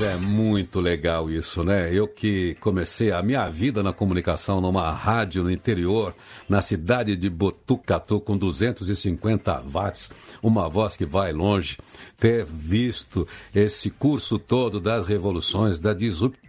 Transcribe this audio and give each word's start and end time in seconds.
É 0.00 0.14
muito 0.14 0.78
legal 0.78 1.28
isso, 1.28 1.64
né? 1.64 1.92
Eu 1.92 2.06
que 2.06 2.54
comecei 2.60 3.10
a 3.10 3.20
minha 3.20 3.50
vida 3.50 3.82
na 3.82 3.92
comunicação 3.92 4.60
numa 4.60 4.92
rádio 4.92 5.42
no 5.42 5.50
interior, 5.50 6.14
na 6.48 6.62
cidade 6.62 7.16
de 7.16 7.28
Botucatu, 7.28 8.20
com 8.20 8.36
250 8.36 9.60
watts, 9.62 10.12
uma 10.40 10.68
voz 10.68 10.96
que 10.96 11.04
vai 11.04 11.32
longe, 11.32 11.78
ter 12.16 12.44
visto 12.44 13.26
esse 13.52 13.90
curso 13.90 14.38
todo 14.38 14.78
das 14.78 15.08
revoluções, 15.08 15.80
da 15.80 15.92
disrupção 15.92 16.47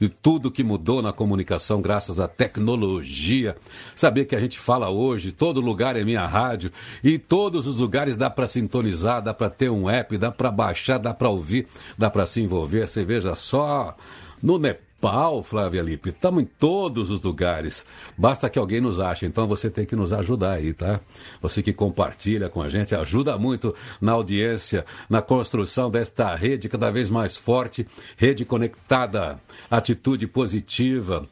de 0.00 0.08
tudo 0.08 0.50
que 0.50 0.64
mudou 0.64 1.00
na 1.00 1.12
comunicação 1.12 1.80
graças 1.80 2.18
à 2.18 2.28
tecnologia. 2.28 3.56
Saber 3.94 4.24
que 4.24 4.34
a 4.34 4.40
gente 4.40 4.58
fala 4.58 4.90
hoje, 4.90 5.32
todo 5.32 5.60
lugar 5.60 5.96
é 5.96 6.04
minha 6.04 6.26
rádio 6.26 6.70
e 7.02 7.18
todos 7.18 7.66
os 7.66 7.78
lugares 7.78 8.16
dá 8.16 8.28
para 8.28 8.46
sintonizar, 8.46 9.22
dá 9.22 9.32
para 9.32 9.50
ter 9.50 9.70
um 9.70 9.88
app, 9.88 10.16
dá 10.18 10.30
para 10.30 10.50
baixar, 10.50 10.98
dá 10.98 11.14
para 11.14 11.28
ouvir, 11.28 11.66
dá 11.96 12.10
para 12.10 12.26
se 12.26 12.40
envolver. 12.40 12.88
Você 12.88 13.04
veja 13.04 13.34
só 13.34 13.96
no 14.42 14.58
Nepal 14.58 14.91
pau, 15.02 15.42
Flávia 15.42 15.82
Lippe. 15.82 16.10
Estamos 16.10 16.44
em 16.44 16.46
todos 16.46 17.10
os 17.10 17.20
lugares. 17.20 17.84
Basta 18.16 18.48
que 18.48 18.56
alguém 18.56 18.80
nos 18.80 19.00
ache. 19.00 19.26
Então 19.26 19.48
você 19.48 19.68
tem 19.68 19.84
que 19.84 19.96
nos 19.96 20.12
ajudar 20.12 20.52
aí, 20.52 20.72
tá? 20.72 21.00
Você 21.42 21.60
que 21.60 21.72
compartilha 21.72 22.48
com 22.48 22.62
a 22.62 22.68
gente, 22.68 22.94
ajuda 22.94 23.36
muito 23.36 23.74
na 24.00 24.12
audiência, 24.12 24.86
na 25.10 25.20
construção 25.20 25.90
desta 25.90 26.32
rede 26.36 26.68
cada 26.68 26.88
vez 26.92 27.10
mais 27.10 27.36
forte, 27.36 27.84
rede 28.16 28.44
conectada, 28.44 29.40
atitude 29.68 30.28
positiva, 30.28 31.26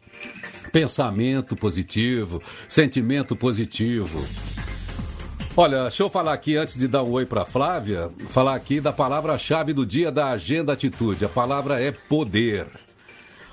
pensamento 0.72 1.54
positivo, 1.54 2.42
sentimento 2.68 3.36
positivo. 3.36 4.24
Olha, 5.56 5.82
deixa 5.82 6.02
eu 6.02 6.10
falar 6.10 6.32
aqui 6.32 6.56
antes 6.56 6.76
de 6.76 6.88
dar 6.88 7.04
um 7.04 7.12
oi 7.12 7.24
para 7.24 7.44
Flávia, 7.44 8.08
falar 8.30 8.56
aqui 8.56 8.80
da 8.80 8.92
palavra-chave 8.92 9.72
do 9.72 9.86
dia 9.86 10.10
da 10.10 10.30
agenda 10.30 10.72
atitude. 10.72 11.24
A 11.24 11.28
palavra 11.28 11.80
é 11.80 11.92
poder. 11.92 12.66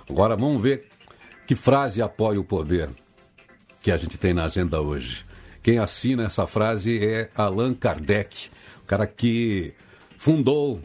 Agora 0.09 0.35
vamos 0.35 0.61
ver 0.61 0.88
que 1.45 1.55
frase 1.55 2.02
apoia 2.02 2.39
o 2.39 2.44
poder 2.44 2.89
que 3.81 3.91
a 3.91 3.97
gente 3.97 4.17
tem 4.17 4.33
na 4.33 4.45
agenda 4.45 4.81
hoje. 4.81 5.23
Quem 5.61 5.80
assina 5.80 6.23
essa 6.23 6.47
frase 6.47 6.97
é 7.03 7.30
Allan 7.36 7.73
Kardec, 7.73 8.49
o 8.83 8.86
cara 8.86 9.05
que 9.05 9.73
fundou 10.17 10.81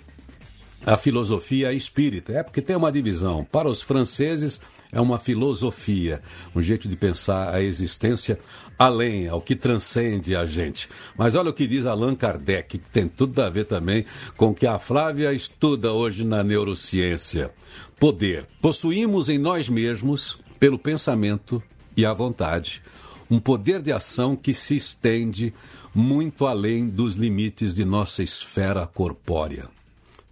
a 0.85 0.97
filosofia 0.97 1.73
espírita. 1.73 2.33
É 2.33 2.43
porque 2.43 2.61
tem 2.61 2.77
uma 2.77 2.93
divisão. 2.93 3.45
Para 3.45 3.69
os 3.69 3.83
franceses, 3.83 4.61
é 4.91 5.01
uma 5.01 5.19
filosofia, 5.19 6.21
um 6.55 6.61
jeito 6.61 6.89
de 6.89 6.97
pensar 6.97 7.55
a 7.55 7.63
existência 7.63 8.39
além, 8.85 9.29
ao 9.29 9.41
que 9.41 9.55
transcende 9.55 10.35
a 10.35 10.45
gente. 10.45 10.89
Mas 11.17 11.35
olha 11.35 11.51
o 11.51 11.53
que 11.53 11.67
diz 11.67 11.87
Allan 11.87 12.15
Kardec, 12.15 12.79
que 12.79 12.79
tem 12.79 13.07
tudo 13.07 13.41
a 13.41 13.49
ver 13.49 13.65
também 13.65 14.05
com 14.37 14.51
o 14.51 14.55
que 14.55 14.67
a 14.67 14.79
Flávia 14.79 15.33
estuda 15.33 15.93
hoje 15.93 16.25
na 16.25 16.43
neurociência. 16.43 17.53
Poder. 17.99 18.47
Possuímos 18.61 19.29
em 19.29 19.39
nós 19.39 19.69
mesmos, 19.69 20.39
pelo 20.59 20.79
pensamento 20.79 21.63
e 21.97 22.05
a 22.05 22.13
vontade, 22.13 22.83
um 23.31 23.39
poder 23.39 23.81
de 23.81 23.93
ação 23.93 24.35
que 24.35 24.53
se 24.53 24.77
estende 24.77 25.55
muito 25.95 26.47
além 26.47 26.89
dos 26.89 27.15
limites 27.15 27.75
de 27.75 27.85
nossa 27.85 28.23
esfera 28.23 28.87
corpórea. 28.87 29.69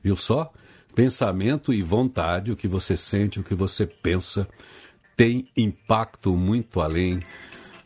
Viu 0.03 0.17
só? 0.17 0.53
Pensamento 0.95 1.73
e 1.73 1.83
vontade, 1.83 2.51
o 2.51 2.57
que 2.57 2.67
você 2.67 2.97
sente, 2.97 3.39
o 3.39 3.45
que 3.45 3.55
você 3.55 3.87
pensa, 3.87 4.49
tem 5.17 5.47
impacto 5.57 6.35
muito 6.35 6.81
além 6.81 7.23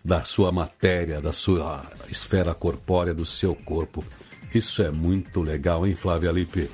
da 0.05 0.23
sua 0.23 0.53
matéria, 0.53 1.21
da 1.21 1.33
sua 1.33 1.83
esfera 2.11 2.53
corpórea, 2.53 3.15
do 3.15 3.25
seu 3.25 3.55
corpo. 3.55 4.05
Isso 4.55 4.83
é 4.83 4.91
muito 4.91 5.41
legal, 5.41 5.87
hein, 5.87 5.95
Flávia 5.95 6.31
Lippe? 6.31 6.69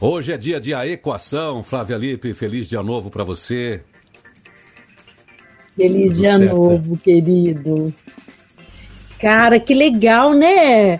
Hoje 0.00 0.32
é 0.32 0.38
dia 0.38 0.58
de 0.58 0.72
a 0.72 0.86
equação. 0.86 1.62
Flávia 1.62 1.98
Lippe, 1.98 2.32
feliz 2.32 2.66
dia 2.66 2.82
novo 2.82 3.10
para 3.10 3.22
você. 3.22 3.82
Feliz 5.76 6.12
Tudo 6.12 6.20
dia 6.22 6.36
certo. 6.38 6.56
novo, 6.56 6.96
querido. 6.96 7.94
Cara, 9.20 9.60
que 9.60 9.74
legal, 9.74 10.32
né? 10.32 10.94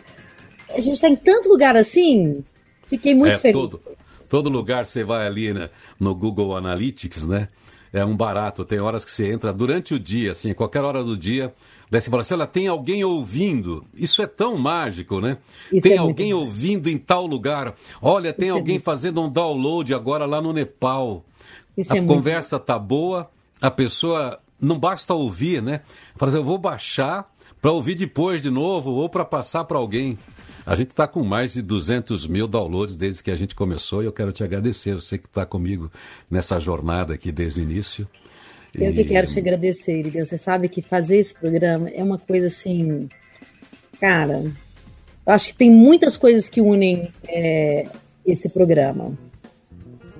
A 0.68 0.80
gente 0.80 0.92
está 0.92 1.08
em 1.08 1.16
tanto 1.16 1.48
lugar 1.48 1.76
assim. 1.76 2.44
Fiquei 2.86 3.14
muito 3.14 3.36
é, 3.36 3.38
feliz. 3.38 3.58
Todo, 3.58 3.80
todo 4.28 4.48
lugar 4.50 4.84
você 4.84 5.02
vai 5.02 5.26
ali 5.26 5.54
né, 5.54 5.70
no 5.98 6.14
Google 6.14 6.54
Analytics, 6.54 7.26
né? 7.26 7.48
É 7.92 8.04
um 8.04 8.16
barato. 8.16 8.64
Tem 8.64 8.78
horas 8.78 9.04
que 9.04 9.10
você 9.10 9.32
entra 9.32 9.52
durante 9.52 9.94
o 9.94 9.98
dia, 9.98 10.32
assim, 10.32 10.54
qualquer 10.54 10.84
hora 10.84 11.02
do 11.02 11.16
dia, 11.16 11.52
Daí 11.90 12.00
você 12.00 12.08
fala 12.08 12.22
assim, 12.22 12.34
olha, 12.34 12.46
tem 12.46 12.68
alguém 12.68 13.02
ouvindo. 13.02 13.84
Isso 13.92 14.22
é 14.22 14.26
tão 14.26 14.56
mágico, 14.56 15.20
né? 15.20 15.38
Isso 15.72 15.82
tem 15.82 15.94
é 15.94 15.98
alguém 15.98 16.32
ouvindo 16.32 16.88
em 16.88 16.96
tal 16.96 17.26
lugar. 17.26 17.74
Olha, 18.00 18.32
tem 18.32 18.46
Isso 18.48 18.56
é 18.56 18.58
alguém 18.60 18.76
é 18.76 18.80
fazendo 18.80 19.20
um 19.20 19.28
download 19.28 19.92
agora 19.92 20.24
lá 20.24 20.40
no 20.40 20.52
Nepal. 20.52 21.24
Isso 21.76 21.92
a 21.92 21.96
é 21.96 22.00
conversa 22.00 22.56
muito... 22.56 22.66
tá 22.66 22.78
boa, 22.78 23.28
a 23.60 23.70
pessoa 23.72 24.38
não 24.60 24.78
basta 24.78 25.12
ouvir, 25.14 25.60
né? 25.60 25.80
Fala 26.14 26.30
assim, 26.30 26.38
eu 26.38 26.44
vou 26.44 26.58
baixar 26.58 27.28
para 27.60 27.72
ouvir 27.72 27.96
depois 27.96 28.40
de 28.40 28.50
novo 28.50 28.90
ou 28.90 29.08
para 29.08 29.24
passar 29.24 29.64
para 29.64 29.76
alguém. 29.76 30.16
A 30.70 30.76
gente 30.76 30.90
está 30.90 31.08
com 31.08 31.24
mais 31.24 31.54
de 31.54 31.62
200 31.62 32.28
mil 32.28 32.46
downloads 32.46 32.94
desde 32.94 33.24
que 33.24 33.30
a 33.32 33.34
gente 33.34 33.56
começou 33.56 34.04
e 34.04 34.06
eu 34.06 34.12
quero 34.12 34.30
te 34.30 34.44
agradecer, 34.44 34.94
você 34.94 35.18
que 35.18 35.26
está 35.26 35.44
comigo 35.44 35.90
nessa 36.30 36.60
jornada 36.60 37.12
aqui 37.12 37.32
desde 37.32 37.58
o 37.58 37.62
início. 37.64 38.06
Eu 38.72 38.94
que 38.94 39.02
quero 39.02 39.26
te 39.26 39.36
agradecer, 39.36 39.98
Irida. 39.98 40.24
Você 40.24 40.38
sabe 40.38 40.68
que 40.68 40.80
fazer 40.80 41.16
esse 41.16 41.34
programa 41.34 41.90
é 41.90 42.04
uma 42.04 42.18
coisa 42.18 42.46
assim. 42.46 43.08
Cara, 44.00 44.44
eu 45.26 45.32
acho 45.32 45.48
que 45.48 45.54
tem 45.54 45.68
muitas 45.68 46.16
coisas 46.16 46.48
que 46.48 46.60
unem 46.60 47.10
é, 47.26 47.88
esse 48.24 48.48
programa. 48.48 49.18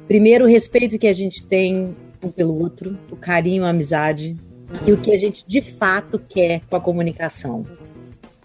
Primeiro, 0.09 0.47
o 0.47 0.49
respeito 0.49 0.99
que 0.99 1.07
a 1.07 1.13
gente 1.13 1.45
tem 1.45 1.95
um 2.21 2.29
pelo 2.29 2.61
outro, 2.61 2.99
o 3.09 3.15
carinho, 3.15 3.65
a 3.65 3.69
amizade 3.69 4.37
e 4.85 4.91
o 4.91 4.97
que 4.97 5.13
a 5.13 5.17
gente 5.17 5.45
de 5.47 5.63
fato 5.63 6.19
quer 6.19 6.63
com 6.69 6.75
a 6.75 6.81
comunicação. 6.81 7.65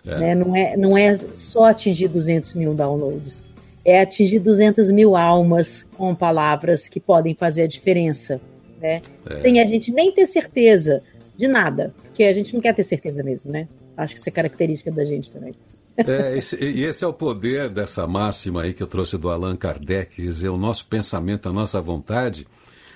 É. 0.06 0.18
Né? 0.18 0.36
Não, 0.36 0.56
é, 0.56 0.78
não 0.78 0.98
é 0.98 1.18
só 1.36 1.66
atingir 1.66 2.08
200 2.08 2.54
mil 2.54 2.74
downloads, 2.74 3.44
é 3.84 4.02
atingir 4.02 4.40
200 4.40 4.90
mil 4.92 5.16
almas 5.16 5.86
com 5.98 6.14
palavras 6.14 6.88
que 6.88 7.00
podem 7.00 7.36
fazer 7.36 7.64
a 7.64 7.68
diferença 7.68 8.40
né? 8.86 9.02
É. 9.26 9.42
Sem 9.42 9.60
a 9.60 9.66
gente 9.66 9.92
nem 9.92 10.12
ter 10.12 10.28
certeza 10.28 11.02
de 11.36 11.48
nada, 11.48 11.94
porque 12.04 12.24
a 12.24 12.34
gente 12.34 12.54
não 12.54 12.62
quer 12.62 12.74
ter 12.74 12.84
certeza 12.84 13.24
mesmo, 13.24 13.52
né? 13.52 13.68
Acho 13.98 14.14
que 14.14 14.20
isso 14.20 14.30
é 14.30 14.32
característica 14.32 14.92
da 14.92 15.04
gente 15.04 15.32
também. 15.32 15.54
É, 15.98 16.38
esse, 16.38 16.62
e 16.62 16.84
esse 16.84 17.04
é 17.04 17.08
o 17.08 17.14
poder 17.14 17.70
dessa 17.70 18.06
máxima 18.06 18.64
aí 18.64 18.74
que 18.74 18.84
eu 18.84 18.88
trouxe 18.88 19.18
do 19.18 19.30
Allan 19.30 19.56
Kardec, 19.56 20.18
quer 20.18 20.22
dizer, 20.22 20.50
o 20.50 20.58
nosso 20.58 20.86
pensamento, 20.88 21.48
a 21.48 21.54
nossa 21.54 21.82
vontade 21.82 22.46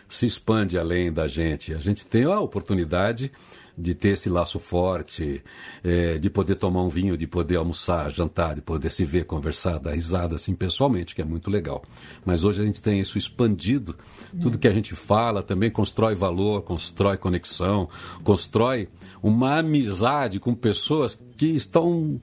se 0.08 0.26
expande 0.26 0.78
além 0.78 1.12
da 1.12 1.28
gente. 1.28 1.74
A 1.74 1.78
gente 1.78 2.06
tem 2.06 2.26
a 2.26 2.40
oportunidade 2.40 3.32
de 3.80 3.96
ter 3.96 4.10
esse 4.10 4.30
laço 4.30 4.60
forte, 4.60 5.42
é, 5.84 6.18
de 6.18 6.30
poder 6.30 6.56
tomar 6.56 6.82
um 6.84 6.90
vinho, 6.90 7.18
de 7.18 7.26
poder 7.26 7.56
almoçar, 7.56 8.12
jantar, 8.12 8.56
de 8.56 8.62
poder 8.62 8.92
se 8.92 9.06
ver, 9.06 9.26
conversar, 9.26 9.80
dar 9.80 9.94
risada 9.94 10.36
assim 10.36 10.54
pessoalmente, 10.54 11.16
que 11.16 11.22
é 11.22 11.26
muito 11.26 11.50
legal. 11.50 11.82
Mas 12.26 12.44
hoje 12.44 12.62
a 12.62 12.66
gente 12.66 12.82
tem 12.82 13.00
isso 13.00 13.18
expandido. 13.18 13.96
Tudo 14.42 14.60
que 14.60 14.68
a 14.68 14.74
gente 14.74 14.94
fala 14.94 15.42
também 15.42 15.72
constrói 15.72 16.14
valor, 16.14 16.62
constrói 16.64 17.18
conexão, 17.18 17.88
constrói 18.24 18.90
uma 19.24 19.60
amizade 19.60 20.40
com 20.40 20.54
pessoas 20.54 21.18
que 21.38 21.48
estão 21.48 22.22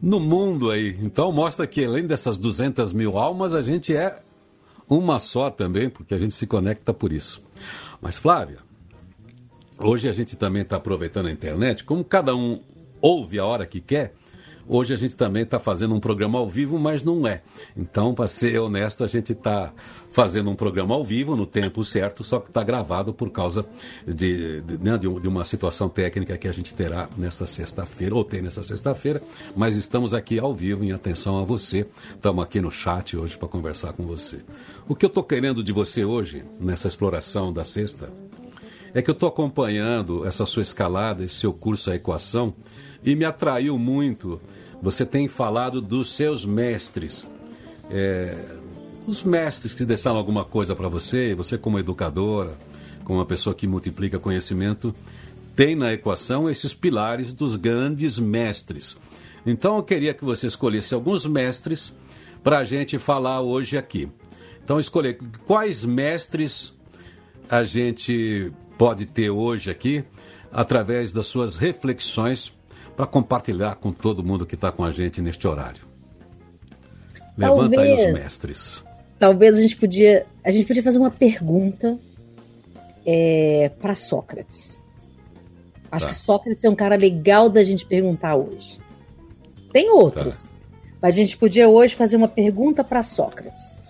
no 0.00 0.18
mundo 0.18 0.70
aí. 0.70 0.98
Então 1.02 1.30
mostra 1.30 1.66
que 1.66 1.84
além 1.84 2.06
dessas 2.06 2.38
200 2.38 2.92
mil 2.92 3.18
almas, 3.18 3.54
a 3.54 3.62
gente 3.62 3.94
é 3.94 4.22
uma 4.88 5.18
só 5.18 5.50
também, 5.50 5.88
porque 5.88 6.14
a 6.14 6.18
gente 6.18 6.34
se 6.34 6.46
conecta 6.46 6.92
por 6.92 7.12
isso. 7.12 7.42
Mas 8.00 8.18
Flávia, 8.18 8.58
Hoje 9.86 10.08
a 10.08 10.12
gente 10.12 10.34
também 10.34 10.62
está 10.62 10.76
aproveitando 10.76 11.26
a 11.26 11.30
internet, 11.30 11.84
como 11.84 12.02
cada 12.02 12.34
um 12.34 12.58
ouve 13.02 13.38
a 13.38 13.44
hora 13.44 13.66
que 13.66 13.82
quer. 13.82 14.14
Hoje 14.66 14.94
a 14.94 14.96
gente 14.96 15.14
também 15.14 15.42
está 15.42 15.60
fazendo 15.60 15.94
um 15.94 16.00
programa 16.00 16.38
ao 16.38 16.48
vivo, 16.48 16.78
mas 16.78 17.02
não 17.02 17.28
é. 17.28 17.42
Então, 17.76 18.14
para 18.14 18.26
ser 18.26 18.58
honesto, 18.58 19.04
a 19.04 19.06
gente 19.06 19.32
está 19.32 19.74
fazendo 20.10 20.48
um 20.48 20.56
programa 20.56 20.94
ao 20.94 21.04
vivo 21.04 21.36
no 21.36 21.44
tempo 21.44 21.84
certo, 21.84 22.24
só 22.24 22.40
que 22.40 22.48
está 22.48 22.64
gravado 22.64 23.12
por 23.12 23.30
causa 23.30 23.66
de, 24.06 24.62
de, 24.62 24.78
né, 24.78 24.96
de, 24.96 25.06
uma 25.06 25.44
situação 25.44 25.86
técnica 25.90 26.38
que 26.38 26.48
a 26.48 26.52
gente 26.52 26.72
terá 26.72 27.06
nesta 27.14 27.46
sexta-feira, 27.46 28.14
ou 28.14 28.24
tem 28.24 28.40
nessa 28.40 28.62
sexta-feira, 28.62 29.22
mas 29.54 29.76
estamos 29.76 30.14
aqui 30.14 30.38
ao 30.38 30.54
vivo 30.54 30.82
em 30.82 30.92
atenção 30.92 31.38
a 31.38 31.44
você. 31.44 31.86
Estamos 32.14 32.42
aqui 32.42 32.58
no 32.58 32.70
chat 32.70 33.18
hoje 33.18 33.36
para 33.36 33.48
conversar 33.48 33.92
com 33.92 34.06
você. 34.06 34.38
O 34.88 34.94
que 34.94 35.04
eu 35.04 35.08
estou 35.08 35.22
querendo 35.22 35.62
de 35.62 35.72
você 35.72 36.06
hoje, 36.06 36.42
nessa 36.58 36.88
exploração 36.88 37.52
da 37.52 37.64
sexta, 37.64 38.08
é 38.94 39.02
que 39.02 39.10
eu 39.10 39.12
estou 39.12 39.28
acompanhando 39.28 40.24
essa 40.24 40.46
sua 40.46 40.62
escalada, 40.62 41.24
esse 41.24 41.34
seu 41.34 41.52
curso 41.52 41.90
A 41.90 41.96
Equação, 41.96 42.54
e 43.02 43.14
me 43.14 43.24
atraiu 43.24 43.76
muito. 43.76 44.40
Você 44.80 45.04
tem 45.04 45.28
falado 45.28 45.80
dos 45.80 46.12
seus 46.12 46.44
mestres. 46.44 47.26
É, 47.90 48.36
os 49.06 49.22
mestres 49.22 49.74
que 49.74 49.84
deixaram 49.84 50.16
alguma 50.16 50.44
coisa 50.44 50.74
para 50.74 50.88
você, 50.88 51.34
você 51.34 51.58
como 51.58 51.78
educadora, 51.78 52.56
como 53.04 53.18
uma 53.18 53.26
pessoa 53.26 53.54
que 53.54 53.66
multiplica 53.66 54.18
conhecimento, 54.18 54.94
tem 55.56 55.74
na 55.74 55.92
equação 55.92 56.48
esses 56.48 56.72
pilares 56.72 57.32
dos 57.32 57.56
grandes 57.56 58.18
mestres. 58.18 58.96
Então 59.44 59.76
eu 59.76 59.82
queria 59.82 60.14
que 60.14 60.24
você 60.24 60.46
escolhesse 60.46 60.94
alguns 60.94 61.26
mestres 61.26 61.94
para 62.42 62.58
a 62.58 62.64
gente 62.64 62.98
falar 62.98 63.40
hoje 63.40 63.76
aqui. 63.76 64.08
Então, 64.62 64.80
escolher 64.80 65.18
quais 65.46 65.84
mestres 65.84 66.72
a 67.50 67.64
gente 67.64 68.50
pode 68.76 69.06
ter 69.06 69.30
hoje 69.30 69.70
aqui, 69.70 70.04
através 70.52 71.12
das 71.12 71.26
suas 71.26 71.56
reflexões, 71.56 72.52
para 72.96 73.06
compartilhar 73.06 73.76
com 73.76 73.92
todo 73.92 74.22
mundo 74.22 74.46
que 74.46 74.54
está 74.54 74.70
com 74.70 74.84
a 74.84 74.90
gente 74.90 75.20
neste 75.20 75.46
horário. 75.46 75.82
Levanta 77.36 77.76
talvez, 77.76 78.00
aí 78.00 78.06
os 78.06 78.20
mestres. 78.20 78.84
Talvez 79.18 79.58
a 79.58 79.60
gente 79.60 79.76
podia, 79.76 80.26
a 80.44 80.50
gente 80.50 80.66
podia 80.66 80.82
fazer 80.82 80.98
uma 80.98 81.10
pergunta 81.10 81.98
é, 83.04 83.70
para 83.80 83.94
Sócrates. 83.94 84.82
Acho 85.90 86.06
tá. 86.06 86.12
que 86.12 86.18
Sócrates 86.18 86.64
é 86.64 86.70
um 86.70 86.74
cara 86.74 86.96
legal 86.96 87.48
da 87.48 87.62
gente 87.62 87.84
perguntar 87.84 88.36
hoje. 88.36 88.78
Tem 89.72 89.90
outros, 89.90 90.44
tá. 90.44 90.50
mas 91.02 91.14
a 91.14 91.18
gente 91.18 91.36
podia 91.36 91.68
hoje 91.68 91.96
fazer 91.96 92.16
uma 92.16 92.28
pergunta 92.28 92.84
para 92.84 93.02
Sócrates. 93.02 93.80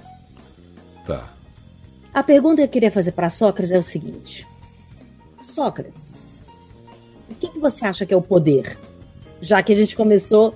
Tá. 1.06 1.30
A 2.12 2.22
pergunta 2.22 2.56
que 2.56 2.62
eu 2.62 2.68
queria 2.68 2.90
fazer 2.90 3.12
para 3.12 3.28
Sócrates 3.28 3.72
é 3.72 3.78
o 3.78 3.82
seguinte: 3.82 4.46
Sócrates, 5.46 6.14
o 7.30 7.34
que, 7.34 7.48
que 7.48 7.58
você 7.58 7.84
acha 7.84 8.04
que 8.04 8.12
é 8.12 8.16
o 8.16 8.22
poder? 8.22 8.78
Já 9.40 9.62
que 9.62 9.72
a 9.72 9.76
gente 9.76 9.96
começou 9.96 10.54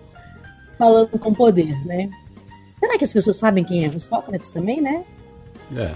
falando 0.79 1.19
com 1.19 1.35
poder, 1.35 1.76
né? 1.85 2.08
Será 2.79 2.96
que 2.96 3.05
as 3.05 3.12
pessoas 3.12 3.37
sabem 3.37 3.64
quem 3.64 3.85
é 3.85 3.88
o 3.88 4.00
Sócrates 4.00 4.50
também, 4.50 4.81
né? 4.81 5.05
É. 5.76 5.94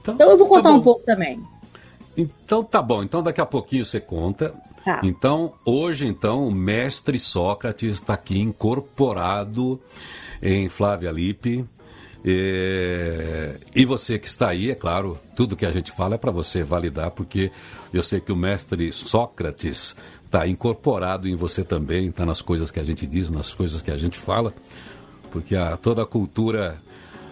Então, 0.00 0.14
então 0.14 0.30
eu 0.30 0.38
vou 0.38 0.48
contar 0.48 0.70
tá 0.70 0.74
um 0.74 0.82
pouco 0.82 1.04
também. 1.04 1.42
Então 2.16 2.62
tá 2.62 2.82
bom. 2.82 3.02
Então 3.02 3.22
daqui 3.22 3.40
a 3.40 3.46
pouquinho 3.46 3.86
você 3.86 4.00
conta. 4.00 4.54
Tá. 4.84 5.00
Então 5.02 5.54
hoje 5.64 6.06
então 6.06 6.46
o 6.46 6.50
mestre 6.50 7.18
Sócrates 7.18 7.94
está 7.94 8.14
aqui 8.14 8.38
incorporado 8.38 9.80
em 10.42 10.68
Flávia 10.68 11.10
Lippe. 11.10 11.64
É... 12.24 13.56
E 13.74 13.84
você 13.84 14.18
que 14.18 14.28
está 14.28 14.48
aí, 14.48 14.70
é 14.70 14.74
claro, 14.74 15.18
tudo 15.34 15.56
que 15.56 15.66
a 15.66 15.72
gente 15.72 15.90
fala 15.92 16.14
é 16.14 16.18
para 16.18 16.30
você 16.30 16.62
validar, 16.62 17.10
porque 17.10 17.50
eu 17.92 18.02
sei 18.02 18.20
que 18.20 18.32
o 18.32 18.36
mestre 18.36 18.92
Sócrates 18.92 19.96
está 20.24 20.46
incorporado 20.46 21.28
em 21.28 21.36
você 21.36 21.62
também, 21.62 22.08
está 22.08 22.24
nas 22.24 22.40
coisas 22.40 22.70
que 22.70 22.80
a 22.80 22.84
gente 22.84 23.06
diz, 23.06 23.30
nas 23.30 23.52
coisas 23.52 23.82
que 23.82 23.90
a 23.90 23.98
gente 23.98 24.16
fala 24.16 24.54
porque 25.32 25.56
a, 25.56 25.76
toda 25.76 26.02
a 26.02 26.06
cultura 26.06 26.80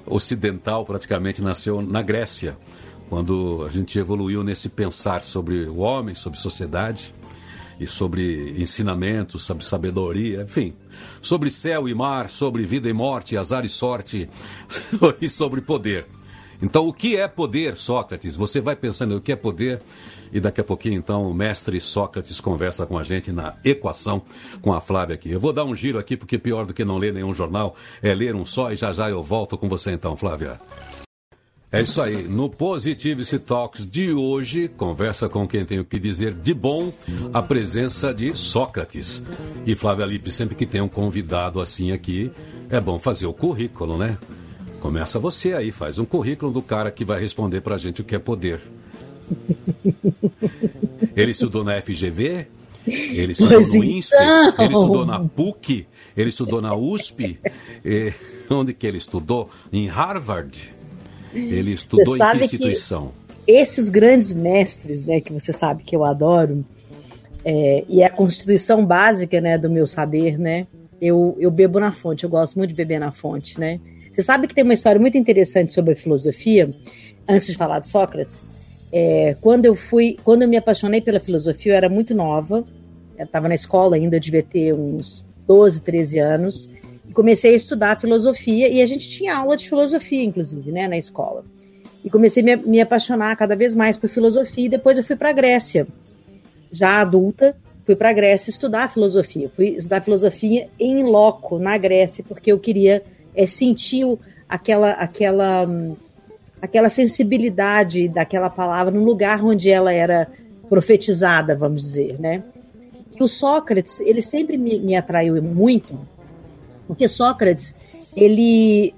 ocidental 0.06 0.84
praticamente 0.84 1.42
nasceu 1.42 1.82
na 1.82 2.02
Grécia, 2.02 2.56
quando 3.08 3.64
a 3.68 3.70
gente 3.70 3.98
evoluiu 3.98 4.42
nesse 4.42 4.68
pensar 4.68 5.22
sobre 5.22 5.64
o 5.64 5.78
homem, 5.78 6.14
sobre 6.14 6.38
sociedade 6.38 7.14
e 7.80 7.86
sobre 7.86 8.54
ensinamento, 8.60 9.38
sobre 9.38 9.64
sabedoria, 9.64 10.42
enfim, 10.42 10.74
sobre 11.22 11.50
céu 11.50 11.88
e 11.88 11.94
mar, 11.94 12.28
sobre 12.28 12.66
vida 12.66 12.88
e 12.90 12.92
morte, 12.92 13.38
azar 13.38 13.64
e 13.64 13.70
sorte 13.70 14.28
e 15.20 15.28
sobre 15.28 15.62
poder. 15.62 16.06
Então, 16.62 16.86
o 16.86 16.92
que 16.92 17.16
é 17.16 17.26
poder, 17.26 17.74
Sócrates? 17.74 18.36
Você 18.36 18.60
vai 18.60 18.76
pensando 18.76 19.16
o 19.16 19.20
que 19.20 19.32
é 19.32 19.36
poder 19.36 19.80
e 20.30 20.38
daqui 20.38 20.60
a 20.60 20.64
pouquinho, 20.64 20.96
então, 20.96 21.22
o 21.22 21.32
mestre 21.32 21.80
Sócrates 21.80 22.38
conversa 22.38 22.84
com 22.84 22.98
a 22.98 23.02
gente 23.02 23.32
na 23.32 23.56
equação 23.64 24.22
com 24.60 24.72
a 24.72 24.80
Flávia 24.80 25.14
aqui. 25.14 25.30
Eu 25.30 25.40
vou 25.40 25.52
dar 25.52 25.64
um 25.64 25.74
giro 25.74 25.98
aqui, 25.98 26.18
porque 26.18 26.38
pior 26.38 26.66
do 26.66 26.74
que 26.74 26.84
não 26.84 26.98
ler 26.98 27.14
nenhum 27.14 27.32
jornal 27.32 27.74
é 28.02 28.14
ler 28.14 28.36
um 28.36 28.44
só, 28.44 28.70
e 28.70 28.76
já 28.76 28.92
já 28.92 29.08
eu 29.08 29.22
volto 29.22 29.56
com 29.56 29.68
você 29.68 29.90
então, 29.90 30.16
Flávia. 30.16 30.60
É 31.72 31.80
isso 31.80 32.02
aí. 32.02 32.24
No 32.24 32.50
Positivity 32.50 33.38
Talks 33.38 33.86
de 33.86 34.12
hoje, 34.12 34.66
conversa 34.66 35.28
com 35.28 35.46
quem 35.46 35.64
tem 35.64 35.78
o 35.78 35.84
que 35.84 36.00
dizer 36.00 36.34
de 36.34 36.52
bom, 36.52 36.92
a 37.32 37.40
presença 37.40 38.12
de 38.12 38.36
Sócrates. 38.36 39.22
E 39.64 39.76
Flávia 39.76 40.04
Lippe, 40.04 40.32
sempre 40.32 40.56
que 40.56 40.66
tem 40.66 40.80
um 40.80 40.88
convidado 40.88 41.60
assim 41.60 41.92
aqui, 41.92 42.32
é 42.68 42.80
bom 42.80 42.98
fazer 42.98 43.26
o 43.26 43.32
currículo, 43.32 43.96
né? 43.96 44.18
Começa 44.80 45.20
você 45.20 45.52
aí, 45.52 45.70
faz 45.70 45.98
um 45.98 46.04
currículo 46.04 46.50
do 46.50 46.60
cara 46.60 46.90
que 46.90 47.04
vai 47.04 47.20
responder 47.20 47.60
pra 47.60 47.78
gente 47.78 48.00
o 48.00 48.04
que 48.04 48.16
é 48.16 48.18
poder. 48.18 48.60
Ele 51.14 51.30
estudou 51.30 51.62
na 51.62 51.80
FGV, 51.80 52.48
ele 52.86 53.32
estudou 53.32 53.60
pois 53.60 53.74
no 53.74 53.84
INSPE, 53.84 54.16
então. 54.16 54.64
ele 54.64 54.74
estudou 54.74 55.06
na 55.06 55.20
PUC, 55.20 55.86
ele 56.16 56.30
estudou 56.30 56.60
na 56.60 56.74
USP. 56.74 57.38
E, 57.84 58.12
onde 58.50 58.74
que 58.74 58.86
ele 58.86 58.98
estudou? 58.98 59.50
Em 59.72 59.86
Harvard. 59.86 60.79
Ele 61.32 61.72
estudou 61.72 62.16
em 62.16 62.18
que 62.18 62.44
instituição? 62.44 63.12
Que 63.46 63.52
esses 63.52 63.88
grandes 63.88 64.32
mestres, 64.32 65.04
né, 65.04 65.20
que 65.20 65.32
você 65.32 65.52
sabe 65.52 65.82
que 65.82 65.94
eu 65.94 66.04
adoro, 66.04 66.64
é, 67.44 67.84
e 67.88 68.02
é 68.02 68.06
a 68.06 68.10
constituição 68.10 68.84
básica, 68.84 69.40
né, 69.40 69.56
do 69.56 69.70
meu 69.70 69.86
saber, 69.86 70.38
né? 70.38 70.66
Eu, 71.00 71.36
eu 71.40 71.50
bebo 71.50 71.80
na 71.80 71.92
fonte, 71.92 72.24
eu 72.24 72.30
gosto 72.30 72.56
muito 72.56 72.70
de 72.70 72.76
beber 72.76 73.00
na 73.00 73.10
fonte, 73.10 73.58
né? 73.58 73.80
Você 74.10 74.22
sabe 74.22 74.46
que 74.46 74.54
tem 74.54 74.64
uma 74.64 74.74
história 74.74 75.00
muito 75.00 75.16
interessante 75.16 75.72
sobre 75.72 75.92
a 75.94 75.96
filosofia, 75.96 76.70
antes 77.28 77.46
de 77.46 77.56
falar 77.56 77.78
de 77.78 77.88
Sócrates, 77.88 78.42
é, 78.92 79.36
quando 79.40 79.66
eu 79.66 79.74
fui, 79.74 80.16
quando 80.24 80.42
eu 80.42 80.48
me 80.48 80.56
apaixonei 80.56 81.00
pela 81.00 81.20
filosofia, 81.20 81.72
eu 81.72 81.76
era 81.76 81.88
muito 81.88 82.14
nova, 82.14 82.64
estava 83.18 83.48
na 83.48 83.54
escola 83.54 83.96
ainda, 83.96 84.16
eu 84.16 84.20
devia 84.20 84.42
ter 84.42 84.74
uns 84.74 85.26
12, 85.46 85.80
13 85.80 86.18
anos, 86.18 86.70
comecei 87.12 87.52
a 87.52 87.56
estudar 87.56 88.00
filosofia, 88.00 88.68
e 88.68 88.80
a 88.82 88.86
gente 88.86 89.08
tinha 89.08 89.36
aula 89.36 89.56
de 89.56 89.68
filosofia, 89.68 90.22
inclusive, 90.22 90.70
né, 90.70 90.88
na 90.88 90.98
escola. 90.98 91.44
E 92.04 92.10
comecei 92.10 92.42
a 92.52 92.56
me, 92.56 92.80
apaixonar 92.80 93.36
cada 93.36 93.54
vez 93.54 93.74
mais 93.74 93.96
por 93.96 94.08
filosofia, 94.08 94.66
e 94.66 94.68
depois 94.68 94.96
eu 94.96 95.04
fui 95.04 95.16
para 95.16 95.30
a 95.30 95.32
Grécia, 95.32 95.86
já 96.70 97.00
adulta, 97.00 97.56
fui 97.84 97.96
para 97.96 98.10
a 98.10 98.12
Grécia 98.12 98.50
estudar 98.50 98.92
filosofia. 98.92 99.50
Fui 99.54 99.70
estudar 99.70 100.02
filosofia 100.02 100.68
em 100.78 101.02
loco, 101.02 101.58
na 101.58 101.76
Grécia, 101.76 102.24
porque 102.26 102.52
eu 102.52 102.58
queria 102.58 103.02
é, 103.34 103.46
sentir 103.46 104.06
aquela, 104.48 104.92
aquela 104.92 105.66
hum, 105.66 105.96
aquela 106.60 106.88
sensibilidade 106.88 108.08
daquela 108.08 108.50
palavra 108.50 108.92
no 108.92 109.02
lugar 109.02 109.42
onde 109.44 109.70
ela 109.70 109.92
era 109.92 110.28
profetizada, 110.68 111.56
vamos 111.56 111.82
dizer, 111.82 112.20
né? 112.20 112.42
E 113.18 113.22
o 113.22 113.28
Sócrates, 113.28 114.00
ele 114.00 114.22
sempre 114.22 114.56
me, 114.56 114.78
me 114.78 114.94
atraiu 114.94 115.42
muito, 115.42 115.98
porque 116.90 117.06
Sócrates, 117.06 117.72
ele, 118.16 118.92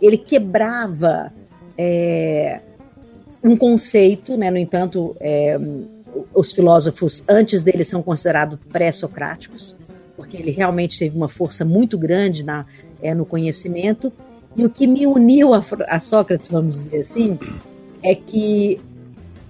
ele 0.00 0.16
quebrava 0.16 1.30
é, 1.76 2.62
um 3.42 3.54
conceito, 3.54 4.34
né? 4.34 4.50
No 4.50 4.56
entanto, 4.56 5.14
é, 5.20 5.60
os 6.34 6.52
filósofos 6.52 7.22
antes 7.28 7.62
dele 7.62 7.84
são 7.84 8.02
considerados 8.02 8.58
pré-socráticos, 8.72 9.76
porque 10.16 10.38
ele 10.38 10.52
realmente 10.52 10.98
teve 10.98 11.14
uma 11.14 11.28
força 11.28 11.66
muito 11.66 11.98
grande 11.98 12.42
na, 12.42 12.64
é, 13.02 13.14
no 13.14 13.26
conhecimento, 13.26 14.10
e 14.56 14.64
o 14.64 14.70
que 14.70 14.86
me 14.86 15.06
uniu 15.06 15.52
a, 15.52 15.62
a 15.88 16.00
Sócrates, 16.00 16.48
vamos 16.48 16.82
dizer 16.82 17.00
assim, 17.00 17.38
é 18.02 18.14
que 18.14 18.80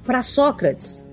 para 0.05 0.21
Sócrates 0.21 1.07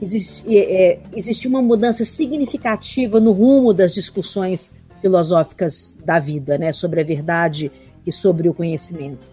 existia, 0.00 0.60
é, 0.60 1.00
é, 1.12 1.48
uma 1.48 1.60
mudança 1.60 2.04
significativa 2.04 3.18
no 3.18 3.32
rumo 3.32 3.74
das 3.74 3.92
discussões 3.92 4.70
filosóficas 5.02 5.94
da 6.02 6.18
vida, 6.18 6.56
né, 6.56 6.72
sobre 6.72 7.00
a 7.00 7.04
verdade 7.04 7.70
e 8.06 8.12
sobre 8.12 8.48
o 8.48 8.54
conhecimento. 8.54 9.26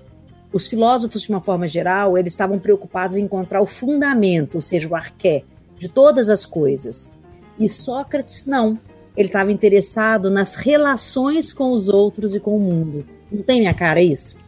Os 0.52 0.68
filósofos, 0.68 1.22
de 1.22 1.30
uma 1.30 1.40
forma 1.40 1.68
geral, 1.68 2.18
eles 2.18 2.34
estavam 2.34 2.58
preocupados 2.58 3.16
em 3.16 3.24
encontrar 3.24 3.62
o 3.62 3.68
fundamento, 3.68 4.56
ou 4.56 4.62
seja, 4.62 4.90
o 4.90 4.96
arqué 4.96 5.44
de 5.78 5.88
todas 5.88 6.28
as 6.28 6.44
coisas. 6.44 7.10
E 7.60 7.70
Sócrates 7.70 8.46
não. 8.46 8.80
Ele 9.16 9.30
estava 9.30 9.52
interessado 9.52 10.32
nas 10.32 10.56
relações 10.56 11.54
com 11.54 11.72
os 11.72 11.88
outros 11.88 12.34
e 12.34 12.40
com 12.40 12.58
o 12.58 12.60
mundo. 12.60 13.06
Não 13.32 13.44
tem 13.44 13.60
minha 13.60 13.74
cara 13.74 14.02
isso? 14.02 14.39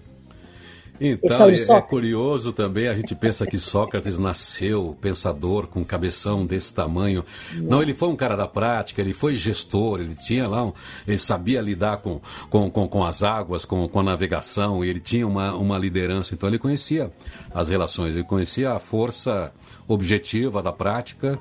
Então, 1.04 1.50
é, 1.50 1.54
é, 1.56 1.82
curioso 1.82 2.54
também, 2.54 2.88
a 2.88 2.96
gente 2.96 3.16
pensa 3.16 3.48
que 3.48 3.58
Sócrates 3.58 4.20
nasceu 4.20 4.96
pensador 5.02 5.66
com 5.66 5.84
cabeção 5.84 6.46
desse 6.46 6.72
tamanho. 6.72 7.26
Não. 7.56 7.72
Não, 7.72 7.82
ele 7.82 7.96
foi 7.96 8.10
um 8.10 8.16
cara 8.16 8.38
da 8.38 8.48
prática, 8.48 9.02
ele 9.02 9.12
foi 9.12 9.36
gestor, 9.36 10.00
ele 10.00 10.14
tinha 10.14 10.48
lá, 10.48 10.64
um, 10.64 10.74
ele 11.08 11.18
sabia 11.18 11.60
lidar 11.60 11.98
com, 11.98 12.22
com, 12.52 12.70
com, 12.70 12.88
com, 12.88 13.04
as 13.04 13.24
águas, 13.24 13.66
com, 13.66 13.88
com 13.88 14.00
a 14.00 14.04
navegação, 14.04 14.86
ele 14.86 15.00
tinha 15.00 15.26
uma, 15.26 15.56
uma 15.56 15.76
liderança, 15.76 16.36
então 16.36 16.48
ele 16.48 16.60
conhecia 16.60 17.12
as 17.52 17.68
relações, 17.68 18.14
ele 18.14 18.24
conhecia 18.24 18.74
a 18.74 18.80
força 18.80 19.52
objetiva 19.88 20.62
da 20.62 20.72
prática 20.72 21.40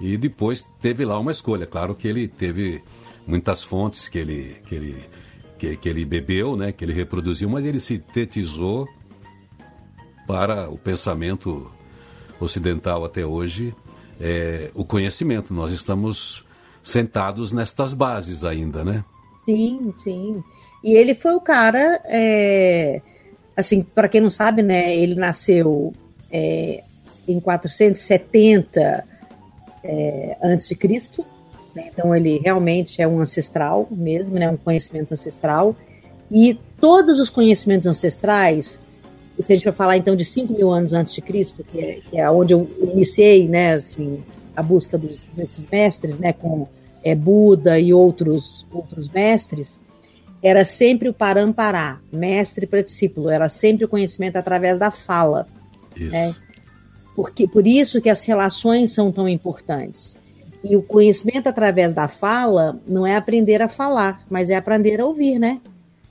e 0.00 0.16
depois 0.16 0.68
teve 0.80 1.04
lá 1.04 1.16
uma 1.16 1.30
escolha. 1.30 1.64
Claro 1.64 1.94
que 1.94 2.08
ele 2.08 2.26
teve 2.26 2.82
muitas 3.24 3.62
fontes 3.62 4.08
que 4.08 4.18
ele, 4.18 4.56
que 4.66 4.74
ele 4.74 4.96
que, 5.58 5.76
que 5.76 5.88
ele 5.88 6.04
bebeu, 6.04 6.56
né, 6.56 6.72
que 6.72 6.84
ele 6.84 6.92
reproduziu, 6.92 7.48
mas 7.48 7.64
ele 7.64 7.80
sintetizou 7.80 8.88
para 10.26 10.68
o 10.68 10.76
pensamento 10.76 11.70
ocidental 12.40 13.04
até 13.04 13.24
hoje 13.24 13.74
é, 14.20 14.70
o 14.74 14.84
conhecimento. 14.84 15.54
Nós 15.54 15.72
estamos 15.72 16.44
sentados 16.82 17.52
nestas 17.52 17.94
bases 17.94 18.44
ainda, 18.44 18.84
né? 18.84 19.04
Sim, 19.44 19.92
sim. 20.02 20.42
E 20.82 20.94
ele 20.94 21.14
foi 21.14 21.34
o 21.34 21.40
cara, 21.40 22.00
é, 22.04 23.00
assim, 23.56 23.82
para 23.82 24.08
quem 24.08 24.20
não 24.20 24.30
sabe, 24.30 24.62
né, 24.62 24.94
ele 24.96 25.14
nasceu 25.14 25.92
é, 26.30 26.82
em 27.26 27.40
470 27.40 29.04
é, 29.82 30.36
antes 30.42 30.68
de 30.68 30.74
Cristo, 30.74 31.24
né? 31.76 31.90
Então 31.92 32.16
ele 32.16 32.38
realmente 32.42 33.00
é 33.00 33.06
um 33.06 33.20
ancestral 33.20 33.86
mesmo, 33.90 34.36
né? 34.36 34.50
um 34.50 34.56
conhecimento 34.56 35.12
ancestral. 35.12 35.76
E 36.30 36.58
todos 36.80 37.20
os 37.20 37.30
conhecimentos 37.30 37.86
ancestrais 37.86 38.80
se 39.42 39.52
a 39.52 39.56
gente 39.56 39.64
vai 39.64 39.72
falar 39.72 39.96
então 39.96 40.16
de 40.16 40.24
5 40.24 40.52
mil 40.52 40.70
anos 40.70 40.92
antes 40.92 41.14
de 41.14 41.20
Cristo, 41.20 41.62
que 41.62 41.78
é, 41.78 42.00
que 42.08 42.18
é 42.18 42.30
onde 42.30 42.54
eu 42.54 42.70
iniciei, 42.80 43.46
né, 43.46 43.74
assim, 43.74 44.22
a 44.54 44.62
busca 44.62 44.96
dos, 44.96 45.24
desses 45.34 45.66
mestres, 45.70 46.18
né, 46.18 46.32
com 46.32 46.66
é, 47.04 47.14
Buda 47.14 47.78
e 47.78 47.92
outros, 47.92 48.66
outros 48.72 49.08
mestres, 49.08 49.78
era 50.42 50.64
sempre 50.64 51.08
o 51.08 51.12
parampará, 51.12 52.00
mestre 52.10 52.66
para 52.66 52.82
discípulo, 52.82 53.28
era 53.28 53.48
sempre 53.48 53.84
o 53.84 53.88
conhecimento 53.88 54.36
através 54.36 54.78
da 54.78 54.90
fala. 54.90 55.46
Isso. 55.94 56.10
Né? 56.10 56.34
Porque, 57.14 57.48
por 57.48 57.66
isso 57.66 58.00
que 58.00 58.10
as 58.10 58.24
relações 58.24 58.92
são 58.92 59.10
tão 59.10 59.28
importantes. 59.28 60.16
E 60.62 60.76
o 60.76 60.82
conhecimento 60.82 61.48
através 61.48 61.94
da 61.94 62.08
fala 62.08 62.80
não 62.86 63.06
é 63.06 63.16
aprender 63.16 63.62
a 63.62 63.68
falar, 63.68 64.24
mas 64.28 64.50
é 64.50 64.56
aprender 64.56 65.00
a 65.00 65.06
ouvir, 65.06 65.38
né? 65.38 65.60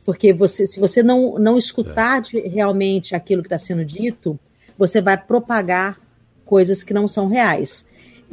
Porque 0.06 0.32
você, 0.32 0.66
se 0.66 0.80
você 0.80 1.02
não, 1.02 1.40
não 1.40 1.58
escutar 1.58 2.22
é. 2.34 2.48
realmente 2.48 3.16
aquilo 3.16 3.42
que 3.42 3.48
está 3.48 3.58
sendo 3.58 3.84
dito, 3.84 4.40
você 4.78 5.02
vai 5.02 5.18
propagar 5.18 6.00
coisas 6.46 6.84
que 6.84 6.94
não 6.94 7.08
são 7.08 7.28
reais. 7.28 7.88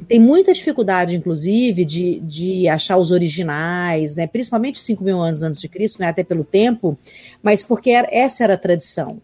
Tem 0.08 0.18
muita 0.18 0.52
dificuldade, 0.52 1.16
inclusive, 1.16 1.84
de, 1.84 2.20
de 2.20 2.68
achar 2.68 2.96
os 2.96 3.10
originais, 3.10 4.16
né? 4.16 4.26
principalmente 4.26 4.78
5 4.78 5.02
mil 5.02 5.20
anos 5.20 5.42
antes 5.42 5.60
de 5.60 5.68
Cristo, 5.68 6.00
né? 6.00 6.08
até 6.08 6.22
pelo 6.22 6.44
tempo, 6.44 6.98
mas 7.42 7.62
porque 7.62 7.90
era, 7.90 8.08
essa 8.10 8.44
era 8.44 8.54
a 8.54 8.58
tradição. 8.58 9.18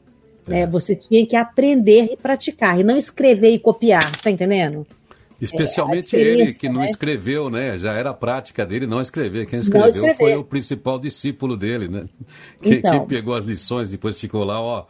Né? 0.46 0.60
É. 0.60 0.66
Né? 0.66 0.66
Você 0.66 0.94
tinha 0.94 1.24
que 1.26 1.36
aprender 1.36 2.08
e 2.12 2.16
praticar, 2.16 2.78
e 2.78 2.84
não 2.84 2.96
escrever 2.96 3.50
e 3.50 3.58
copiar, 3.58 4.20
tá 4.20 4.30
entendendo? 4.30 4.86
Especialmente 5.40 6.16
é, 6.16 6.20
ele, 6.20 6.52
que 6.52 6.68
não 6.68 6.80
né? 6.80 6.86
escreveu, 6.86 7.48
né? 7.48 7.78
Já 7.78 7.92
era 7.92 8.10
a 8.10 8.14
prática 8.14 8.66
dele 8.66 8.86
não 8.86 9.00
escrever. 9.00 9.46
Quem 9.46 9.60
escreveu 9.60 10.14
foi 10.16 10.34
o 10.34 10.42
principal 10.42 10.98
discípulo 10.98 11.56
dele, 11.56 11.86
né? 11.86 12.06
Quem, 12.60 12.74
então, 12.74 12.90
quem, 12.90 13.06
pegou 13.06 13.34
as 13.34 13.44
lições 13.44 13.90
depois 13.90 14.18
ficou 14.18 14.44
lá, 14.44 14.60
ó. 14.60 14.86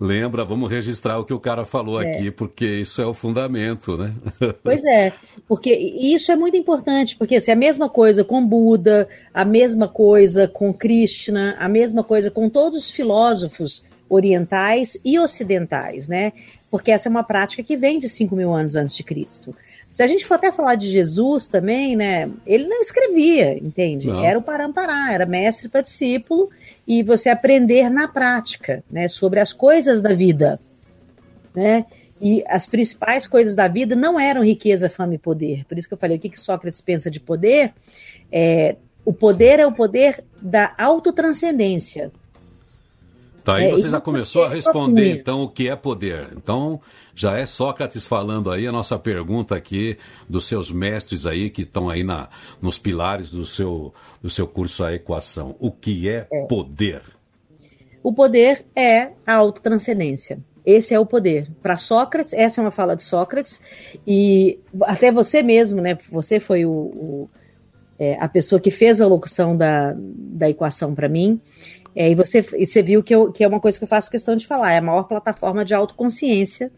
Lembra, 0.00 0.44
vamos 0.44 0.68
registrar 0.68 1.18
o 1.18 1.24
que 1.24 1.32
o 1.32 1.38
cara 1.38 1.64
falou 1.64 2.02
é. 2.02 2.16
aqui, 2.16 2.30
porque 2.30 2.66
isso 2.66 3.00
é 3.00 3.06
o 3.06 3.14
fundamento, 3.14 3.96
né? 3.96 4.14
Pois 4.62 4.84
é, 4.84 5.12
porque 5.46 5.72
isso 5.72 6.32
é 6.32 6.36
muito 6.36 6.56
importante, 6.56 7.16
porque 7.16 7.36
assim, 7.36 7.52
a 7.52 7.56
mesma 7.56 7.88
coisa 7.88 8.24
com 8.24 8.44
Buda, 8.44 9.08
a 9.32 9.44
mesma 9.44 9.86
coisa 9.86 10.48
com 10.48 10.74
Krishna, 10.74 11.54
a 11.56 11.68
mesma 11.68 12.02
coisa 12.02 12.32
com 12.32 12.48
todos 12.48 12.86
os 12.86 12.90
filósofos 12.90 13.82
orientais 14.08 14.96
e 15.04 15.18
ocidentais, 15.18 16.08
né? 16.08 16.32
Porque 16.70 16.90
essa 16.90 17.08
é 17.08 17.10
uma 17.10 17.22
prática 17.22 17.62
que 17.62 17.76
vem 17.76 17.98
de 17.98 18.08
5 18.08 18.34
mil 18.34 18.52
anos 18.52 18.74
antes 18.76 18.96
de 18.96 19.04
Cristo. 19.04 19.54
Se 19.92 20.02
a 20.02 20.06
gente 20.06 20.24
for 20.24 20.34
até 20.34 20.50
falar 20.50 20.74
de 20.74 20.88
Jesus 20.88 21.46
também, 21.46 21.94
né? 21.94 22.30
Ele 22.46 22.66
não 22.66 22.80
escrevia, 22.80 23.58
entende? 23.58 24.08
Não. 24.08 24.24
Era 24.24 24.38
o 24.38 24.42
parampará, 24.42 25.12
era 25.12 25.26
mestre 25.26 25.68
para 25.68 25.82
discípulo 25.82 26.48
e 26.88 27.02
você 27.02 27.28
aprender 27.28 27.90
na 27.90 28.08
prática, 28.08 28.82
né? 28.90 29.06
Sobre 29.06 29.38
as 29.38 29.52
coisas 29.52 30.00
da 30.00 30.14
vida, 30.14 30.58
né? 31.54 31.84
E 32.18 32.42
as 32.46 32.66
principais 32.66 33.26
coisas 33.26 33.54
da 33.54 33.68
vida 33.68 33.94
não 33.94 34.18
eram 34.18 34.42
riqueza, 34.42 34.88
fama 34.88 35.14
e 35.14 35.18
poder. 35.18 35.66
Por 35.66 35.76
isso 35.76 35.88
que 35.88 35.92
eu 35.92 35.98
falei, 35.98 36.16
o 36.16 36.20
que, 36.20 36.30
que 36.30 36.40
Sócrates 36.40 36.80
pensa 36.80 37.10
de 37.10 37.20
poder? 37.20 37.74
É, 38.30 38.76
o 39.04 39.12
poder 39.12 39.58
é 39.58 39.66
o 39.66 39.72
poder 39.72 40.24
da 40.40 40.72
autotranscendência. 40.78 42.10
Tá, 43.44 43.56
aí 43.56 43.66
é, 43.66 43.70
você 43.70 43.88
já 43.88 44.00
começou 44.00 44.44
a 44.44 44.48
responder, 44.48 45.16
então, 45.16 45.42
o 45.42 45.48
que 45.48 45.68
é 45.68 45.74
poder. 45.74 46.28
Então, 46.36 46.80
já 47.14 47.36
é 47.36 47.44
Sócrates 47.44 48.06
falando 48.06 48.50
aí 48.50 48.66
a 48.66 48.72
nossa 48.72 48.98
pergunta 48.98 49.56
aqui 49.56 49.98
dos 50.28 50.46
seus 50.46 50.70
mestres 50.70 51.26
aí 51.26 51.50
que 51.50 51.62
estão 51.62 51.90
aí 51.90 52.04
na, 52.04 52.28
nos 52.60 52.78
pilares 52.78 53.30
do 53.30 53.44
seu, 53.44 53.92
do 54.22 54.30
seu 54.30 54.46
curso 54.46 54.84
A 54.84 54.94
Equação. 54.94 55.56
O 55.58 55.72
que 55.72 56.08
é, 56.08 56.26
é. 56.32 56.46
poder? 56.46 57.02
O 58.02 58.12
poder 58.12 58.64
é 58.76 59.10
a 59.26 59.34
autotranscendência. 59.34 60.38
Esse 60.64 60.94
é 60.94 61.00
o 61.00 61.04
poder. 61.04 61.50
Para 61.60 61.76
Sócrates, 61.76 62.32
essa 62.32 62.60
é 62.60 62.64
uma 62.64 62.70
fala 62.70 62.94
de 62.94 63.02
Sócrates, 63.02 63.60
e 64.06 64.60
até 64.82 65.10
você 65.10 65.42
mesmo, 65.42 65.80
né? 65.80 65.98
Você 66.10 66.38
foi 66.38 66.64
o, 66.64 66.70
o 66.70 67.30
é, 67.98 68.16
a 68.18 68.28
pessoa 68.28 68.60
que 68.60 68.70
fez 68.70 69.00
a 69.00 69.06
locução 69.06 69.56
da, 69.56 69.94
da 69.96 70.50
equação 70.50 70.94
para 70.94 71.08
mim. 71.08 71.40
É, 71.94 72.10
e, 72.10 72.14
você, 72.14 72.44
e 72.56 72.66
você 72.66 72.82
viu 72.82 73.02
que, 73.02 73.14
eu, 73.14 73.30
que 73.30 73.44
é 73.44 73.48
uma 73.48 73.60
coisa 73.60 73.78
que 73.78 73.84
eu 73.84 73.88
faço 73.88 74.10
questão 74.10 74.34
de 74.34 74.46
falar, 74.46 74.72
é 74.72 74.78
a 74.78 74.82
maior 74.82 75.04
plataforma 75.04 75.64
de 75.64 75.74
autoconsciência 75.74 76.70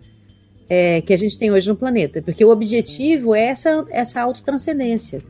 é, 0.68 1.00
que 1.02 1.12
a 1.12 1.16
gente 1.16 1.38
tem 1.38 1.52
hoje 1.52 1.68
no 1.68 1.76
planeta. 1.76 2.20
Porque 2.20 2.44
o 2.44 2.50
objetivo 2.50 3.34
é 3.34 3.44
essa, 3.46 3.86
essa 3.90 4.20
autotranscendência, 4.20 5.22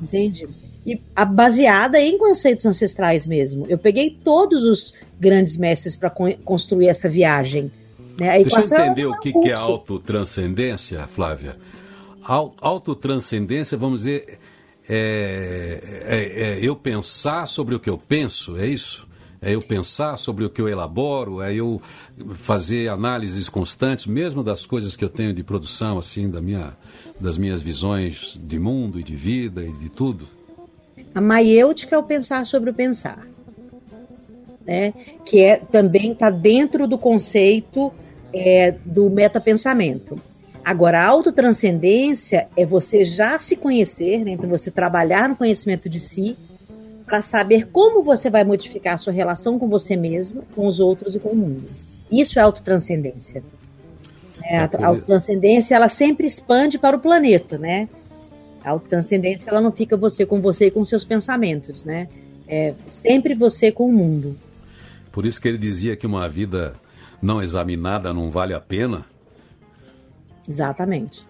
entende? 0.00 0.48
E 0.86 1.00
a, 1.14 1.24
baseada 1.24 2.00
em 2.00 2.18
conceitos 2.18 2.66
ancestrais 2.66 3.26
mesmo. 3.26 3.66
Eu 3.68 3.78
peguei 3.78 4.18
todos 4.22 4.64
os 4.64 4.94
grandes 5.18 5.56
mestres 5.56 5.96
para 5.96 6.10
con 6.10 6.32
construir 6.44 6.88
essa 6.88 7.08
viagem. 7.08 7.70
Né? 8.18 8.42
Deixa 8.42 8.60
eu 8.60 8.64
entender 8.64 9.02
é 9.02 9.06
o 9.06 9.18
que, 9.18 9.32
que 9.32 9.50
é 9.50 9.54
autotranscendência, 9.54 11.06
Flávia. 11.06 11.56
Autotranscendência, 12.22 13.78
vamos 13.78 14.02
dizer, 14.02 14.38
é, 14.88 15.80
é, 16.04 16.42
é, 16.42 16.58
eu 16.60 16.76
pensar 16.76 17.46
sobre 17.46 17.74
o 17.74 17.80
que 17.80 17.88
eu 17.88 17.96
penso, 17.96 18.56
é 18.58 18.66
isso? 18.66 19.09
É 19.42 19.54
eu 19.54 19.62
pensar 19.62 20.16
sobre 20.16 20.44
o 20.44 20.50
que 20.50 20.60
eu 20.60 20.68
elaboro, 20.68 21.40
é 21.40 21.54
eu 21.54 21.80
fazer 22.34 22.88
análises 22.88 23.48
constantes, 23.48 24.06
mesmo 24.06 24.42
das 24.42 24.66
coisas 24.66 24.94
que 24.96 25.04
eu 25.04 25.08
tenho 25.08 25.32
de 25.32 25.42
produção, 25.42 25.98
assim, 25.98 26.28
da 26.28 26.40
minha, 26.40 26.76
das 27.18 27.38
minhas 27.38 27.62
visões 27.62 28.38
de 28.42 28.58
mundo 28.58 29.00
e 29.00 29.02
de 29.02 29.16
vida 29.16 29.64
e 29.64 29.72
de 29.72 29.88
tudo? 29.88 30.26
A 31.14 31.20
maiêutica 31.20 31.96
é 31.96 31.98
o 31.98 32.02
pensar 32.02 32.46
sobre 32.46 32.70
o 32.70 32.74
pensar, 32.74 33.26
né? 34.66 34.92
que 35.24 35.40
é 35.40 35.56
também 35.56 36.12
está 36.12 36.30
dentro 36.30 36.86
do 36.86 36.98
conceito 36.98 37.92
é, 38.32 38.72
do 38.84 39.08
metapensamento. 39.08 40.20
Agora, 40.62 41.00
a 41.00 41.06
autotranscendência 41.06 42.48
é 42.54 42.66
você 42.66 43.04
já 43.04 43.38
se 43.38 43.56
conhecer, 43.56 44.24
né? 44.24 44.32
então 44.32 44.48
você 44.48 44.70
trabalhar 44.70 45.28
no 45.28 45.34
conhecimento 45.34 45.88
de 45.88 45.98
si, 45.98 46.36
para 47.10 47.22
saber 47.22 47.66
como 47.72 48.04
você 48.04 48.30
vai 48.30 48.44
modificar 48.44 48.94
a 48.94 48.96
sua 48.96 49.12
relação 49.12 49.58
com 49.58 49.68
você 49.68 49.96
mesmo, 49.96 50.44
com 50.54 50.64
os 50.68 50.78
outros 50.78 51.16
e 51.16 51.18
com 51.18 51.30
o 51.30 51.36
mundo. 51.36 51.68
Isso 52.08 52.38
é 52.38 52.42
autotranscendência. 52.42 53.42
É, 54.44 54.58
a 54.58 54.86
autotranscendência, 54.86 55.74
ela 55.74 55.88
sempre 55.88 56.28
expande 56.28 56.78
para 56.78 56.96
o 56.96 57.00
planeta, 57.00 57.58
né? 57.58 57.88
A 58.64 58.70
autotranscendência, 58.70 59.50
ela 59.50 59.60
não 59.60 59.72
fica 59.72 59.96
você 59.96 60.24
com 60.24 60.40
você 60.40 60.66
e 60.66 60.70
com 60.70 60.84
seus 60.84 61.02
pensamentos, 61.02 61.84
né? 61.84 62.06
É 62.46 62.74
sempre 62.88 63.34
você 63.34 63.72
com 63.72 63.86
o 63.86 63.92
mundo. 63.92 64.36
Por 65.10 65.26
isso 65.26 65.40
que 65.40 65.48
ele 65.48 65.58
dizia 65.58 65.96
que 65.96 66.06
uma 66.06 66.28
vida 66.28 66.74
não 67.20 67.42
examinada 67.42 68.14
não 68.14 68.30
vale 68.30 68.54
a 68.54 68.60
pena. 68.60 69.04
Exatamente. 70.48 71.26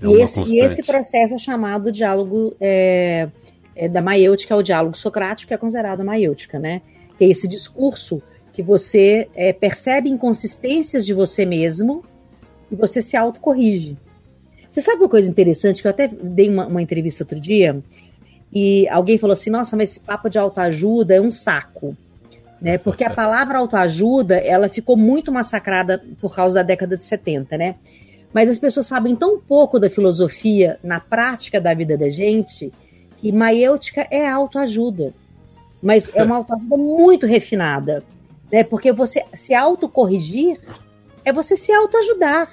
É 0.00 0.06
e, 0.06 0.22
esse, 0.22 0.54
e, 0.54 0.60
esse, 0.60 0.84
processo 0.84 1.34
é 1.34 1.38
chamado 1.38 1.90
diálogo 1.90 2.54
é, 2.60 3.28
é, 3.76 3.88
da 3.88 4.00
maiêutica 4.00 4.54
é 4.54 4.56
o 4.56 4.62
diálogo 4.62 4.96
socrático, 4.96 5.48
que 5.48 5.54
é 5.54 5.58
considerado 5.58 6.00
a 6.00 6.04
maiêutica, 6.04 6.58
né? 6.58 6.80
Que 7.18 7.24
é 7.24 7.28
esse 7.28 7.46
discurso 7.46 8.22
que 8.52 8.62
você 8.62 9.28
é, 9.34 9.52
percebe 9.52 10.08
inconsistências 10.08 11.04
de 11.04 11.12
você 11.12 11.44
mesmo 11.44 12.02
e 12.72 12.74
você 12.74 13.02
se 13.02 13.16
autocorrige. 13.16 13.96
Você 14.70 14.80
sabe 14.80 15.02
uma 15.02 15.08
coisa 15.08 15.28
interessante 15.28 15.82
que 15.82 15.86
eu 15.86 15.90
até 15.90 16.08
dei 16.08 16.48
uma, 16.48 16.66
uma 16.66 16.82
entrevista 16.82 17.22
outro 17.22 17.38
dia 17.38 17.82
e 18.52 18.88
alguém 18.88 19.18
falou 19.18 19.34
assim: 19.34 19.50
nossa, 19.50 19.76
mas 19.76 19.90
esse 19.90 20.00
papo 20.00 20.30
de 20.30 20.38
autoajuda 20.38 21.14
é 21.14 21.20
um 21.20 21.30
saco. 21.30 21.94
Né? 22.60 22.78
Porque 22.78 23.04
a 23.04 23.10
palavra 23.14 23.58
autoajuda 23.58 24.36
ela 24.36 24.68
ficou 24.68 24.96
muito 24.96 25.30
massacrada 25.30 26.02
por 26.20 26.34
causa 26.34 26.54
da 26.54 26.62
década 26.62 26.96
de 26.96 27.04
70, 27.04 27.58
né? 27.58 27.74
Mas 28.32 28.50
as 28.50 28.58
pessoas 28.58 28.86
sabem 28.86 29.14
tão 29.14 29.38
pouco 29.38 29.78
da 29.78 29.88
filosofia 29.88 30.78
na 30.82 31.00
prática 31.00 31.60
da 31.60 31.72
vida 31.72 31.96
da 31.96 32.10
gente 32.10 32.72
e 33.26 33.32
maiêutica 33.32 34.06
é 34.08 34.28
autoajuda, 34.28 35.12
mas 35.82 36.10
é 36.14 36.22
uma 36.22 36.36
autoajuda 36.36 36.76
muito 36.76 37.26
refinada, 37.26 38.04
né? 38.52 38.62
Porque 38.62 38.92
você 38.92 39.24
se 39.34 39.52
autocorrigir 39.52 40.60
é 41.24 41.32
você 41.32 41.56
se 41.56 41.72
autoajudar. 41.72 42.48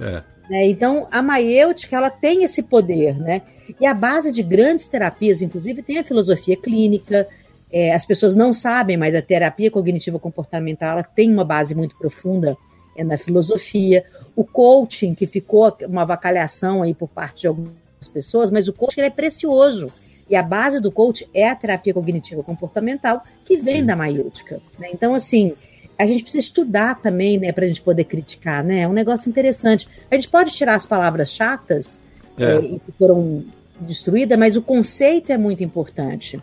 É. 0.00 0.22
Né? 0.48 0.66
Então, 0.66 1.06
a 1.10 1.22
maiêutica 1.22 1.94
ela 1.94 2.08
tem 2.08 2.42
esse 2.42 2.62
poder, 2.62 3.18
né? 3.18 3.42
E 3.78 3.84
a 3.84 3.92
base 3.92 4.32
de 4.32 4.42
grandes 4.42 4.88
terapias, 4.88 5.42
inclusive, 5.42 5.82
tem 5.82 5.98
a 5.98 6.04
filosofia 6.04 6.56
clínica. 6.56 7.28
É, 7.70 7.94
as 7.94 8.06
pessoas 8.06 8.34
não 8.34 8.54
sabem, 8.54 8.96
mas 8.96 9.14
a 9.14 9.20
terapia 9.20 9.70
cognitiva 9.70 10.18
comportamental 10.18 10.92
ela 10.92 11.02
tem 11.02 11.30
uma 11.30 11.44
base 11.44 11.74
muito 11.74 11.96
profunda 11.98 12.56
é, 12.96 13.04
na 13.04 13.18
filosofia. 13.18 14.04
O 14.34 14.42
coaching, 14.42 15.14
que 15.14 15.26
ficou 15.26 15.76
uma 15.86 16.00
avacalhação 16.02 16.82
aí 16.82 16.94
por 16.94 17.08
parte 17.08 17.42
de 17.42 17.48
alguns 17.48 17.81
as 18.02 18.08
pessoas, 18.08 18.50
mas 18.50 18.68
o 18.68 18.72
coach 18.72 18.98
ele 18.98 19.06
é 19.06 19.10
precioso. 19.10 19.90
E 20.28 20.36
a 20.36 20.42
base 20.42 20.80
do 20.80 20.90
coach 20.90 21.28
é 21.34 21.48
a 21.48 21.54
terapia 21.54 21.92
cognitiva 21.92 22.42
comportamental, 22.42 23.22
que 23.44 23.56
vem 23.56 23.80
Sim. 23.80 23.86
da 23.86 23.96
maiútica. 23.96 24.60
Né? 24.78 24.88
Então, 24.92 25.14
assim, 25.14 25.54
a 25.98 26.06
gente 26.06 26.22
precisa 26.22 26.42
estudar 26.42 27.00
também, 27.00 27.38
né, 27.38 27.52
para 27.52 27.64
a 27.64 27.68
gente 27.68 27.82
poder 27.82 28.04
criticar, 28.04 28.64
né? 28.64 28.80
É 28.80 28.88
um 28.88 28.92
negócio 28.92 29.28
interessante. 29.28 29.88
A 30.10 30.14
gente 30.14 30.28
pode 30.28 30.52
tirar 30.52 30.74
as 30.74 30.86
palavras 30.86 31.30
chatas 31.32 32.00
é. 32.38 32.44
é, 32.44 32.60
que 32.60 32.92
foram 32.98 33.44
destruídas, 33.78 34.38
mas 34.38 34.56
o 34.56 34.62
conceito 34.62 35.30
é 35.30 35.38
muito 35.38 35.62
importante. 35.62 36.40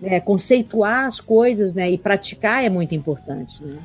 Né? 0.00 0.20
Conceituar 0.20 1.06
as 1.06 1.20
coisas, 1.20 1.72
né, 1.72 1.90
e 1.90 1.98
praticar 1.98 2.64
é 2.64 2.68
muito 2.68 2.94
importante. 2.94 3.62
Né? 3.64 3.76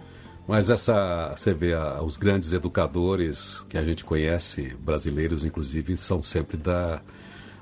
Mas 0.47 0.69
essa, 0.69 1.33
você 1.35 1.53
vê, 1.53 1.73
a, 1.73 2.01
os 2.01 2.17
grandes 2.17 2.51
educadores 2.53 3.65
que 3.69 3.77
a 3.77 3.83
gente 3.83 4.03
conhece, 4.03 4.75
brasileiros 4.79 5.45
inclusive, 5.45 5.97
são 5.97 6.21
sempre 6.21 6.57
da, 6.57 7.01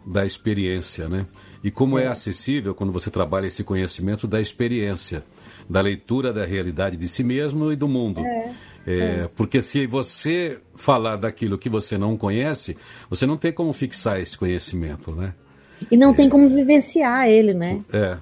da 0.05 0.25
experiência, 0.25 1.07
né? 1.07 1.25
E 1.63 1.69
como 1.69 1.99
é. 1.99 2.05
é 2.05 2.07
acessível 2.07 2.73
quando 2.73 2.91
você 2.91 3.11
trabalha 3.11 3.47
esse 3.47 3.63
conhecimento 3.63 4.27
da 4.27 4.39
experiência, 4.39 5.23
da 5.69 5.81
leitura 5.81 6.31
da 6.31 6.45
realidade 6.45 6.97
de 6.97 7.07
si 7.07 7.23
mesmo 7.23 7.71
e 7.71 7.75
do 7.75 7.87
mundo. 7.87 8.25
É. 8.25 8.53
É, 8.87 8.97
é. 8.97 9.29
Porque 9.35 9.61
se 9.61 9.85
você 9.85 10.59
falar 10.75 11.17
daquilo 11.17 11.57
que 11.57 11.69
você 11.69 11.97
não 11.97 12.17
conhece, 12.17 12.77
você 13.09 13.25
não 13.25 13.37
tem 13.37 13.51
como 13.51 13.73
fixar 13.73 14.19
esse 14.19 14.37
conhecimento, 14.37 15.11
né? 15.11 15.33
E 15.91 15.95
não 15.95 16.13
tem 16.13 16.27
como 16.27 16.49
vivenciar 16.49 17.27
ele, 17.27 17.53
né? 17.53 17.81
É. 17.93 18.17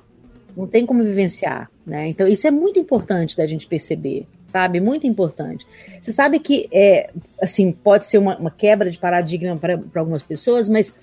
Não 0.56 0.68
tem 0.68 0.86
como 0.86 1.04
vivenciar, 1.04 1.70
né? 1.86 2.08
Então 2.10 2.28
isso 2.28 2.48
é 2.48 2.52
muito 2.52 2.80
importante 2.80 3.38
da 3.38 3.48
gente 3.48 3.68
perceber, 3.68 4.28
sabe? 4.48 4.80
Muito 4.80 5.06
importante. 5.06 5.66
Você 6.02 6.12
sabe 6.12 6.40
que 6.40 6.68
é, 6.72 7.12
assim 7.42 7.72
pode 7.72 8.06
ser 8.06 8.18
uma, 8.18 8.38
uma 8.38 8.52
quebra 8.52 8.90
de 8.90 8.98
paradigma 8.98 9.58
para 9.58 9.80
algumas 9.96 10.24
pessoas, 10.24 10.68
mas 10.68 10.94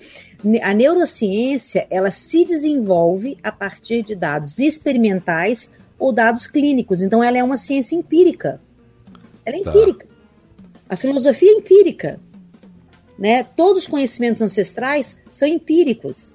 a 0.61 0.73
neurociência 0.73 1.87
ela 1.89 2.11
se 2.11 2.43
desenvolve 2.45 3.37
a 3.41 3.51
partir 3.51 4.03
de 4.03 4.15
dados 4.15 4.59
experimentais 4.59 5.71
ou 5.97 6.11
dados 6.11 6.47
clínicos. 6.47 7.01
Então 7.01 7.23
ela 7.23 7.37
é 7.37 7.43
uma 7.43 7.57
ciência 7.57 7.95
empírica. 7.95 8.59
Ela 9.45 9.57
é 9.57 9.61
tá. 9.61 9.69
empírica. 9.69 10.07
A 10.89 10.95
filosofia 10.95 11.49
é 11.49 11.53
empírica. 11.53 12.19
Né? 13.17 13.43
Todos 13.43 13.83
os 13.83 13.87
conhecimentos 13.87 14.41
ancestrais 14.41 15.17
são 15.31 15.47
empíricos. 15.47 16.34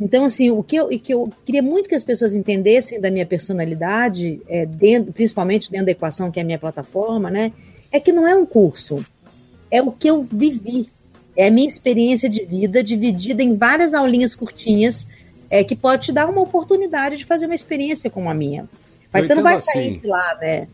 Então, 0.00 0.24
assim, 0.24 0.50
o 0.50 0.62
que 0.62 0.76
eu, 0.76 0.88
que 0.88 1.12
eu 1.12 1.30
queria 1.44 1.62
muito 1.62 1.88
que 1.88 1.94
as 1.94 2.02
pessoas 2.02 2.34
entendessem 2.34 2.98
da 2.98 3.10
minha 3.10 3.26
personalidade, 3.26 4.40
é, 4.48 4.64
dentro, 4.64 5.12
principalmente 5.12 5.70
dentro 5.70 5.86
da 5.86 5.92
equação 5.92 6.30
que 6.30 6.40
é 6.40 6.42
a 6.42 6.46
minha 6.46 6.58
plataforma, 6.58 7.30
né? 7.30 7.52
É 7.92 8.00
que 8.00 8.10
não 8.10 8.26
é 8.26 8.34
um 8.34 8.46
curso. 8.46 9.04
É 9.70 9.82
o 9.82 9.92
que 9.92 10.08
eu 10.08 10.22
vivi. 10.22 10.88
É 11.36 11.48
a 11.48 11.50
minha 11.50 11.68
experiência 11.68 12.30
de 12.30 12.44
vida 12.46 12.82
dividida 12.82 13.42
em 13.42 13.54
várias 13.54 13.92
aulinhas 13.92 14.34
curtinhas 14.34 15.06
é, 15.50 15.62
que 15.62 15.76
pode 15.76 16.06
te 16.06 16.12
dar 16.12 16.28
uma 16.30 16.40
oportunidade 16.40 17.18
de 17.18 17.24
fazer 17.26 17.44
uma 17.44 17.54
experiência 17.54 18.08
como 18.08 18.30
a 18.30 18.34
minha. 18.34 18.66
Mas 19.12 19.22
eu 19.22 19.28
você 19.28 19.34
não 19.34 19.42
vai 19.42 19.60
sair 19.60 19.98
assim. 19.98 20.06
lá, 20.06 20.38
né? 20.40 20.68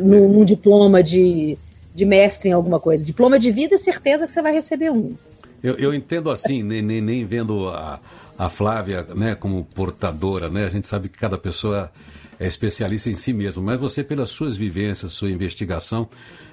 Num, 0.00 0.28
num 0.28 0.44
diploma 0.44 1.02
de, 1.02 1.58
de 1.94 2.04
mestre 2.04 2.48
em 2.48 2.52
alguma 2.52 2.80
coisa. 2.80 3.04
Diploma 3.04 3.38
de 3.38 3.50
vida, 3.50 3.76
certeza 3.76 4.26
que 4.26 4.32
você 4.32 4.40
vai 4.40 4.52
receber 4.52 4.90
um. 4.90 5.14
Eu, 5.62 5.74
eu 5.76 5.94
entendo 5.94 6.30
assim, 6.30 6.62
nem, 6.62 6.82
nem, 6.82 7.00
nem 7.00 7.24
vendo 7.24 7.68
a, 7.68 8.00
a 8.38 8.48
Flávia 8.48 9.06
né, 9.14 9.34
como 9.34 9.64
portadora, 9.64 10.48
né? 10.48 10.66
A 10.66 10.70
gente 10.70 10.88
sabe 10.88 11.08
que 11.08 11.18
cada 11.18 11.38
pessoa 11.38 11.90
é 12.38 12.46
especialista 12.46 13.08
em 13.08 13.14
si 13.14 13.32
mesmo, 13.32 13.62
mas 13.62 13.78
você, 13.78 14.02
pelas 14.02 14.30
suas 14.30 14.56
vivências, 14.56 15.12
sua 15.12 15.30
investigação, 15.30 16.08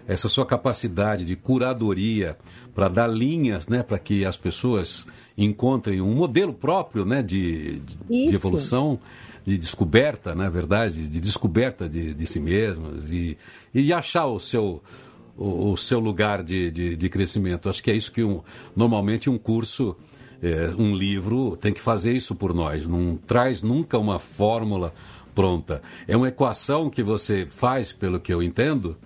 essa 0.08 0.28
sua 0.28 0.46
capacidade 0.46 1.26
de 1.26 1.36
curadoria 1.36 2.38
para 2.76 2.88
dar 2.88 3.08
linhas 3.08 3.68
né, 3.68 3.84
para 3.84 3.98
que 4.00 4.26
as 4.26 4.38
pessoas 4.38 5.06
encontrem 5.38 6.02
um 6.02 6.14
modelo 6.14 6.54
próprio 6.54 7.06
né, 7.06 7.22
de, 7.22 7.80
de 8.10 8.36
evolução, 8.36 9.00
de 9.46 9.58
descoberta, 9.58 10.36
na 10.36 10.46
é 10.46 10.50
verdade, 10.50 11.08
de 11.08 11.20
descoberta 11.20 11.88
de, 11.90 12.14
de 12.14 12.28
si 12.28 12.40
mesmas 12.40 13.10
e, 13.10 13.38
e 13.74 13.92
achar 13.92 14.26
o 14.26 14.40
seu, 14.40 14.82
o, 15.38 15.72
o 15.72 15.78
seu 15.78 16.00
lugar 16.00 16.44
de, 16.44 16.70
de, 16.70 16.96
de, 16.96 17.10
crescimento. 17.10 17.70
Acho 17.70 17.82
que 17.82 17.90
é 17.90 17.96
isso 17.96 18.12
que 18.12 18.24
um, 18.24 18.42
normalmente 18.76 19.30
um 19.30 19.38
curso, 19.38 19.96
é, 20.42 20.74
um 20.78 20.96
livro 20.96 21.58
tem 21.58 21.74
que 21.74 21.82
fazer 21.82 22.14
isso 22.14 22.36
por 22.36 22.54
nós. 22.54 22.88
Não 22.88 23.18
traz 23.18 23.62
nunca 23.62 23.98
uma 23.98 24.20
fórmula 24.20 24.94
pronta. 25.36 25.82
É 26.08 26.16
uma 26.18 26.28
equação 26.28 26.90
que 26.90 27.04
você 27.04 27.46
faz, 27.46 27.92
pelo 27.92 28.20
que 28.20 28.34
eu 28.34 28.42
entendo, 28.44 28.98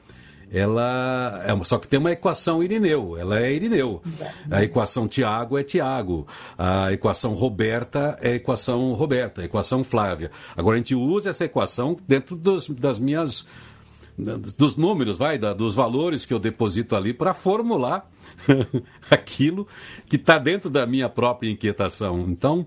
ela 0.53 1.43
é 1.47 1.63
só 1.63 1.79
que 1.79 1.87
tem 1.87 1.99
uma 1.99 2.11
equação 2.11 2.61
Irineu, 2.61 3.17
ela 3.17 3.39
é 3.39 3.51
Irineu. 3.51 4.03
A 4.51 4.63
equação 4.63 5.07
Tiago 5.07 5.57
é 5.57 5.63
Tiago, 5.63 6.27
a 6.55 6.93
equação 6.93 7.33
Roberta 7.33 8.17
é 8.21 8.35
equação 8.35 8.93
Roberta, 8.93 9.41
a 9.41 9.45
equação 9.45 9.83
Flávia. 9.83 10.29
Agora 10.55 10.75
a 10.75 10.77
gente 10.77 10.93
usa 10.93 11.31
essa 11.31 11.45
equação 11.45 11.97
dentro 12.07 12.35
dos, 12.35 12.69
das 12.69 12.99
minhas 12.99 13.47
dos 14.17 14.75
números, 14.75 15.17
vai, 15.17 15.37
da, 15.37 15.53
dos 15.53 15.73
valores 15.73 16.25
que 16.25 16.33
eu 16.33 16.39
deposito 16.39 16.95
ali 16.95 17.13
para 17.13 17.33
formular 17.33 18.09
aquilo 19.09 19.67
que 20.07 20.15
está 20.15 20.37
dentro 20.37 20.69
da 20.69 20.85
minha 20.85 21.09
própria 21.09 21.49
inquietação. 21.49 22.19
Então, 22.27 22.65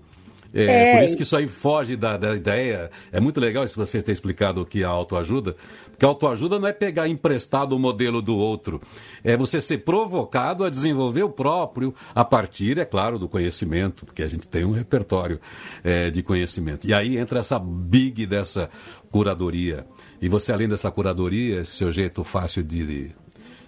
é, 0.53 0.65
é, 0.65 0.97
por 0.97 1.05
isso 1.05 1.17
que 1.17 1.23
isso 1.23 1.35
aí 1.35 1.47
foge 1.47 1.95
da, 1.95 2.17
da 2.17 2.35
ideia. 2.35 2.89
É 3.11 3.19
muito 3.19 3.39
legal 3.39 3.67
se 3.67 3.75
você 3.75 4.01
ter 4.01 4.11
explicado 4.11 4.61
o 4.61 4.65
que 4.65 4.81
é 4.81 4.85
autoajuda, 4.85 5.55
porque 5.97 6.05
autoajuda 6.05 6.59
não 6.59 6.67
é 6.67 6.73
pegar 6.73 7.07
emprestado 7.07 7.73
o 7.75 7.79
modelo 7.79 8.21
do 8.21 8.37
outro, 8.37 8.79
é 9.23 9.35
você 9.35 9.59
ser 9.59 9.79
provocado 9.79 10.63
a 10.63 10.69
desenvolver 10.69 11.23
o 11.23 11.29
próprio 11.29 11.91
a 12.13 12.23
partir, 12.23 12.77
é 12.77 12.85
claro, 12.85 13.17
do 13.17 13.27
conhecimento, 13.27 14.05
porque 14.05 14.21
a 14.21 14.27
gente 14.27 14.47
tem 14.47 14.63
um 14.63 14.71
repertório 14.71 15.41
é, 15.83 16.11
de 16.11 16.21
conhecimento. 16.21 16.85
E 16.87 16.93
aí 16.93 17.17
entra 17.17 17.39
essa 17.39 17.57
big 17.57 18.27
dessa 18.27 18.69
curadoria. 19.09 19.87
E 20.21 20.29
você, 20.29 20.53
além 20.53 20.69
dessa 20.69 20.91
curadoria, 20.91 21.61
esse 21.61 21.71
seu 21.71 21.91
jeito 21.91 22.23
fácil 22.23 22.61
de, 22.61 23.09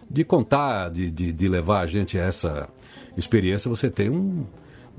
de 0.08 0.24
contar, 0.24 0.92
de, 0.92 1.10
de, 1.10 1.34
de 1.34 1.50
levar 1.50 1.80
a 1.80 1.88
gente 1.88 2.20
a 2.20 2.26
essa 2.26 2.70
experiência, 3.18 3.68
você 3.68 3.89
tem 3.89 4.12
um 4.12 4.46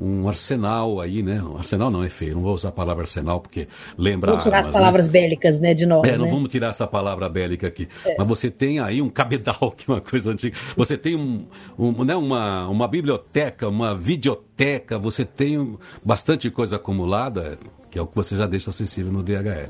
um 0.00 0.26
arsenal 0.26 0.98
aí, 0.98 1.22
né? 1.22 1.42
Um 1.42 1.58
arsenal 1.58 1.90
não 1.90 2.02
é 2.02 2.08
feio, 2.08 2.34
não 2.34 2.42
vou 2.42 2.54
usar 2.54 2.70
a 2.70 2.72
palavra 2.72 3.04
arsenal 3.04 3.38
porque 3.38 3.68
lembra. 3.98 4.30
Vamos 4.30 4.44
tirar 4.44 4.56
armas, 4.56 4.68
as 4.68 4.74
né? 4.74 4.80
palavras 4.80 5.06
né? 5.06 5.12
bélicas, 5.12 5.60
né, 5.60 5.74
de 5.74 5.84
nós. 5.84 6.08
É, 6.08 6.16
não 6.16 6.24
né? 6.24 6.30
vamos 6.30 6.48
tirar 6.48 6.68
essa 6.68 6.86
palavra 6.86 7.28
bélica 7.28 7.66
aqui. 7.66 7.86
É. 8.06 8.16
Mas 8.16 8.26
você 8.26 8.50
tem 8.50 8.78
aí 8.78 9.02
um 9.02 9.10
cabedal, 9.10 9.72
que 9.76 9.90
é 9.90 9.94
uma 9.94 10.00
coisa 10.00 10.32
antiga. 10.32 10.56
Você 10.74 10.96
tem 10.96 11.16
um, 11.16 11.44
um, 11.78 12.02
né, 12.02 12.16
uma, 12.16 12.66
uma 12.68 12.88
biblioteca, 12.88 13.68
uma 13.68 13.94
videoteca, 13.94 14.98
você 14.98 15.24
tem 15.24 15.78
bastante 16.02 16.50
coisa 16.50 16.76
acumulada, 16.76 17.58
que 17.90 17.98
é 17.98 18.02
o 18.02 18.06
que 18.06 18.16
você 18.16 18.36
já 18.36 18.46
deixa 18.46 18.70
acessível 18.70 19.12
no 19.12 19.22
DHE. 19.22 19.68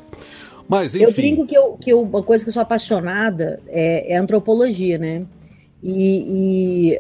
Mas, 0.69 0.95
enfim... 0.95 1.05
Eu 1.05 1.13
brinco 1.13 1.47
que, 1.47 1.57
eu, 1.57 1.73
que 1.73 1.91
eu, 1.91 2.03
uma 2.03 2.23
coisa 2.23 2.45
que 2.45 2.51
eu 2.51 2.55
sou 2.55 2.63
apaixonada 2.63 3.61
é, 3.67 4.15
é 4.15 4.17
antropologia, 4.17 4.97
né? 4.97 5.25
E, 5.83 6.95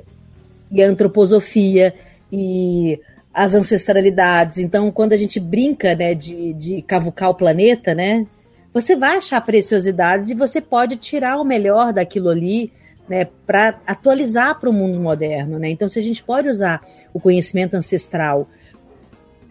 e, 0.72 0.78
e 0.78 0.82
antroposofia 0.82 1.94
e 2.32 2.98
as 3.32 3.54
ancestralidades. 3.54 4.58
Então, 4.58 4.90
quando 4.90 5.12
a 5.12 5.16
gente 5.16 5.38
brinca 5.38 5.94
né, 5.94 6.14
de, 6.14 6.52
de 6.52 6.82
cavucar 6.82 7.30
o 7.30 7.34
planeta, 7.34 7.94
né, 7.94 8.26
você 8.72 8.96
vai 8.96 9.18
achar 9.18 9.40
preciosidades 9.40 10.30
e 10.30 10.34
você 10.34 10.60
pode 10.60 10.96
tirar 10.96 11.38
o 11.38 11.44
melhor 11.44 11.92
daquilo 11.92 12.28
ali 12.28 12.72
né, 13.08 13.26
para 13.46 13.80
atualizar 13.86 14.58
para 14.58 14.70
o 14.70 14.72
mundo 14.72 15.00
moderno. 15.00 15.58
Né? 15.58 15.70
Então, 15.70 15.88
se 15.88 15.98
a 15.98 16.02
gente 16.02 16.22
pode 16.22 16.48
usar 16.48 16.84
o 17.12 17.20
conhecimento 17.20 17.74
ancestral 17.74 18.48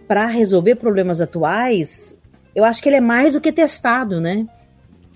para 0.07 0.25
resolver 0.25 0.75
problemas 0.75 1.21
atuais, 1.21 2.15
eu 2.55 2.63
acho 2.63 2.81
que 2.81 2.89
ele 2.89 2.95
é 2.95 3.01
mais 3.01 3.33
do 3.33 3.41
que 3.41 3.51
testado, 3.51 4.19
né? 4.19 4.47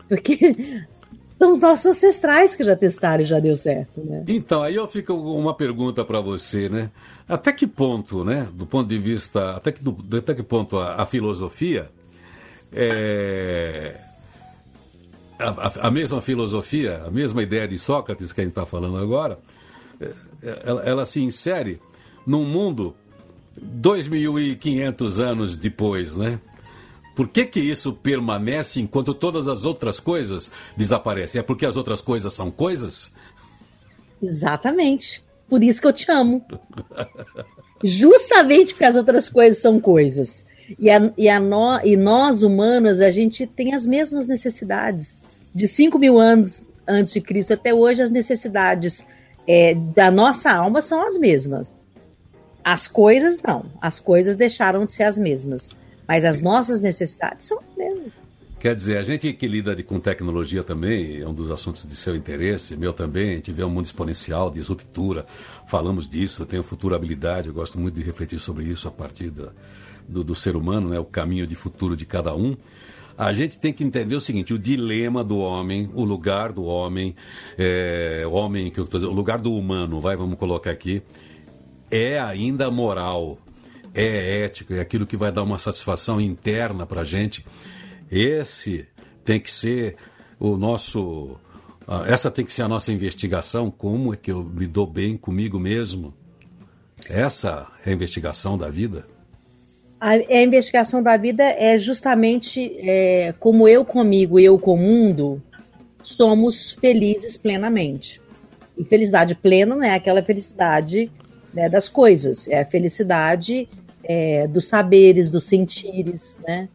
Porque 0.07 0.53
são 1.43 1.51
os 1.51 1.59
nossos 1.59 1.85
ancestrais 1.85 2.55
que 2.55 2.63
já 2.63 2.73
testaram 2.73 3.21
e 3.21 3.25
já 3.25 3.37
deu 3.37 3.53
certo, 3.57 3.99
né? 3.99 4.23
Então, 4.29 4.63
aí 4.63 4.75
eu 4.75 4.87
fico 4.87 5.13
uma 5.13 5.53
pergunta 5.53 6.05
para 6.05 6.21
você, 6.21 6.69
né? 6.69 6.89
Até 7.27 7.51
que 7.51 7.67
ponto, 7.67 8.23
né, 8.23 8.47
do 8.53 8.65
ponto 8.65 8.87
de 8.87 8.97
vista, 8.97 9.51
até 9.51 9.73
que, 9.73 9.83
do, 9.83 9.97
até 10.17 10.33
que 10.33 10.41
ponto 10.41 10.77
a, 10.77 11.01
a 11.01 11.05
filosofia, 11.05 11.89
é, 12.71 13.99
a, 15.37 15.87
a, 15.87 15.91
mesma 15.91 16.21
filosofia, 16.21 17.03
a 17.05 17.11
mesma 17.11 17.43
ideia 17.43 17.67
de 17.67 17.77
Sócrates 17.77 18.31
que 18.31 18.39
a 18.39 18.43
gente 18.45 18.51
está 18.51 18.65
falando 18.65 18.97
agora, 18.97 19.37
é, 19.99 20.11
ela, 20.63 20.81
ela 20.83 21.05
se 21.05 21.21
insere 21.21 21.81
num 22.25 22.45
mundo 22.45 22.95
2.500 23.61 25.19
anos 25.19 25.57
depois, 25.57 26.15
né? 26.15 26.39
Por 27.15 27.27
que, 27.27 27.45
que 27.45 27.59
isso 27.59 27.93
permanece 27.93 28.79
enquanto 28.79 29.13
todas 29.13 29.47
as 29.47 29.65
outras 29.65 29.99
coisas 29.99 30.51
desaparecem? 30.75 31.39
É 31.39 31.43
porque 31.43 31.65
as 31.65 31.75
outras 31.75 32.01
coisas 32.01 32.33
são 32.33 32.49
coisas? 32.49 33.13
Exatamente. 34.21 35.23
Por 35.47 35.63
isso 35.63 35.81
que 35.81 35.87
eu 35.87 35.93
te 35.93 36.09
amo. 36.11 36.43
Justamente 37.83 38.73
porque 38.73 38.85
as 38.85 38.95
outras 38.95 39.29
coisas 39.29 39.59
são 39.59 39.79
coisas. 39.79 40.45
E, 40.79 40.89
a, 40.89 41.11
e, 41.17 41.29
a 41.29 41.39
no, 41.39 41.79
e 41.83 41.95
nós, 41.95 42.41
humanos, 42.41 42.99
a 42.99 43.11
gente 43.11 43.45
tem 43.45 43.75
as 43.75 43.85
mesmas 43.85 44.27
necessidades. 44.27 45.21
De 45.53 45.67
5 45.67 45.99
mil 45.99 46.17
anos 46.17 46.63
antes 46.87 47.13
de 47.13 47.21
Cristo 47.21 47.53
até 47.53 47.73
hoje, 47.73 48.01
as 48.01 48.09
necessidades 48.09 49.05
é, 49.47 49.75
da 49.75 50.09
nossa 50.09 50.51
alma 50.51 50.81
são 50.81 51.05
as 51.05 51.17
mesmas. 51.17 51.71
As 52.63 52.87
coisas 52.87 53.41
não. 53.41 53.65
As 53.81 53.99
coisas 53.99 54.35
deixaram 54.35 54.85
de 54.85 54.91
ser 54.91 55.03
as 55.03 55.17
mesmas. 55.19 55.75
Mas 56.07 56.25
as 56.25 56.39
nossas 56.39 56.81
necessidades 56.81 57.47
são 57.47 57.59
as 57.59 57.77
mesmas. 57.77 58.23
Quer 58.63 58.77
dizer, 58.77 58.97
a 58.97 59.03
gente 59.03 59.33
que 59.33 59.45
lida 59.45 59.75
com 59.83 59.99
tecnologia 59.99 60.63
também, 60.63 61.19
é 61.19 61.27
um 61.27 61.33
dos 61.33 61.51
assuntos 61.51 61.85
de 61.85 61.97
seu 61.97 62.15
interesse, 62.15 62.77
meu 62.77 62.93
também, 62.93 63.31
a 63.31 63.35
gente 63.35 63.51
vê 63.51 63.61
um 63.61 63.69
mundo 63.69 63.83
exponencial, 63.83 64.49
de 64.49 64.61
ruptura, 64.61 65.25
falamos 65.67 66.07
disso, 66.07 66.43
eu 66.43 66.45
tenho 66.45 66.63
futurabilidade, 66.63 67.49
eu 67.49 67.53
gosto 67.53 67.77
muito 67.77 67.95
de 67.95 68.01
refletir 68.01 68.39
sobre 68.39 68.63
isso 68.63 68.87
a 68.87 68.91
partir 68.91 69.31
da, 69.31 69.51
do, 70.07 70.23
do, 70.23 70.33
ser 70.33 70.55
humano, 70.55 70.87
né, 70.87 70.97
o 70.97 71.03
caminho 71.03 71.45
de 71.45 71.55
futuro 71.55 71.93
de 71.93 72.05
cada 72.05 72.33
um. 72.33 72.55
a 73.17 73.33
gente 73.33 73.59
tem 73.59 73.73
que 73.73 73.83
entender 73.83 74.15
o 74.15 74.21
seguinte: 74.21 74.53
o 74.53 74.57
dilema 74.57 75.25
do 75.25 75.39
homem, 75.39 75.89
o 75.93 76.05
lugar 76.05 76.53
do 76.53 76.63
homem, 76.63 77.13
é, 77.57 78.23
homem 78.31 78.71
que 78.71 78.79
eu 78.79 78.87
tô 78.87 78.97
dizendo, 78.97 79.11
o 79.11 79.15
lugar 79.15 79.39
do 79.39 79.53
humano, 79.53 79.99
vai, 79.99 80.15
vamos 80.15 80.39
colocar 80.39 80.71
aqui, 80.71 81.01
é 81.91 82.17
ainda 82.17 82.71
moral, 82.71 83.37
é 83.93 84.43
ético, 84.43 84.73
é 84.73 84.79
aquilo 84.79 85.05
que 85.05 85.17
vai 85.17 85.31
dar 85.31 85.43
uma 85.43 85.59
satisfação 85.59 86.19
interna 86.19 86.85
para 86.85 87.01
a 87.01 87.03
gente. 87.03 87.45
Esse 88.09 88.85
tem 89.23 89.39
que 89.39 89.51
ser 89.51 89.95
o 90.39 90.57
nosso. 90.57 91.37
Essa 92.07 92.31
tem 92.31 92.45
que 92.45 92.53
ser 92.53 92.63
a 92.63 92.67
nossa 92.67 92.91
investigação. 92.91 93.69
Como 93.69 94.13
é 94.13 94.17
que 94.17 94.31
eu 94.31 94.43
me 94.43 94.65
dou 94.65 94.87
bem 94.87 95.17
comigo 95.17 95.59
mesmo? 95.59 96.13
Essa 97.09 97.67
é 97.85 97.89
a 97.89 97.93
investigação 97.93 98.57
da 98.57 98.69
vida? 98.69 99.05
A, 99.99 100.11
a 100.11 100.43
investigação 100.43 101.01
da 101.03 101.15
vida 101.17 101.43
é 101.43 101.77
justamente 101.77 102.75
é, 102.79 103.33
como 103.39 103.67
eu 103.67 103.85
comigo 103.85 104.39
eu 104.39 104.57
com 104.57 104.73
o 104.73 104.77
mundo 104.77 105.41
somos 106.03 106.71
felizes 106.71 107.37
plenamente. 107.37 108.21
E 108.77 108.83
felicidade 108.83 109.35
plena 109.35 109.75
não 109.75 109.83
é 109.83 109.93
aquela 109.93 110.23
felicidade 110.23 111.11
né, 111.53 111.69
das 111.69 111.87
coisas, 111.87 112.47
é 112.47 112.61
a 112.61 112.65
felicidade 112.65 113.69
é, 114.03 114.47
dos 114.47 114.65
saberes, 114.65 115.31
dos 115.31 115.45
sentires, 115.45 116.37
né? 116.45 116.67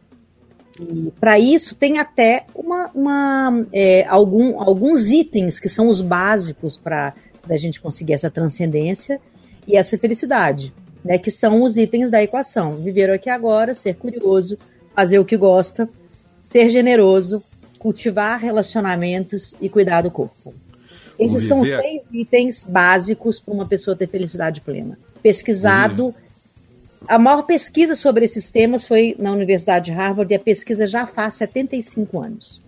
E 0.79 1.11
para 1.19 1.37
isso 1.37 1.75
tem 1.75 1.99
até 1.99 2.45
uma, 2.55 2.89
uma 2.95 3.65
é, 3.73 4.05
algum, 4.07 4.61
alguns 4.61 5.09
itens 5.09 5.59
que 5.59 5.67
são 5.67 5.89
os 5.89 5.99
básicos 5.99 6.77
para 6.77 7.13
a 7.49 7.57
gente 7.57 7.81
conseguir 7.81 8.13
essa 8.13 8.29
transcendência 8.29 9.19
e 9.67 9.75
essa 9.75 9.97
felicidade, 9.97 10.73
né? 11.03 11.17
Que 11.17 11.29
são 11.29 11.63
os 11.63 11.77
itens 11.77 12.09
da 12.09 12.23
equação: 12.23 12.73
viver 12.73 13.09
aqui 13.09 13.29
agora, 13.29 13.75
ser 13.75 13.95
curioso, 13.95 14.57
fazer 14.95 15.19
o 15.19 15.25
que 15.25 15.37
gosta, 15.37 15.89
ser 16.41 16.69
generoso, 16.69 17.43
cultivar 17.77 18.39
relacionamentos 18.39 19.53
e 19.61 19.69
cuidar 19.69 20.01
do 20.01 20.11
corpo. 20.11 20.53
Esses 21.17 21.49
são 21.49 21.59
os 21.59 21.67
seis 21.67 22.03
itens 22.13 22.63
básicos 22.63 23.39
para 23.39 23.53
uma 23.53 23.67
pessoa 23.67 23.95
ter 23.95 24.07
felicidade 24.07 24.61
plena. 24.61 24.97
Pesquisado 25.21 26.15
a 27.09 27.17
maior 27.17 27.41
pesquisa 27.41 27.95
sobre 27.95 28.23
esses 28.23 28.51
temas 28.51 28.85
foi 28.85 29.15
na 29.17 29.31
Universidade 29.31 29.85
de 29.85 29.91
Harvard 29.91 30.31
e 30.31 30.37
a 30.37 30.39
pesquisa 30.39 30.85
já 30.85 31.07
faz 31.07 31.33
75 31.35 32.21
anos. 32.21 32.61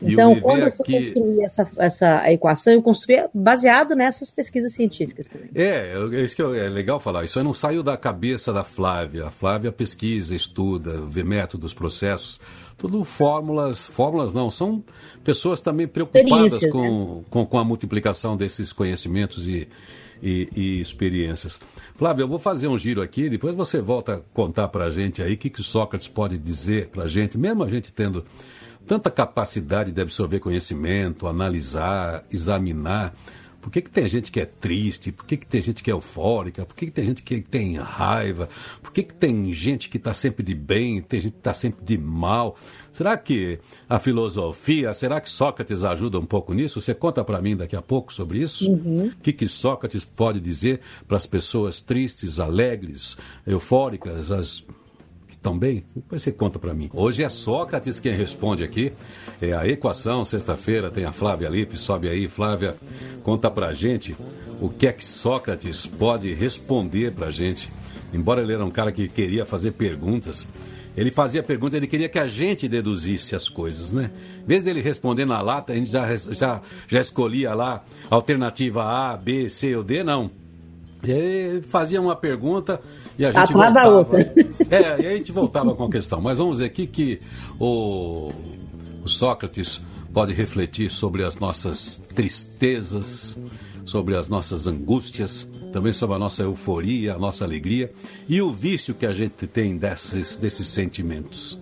Então, 0.00 0.40
quando 0.40 0.62
eu 0.62 0.72
fui 0.72 0.96
aqui... 0.96 1.06
construir 1.06 1.42
essa, 1.42 1.70
essa 1.76 2.32
equação, 2.32 2.72
eu 2.72 2.82
construí 2.82 3.24
baseado 3.32 3.94
nessas 3.94 4.30
pesquisas 4.30 4.72
científicas. 4.72 5.26
Também. 5.26 5.48
É, 5.54 5.94
é 5.94 6.20
isso 6.20 6.34
que 6.34 6.42
é 6.42 6.68
legal 6.68 6.98
falar. 6.98 7.24
Isso 7.24 7.38
aí 7.38 7.44
não 7.44 7.54
saiu 7.54 7.82
da 7.82 7.96
cabeça 7.96 8.52
da 8.52 8.64
Flávia. 8.64 9.26
A 9.26 9.30
Flávia 9.30 9.70
pesquisa, 9.70 10.34
estuda, 10.34 11.00
vê 11.02 11.22
métodos, 11.22 11.72
processos, 11.72 12.40
tudo 12.76 13.04
fórmulas. 13.04 13.86
Fórmulas 13.86 14.32
não, 14.32 14.50
são 14.50 14.82
pessoas 15.22 15.60
também 15.60 15.86
preocupadas 15.86 16.58
com, 16.70 17.16
né? 17.18 17.24
com, 17.30 17.46
com 17.46 17.58
a 17.58 17.64
multiplicação 17.64 18.36
desses 18.36 18.72
conhecimentos 18.72 19.46
e, 19.46 19.68
e, 20.22 20.48
e, 20.54 20.80
experiências. 20.80 21.60
Flávio, 21.96 22.22
eu 22.22 22.28
vou 22.28 22.38
fazer 22.38 22.68
um 22.68 22.78
giro 22.78 23.02
aqui, 23.02 23.28
depois 23.28 23.54
você 23.54 23.80
volta 23.80 24.14
a 24.14 24.20
contar 24.32 24.68
para 24.68 24.84
a 24.84 24.90
gente 24.90 25.20
aí 25.20 25.34
o 25.34 25.36
que, 25.36 25.50
que 25.50 25.62
Sócrates 25.62 26.06
pode 26.06 26.38
dizer 26.38 26.88
para 26.88 27.04
a 27.04 27.08
gente, 27.08 27.36
mesmo 27.36 27.64
a 27.64 27.68
gente 27.68 27.92
tendo 27.92 28.24
tanta 28.86 29.10
capacidade 29.10 29.90
de 29.90 30.00
absorver 30.00 30.38
conhecimento, 30.38 31.26
analisar, 31.26 32.24
examinar. 32.30 33.14
Por 33.62 33.70
que, 33.70 33.80
que 33.80 33.90
tem 33.90 34.08
gente 34.08 34.32
que 34.32 34.40
é 34.40 34.44
triste? 34.44 35.12
Por 35.12 35.24
que, 35.24 35.36
que 35.36 35.46
tem 35.46 35.62
gente 35.62 35.84
que 35.84 35.90
é 35.90 35.94
eufórica? 35.94 36.66
Por 36.66 36.74
que, 36.74 36.86
que 36.86 36.92
tem 36.92 37.06
gente 37.06 37.22
que 37.22 37.40
tem 37.40 37.76
raiva? 37.76 38.48
Por 38.82 38.92
que, 38.92 39.04
que 39.04 39.14
tem 39.14 39.52
gente 39.52 39.88
que 39.88 39.98
está 39.98 40.12
sempre 40.12 40.44
de 40.44 40.52
bem? 40.52 41.00
Tem 41.00 41.20
gente 41.20 41.34
que 41.34 41.38
está 41.38 41.54
sempre 41.54 41.84
de 41.84 41.96
mal? 41.96 42.56
Será 42.90 43.16
que 43.16 43.60
a 43.88 44.00
filosofia, 44.00 44.92
será 44.92 45.20
que 45.20 45.30
Sócrates 45.30 45.84
ajuda 45.84 46.18
um 46.18 46.26
pouco 46.26 46.52
nisso? 46.52 46.80
Você 46.80 46.92
conta 46.92 47.22
para 47.22 47.40
mim 47.40 47.56
daqui 47.56 47.76
a 47.76 47.80
pouco 47.80 48.12
sobre 48.12 48.40
isso? 48.40 48.68
Uhum. 48.68 49.06
O 49.06 49.22
que, 49.22 49.32
que 49.32 49.46
Sócrates 49.46 50.04
pode 50.04 50.40
dizer 50.40 50.80
para 51.06 51.16
as 51.16 51.26
pessoas 51.26 51.80
tristes, 51.80 52.40
alegres, 52.40 53.16
eufóricas, 53.46 54.32
as 54.32 54.66
também? 55.42 55.84
Depois 55.94 56.22
você 56.22 56.30
conta 56.30 56.58
para 56.58 56.72
mim. 56.72 56.88
Hoje 56.94 57.24
é 57.24 57.28
Sócrates 57.28 57.98
quem 57.98 58.14
responde 58.14 58.62
aqui. 58.62 58.92
É 59.40 59.52
a 59.52 59.66
equação, 59.66 60.24
sexta-feira, 60.24 60.90
tem 60.90 61.04
a 61.04 61.12
Flávia 61.12 61.48
Lipe, 61.48 61.76
sobe 61.76 62.08
aí. 62.08 62.28
Flávia, 62.28 62.76
conta 63.24 63.50
pra 63.50 63.72
gente 63.72 64.16
o 64.60 64.68
que 64.68 64.86
é 64.86 64.92
que 64.92 65.04
Sócrates 65.04 65.86
pode 65.86 66.32
responder 66.32 67.12
pra 67.12 67.30
gente. 67.30 67.68
Embora 68.14 68.42
ele 68.42 68.52
era 68.52 68.64
um 68.64 68.70
cara 68.70 68.92
que 68.92 69.08
queria 69.08 69.44
fazer 69.44 69.72
perguntas, 69.72 70.46
ele 70.96 71.10
fazia 71.10 71.42
perguntas, 71.42 71.74
ele 71.74 71.86
queria 71.86 72.08
que 72.08 72.18
a 72.18 72.26
gente 72.26 72.68
deduzisse 72.68 73.34
as 73.34 73.48
coisas, 73.48 73.92
né? 73.92 74.10
Em 74.42 74.46
vez 74.46 74.62
dele 74.62 74.80
responder 74.80 75.24
na 75.24 75.40
lata, 75.40 75.72
a 75.72 75.76
gente 75.76 75.90
já, 75.90 76.14
já, 76.16 76.60
já 76.86 77.00
escolhia 77.00 77.54
lá 77.54 77.82
alternativa 78.10 78.84
A, 78.84 79.16
B, 79.16 79.48
C 79.48 79.74
ou 79.74 79.82
D, 79.82 80.04
não. 80.04 80.30
Ele 81.02 81.62
fazia 81.62 82.00
uma 82.00 82.14
pergunta 82.14 82.80
e 83.18 83.24
a 83.24 83.30
gente 83.30 83.40
Atrás 83.40 83.72
voltava. 83.72 83.90
da 83.90 83.96
outra. 83.96 84.32
É, 84.70 85.02
e 85.02 85.06
a 85.06 85.16
gente 85.16 85.32
voltava 85.32 85.74
com 85.74 85.84
a 85.84 85.90
questão. 85.90 86.20
Mas 86.20 86.38
vamos 86.38 86.58
ver 86.58 86.66
aqui 86.66 86.86
que 86.86 87.20
o, 87.58 88.32
o 89.04 89.08
Sócrates 89.08 89.80
pode 90.12 90.32
refletir 90.32 90.90
sobre 90.90 91.24
as 91.24 91.38
nossas 91.38 92.02
tristezas, 92.14 93.38
sobre 93.84 94.16
as 94.16 94.28
nossas 94.28 94.66
angústias, 94.66 95.46
também 95.72 95.92
sobre 95.92 96.16
a 96.16 96.18
nossa 96.18 96.42
euforia, 96.42 97.14
a 97.14 97.18
nossa 97.18 97.44
alegria 97.44 97.92
e 98.28 98.40
o 98.42 98.52
vício 98.52 98.94
que 98.94 99.06
a 99.06 99.12
gente 99.12 99.46
tem 99.46 99.76
desses, 99.76 100.36
desses 100.36 100.66
sentimentos. 100.66 101.58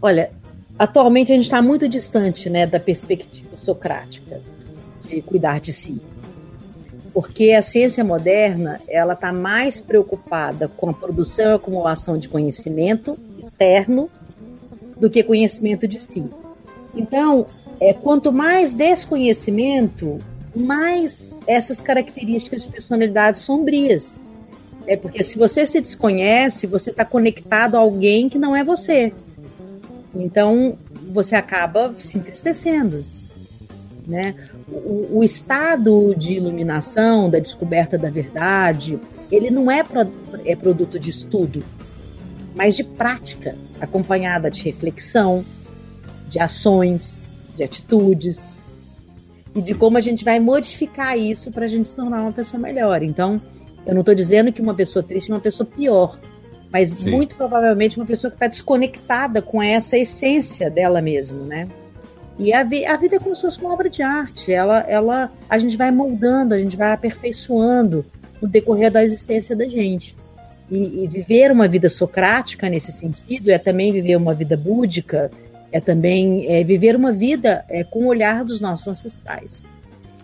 Olha, 0.00 0.32
atualmente 0.78 1.30
a 1.30 1.34
gente 1.34 1.44
está 1.44 1.62
muito 1.62 1.88
distante 1.88 2.48
né, 2.50 2.66
da 2.66 2.80
perspectiva 2.80 3.56
socrática 3.56 4.40
de 5.08 5.20
cuidar 5.22 5.60
de 5.60 5.72
si 5.72 6.00
porque 7.12 7.52
a 7.52 7.62
ciência 7.62 8.02
moderna 8.02 8.80
ela 8.88 9.12
está 9.12 9.32
mais 9.32 9.80
preocupada 9.80 10.68
com 10.68 10.90
a 10.90 10.94
produção 10.94 11.52
e 11.52 11.54
acumulação 11.54 12.16
de 12.16 12.28
conhecimento 12.28 13.18
externo 13.38 14.10
do 14.96 15.10
que 15.10 15.22
conhecimento 15.22 15.86
de 15.86 16.00
si. 16.00 16.24
Então, 16.94 17.46
é, 17.80 17.92
quanto 17.92 18.32
mais 18.32 18.72
desconhecimento, 18.72 20.20
mais 20.54 21.36
essas 21.46 21.80
características 21.80 22.62
de 22.62 22.68
personalidade 22.68 23.38
sombrias. 23.38 24.16
É 24.86 24.96
porque 24.96 25.22
se 25.22 25.38
você 25.38 25.64
se 25.64 25.80
desconhece, 25.80 26.66
você 26.66 26.90
está 26.90 27.04
conectado 27.04 27.76
a 27.76 27.80
alguém 27.80 28.28
que 28.28 28.38
não 28.38 28.54
é 28.54 28.64
você. 28.64 29.12
Então, 30.14 30.76
você 31.12 31.34
acaba 31.34 31.94
se 32.00 32.18
entristecendo. 32.18 33.04
Né? 34.06 34.34
O, 34.70 35.18
o, 35.18 35.24
estado 35.24 36.14
de 36.16 36.34
iluminação, 36.34 37.28
da 37.28 37.38
descoberta 37.38 37.98
da 37.98 38.10
verdade, 38.10 38.98
ele 39.30 39.50
não 39.50 39.70
é, 39.70 39.82
pro, 39.82 40.06
é 40.44 40.54
produto 40.54 40.98
de 40.98 41.10
estudo, 41.10 41.62
mas 42.54 42.76
de 42.76 42.84
prática, 42.84 43.56
acompanhada 43.80 44.50
de 44.50 44.62
reflexão, 44.62 45.44
de 46.28 46.38
ações, 46.38 47.22
de 47.56 47.62
atitudes 47.62 48.56
e 49.54 49.60
de 49.60 49.74
como 49.74 49.98
a 49.98 50.00
gente 50.00 50.24
vai 50.24 50.38
modificar 50.38 51.18
isso 51.18 51.50
para 51.50 51.66
a 51.66 51.68
gente 51.68 51.88
se 51.88 51.94
tornar 51.94 52.22
uma 52.22 52.32
pessoa 52.32 52.60
melhor. 52.60 53.02
Então, 53.02 53.40
eu 53.84 53.94
não 53.94 54.00
estou 54.00 54.14
dizendo 54.14 54.52
que 54.52 54.62
uma 54.62 54.74
pessoa 54.74 55.02
triste 55.02 55.30
é 55.30 55.34
uma 55.34 55.40
pessoa 55.40 55.66
pior, 55.66 56.18
mas 56.70 56.90
Sim. 56.90 57.10
muito 57.10 57.36
provavelmente 57.36 57.98
uma 57.98 58.06
pessoa 58.06 58.30
que 58.30 58.36
está 58.36 58.46
desconectada 58.46 59.42
com 59.42 59.62
essa 59.62 59.98
essência 59.98 60.70
dela 60.70 61.02
mesma, 61.02 61.44
né? 61.44 61.68
E 62.38 62.52
a, 62.52 62.62
vi 62.62 62.84
a 62.86 62.96
vida 62.96 63.16
é 63.16 63.18
como 63.18 63.34
se 63.34 63.42
fosse 63.42 63.60
uma 63.60 63.72
obra 63.72 63.88
de 63.88 64.02
arte. 64.02 64.52
Ela, 64.52 64.80
ela, 64.88 65.30
a 65.48 65.58
gente 65.58 65.76
vai 65.76 65.90
moldando, 65.90 66.54
a 66.54 66.58
gente 66.58 66.76
vai 66.76 66.92
aperfeiçoando 66.92 68.04
no 68.40 68.48
decorrer 68.48 68.90
da 68.90 69.02
existência 69.02 69.54
da 69.54 69.66
gente. 69.66 70.16
E, 70.70 71.04
e, 71.04 71.06
viver 71.06 71.52
uma 71.52 71.68
vida 71.68 71.88
socrática 71.88 72.68
nesse 72.68 72.92
sentido 72.92 73.50
é 73.50 73.58
também 73.58 73.92
viver 73.92 74.16
uma 74.16 74.32
vida 74.32 74.56
búdica, 74.56 75.30
é 75.70 75.80
também 75.80 76.46
é, 76.48 76.64
viver 76.64 76.96
uma 76.96 77.12
vida 77.12 77.64
é, 77.68 77.84
com 77.84 78.00
o 78.00 78.06
olhar 78.06 78.44
dos 78.44 78.60
nossos 78.60 78.88
ancestrais. 78.88 79.62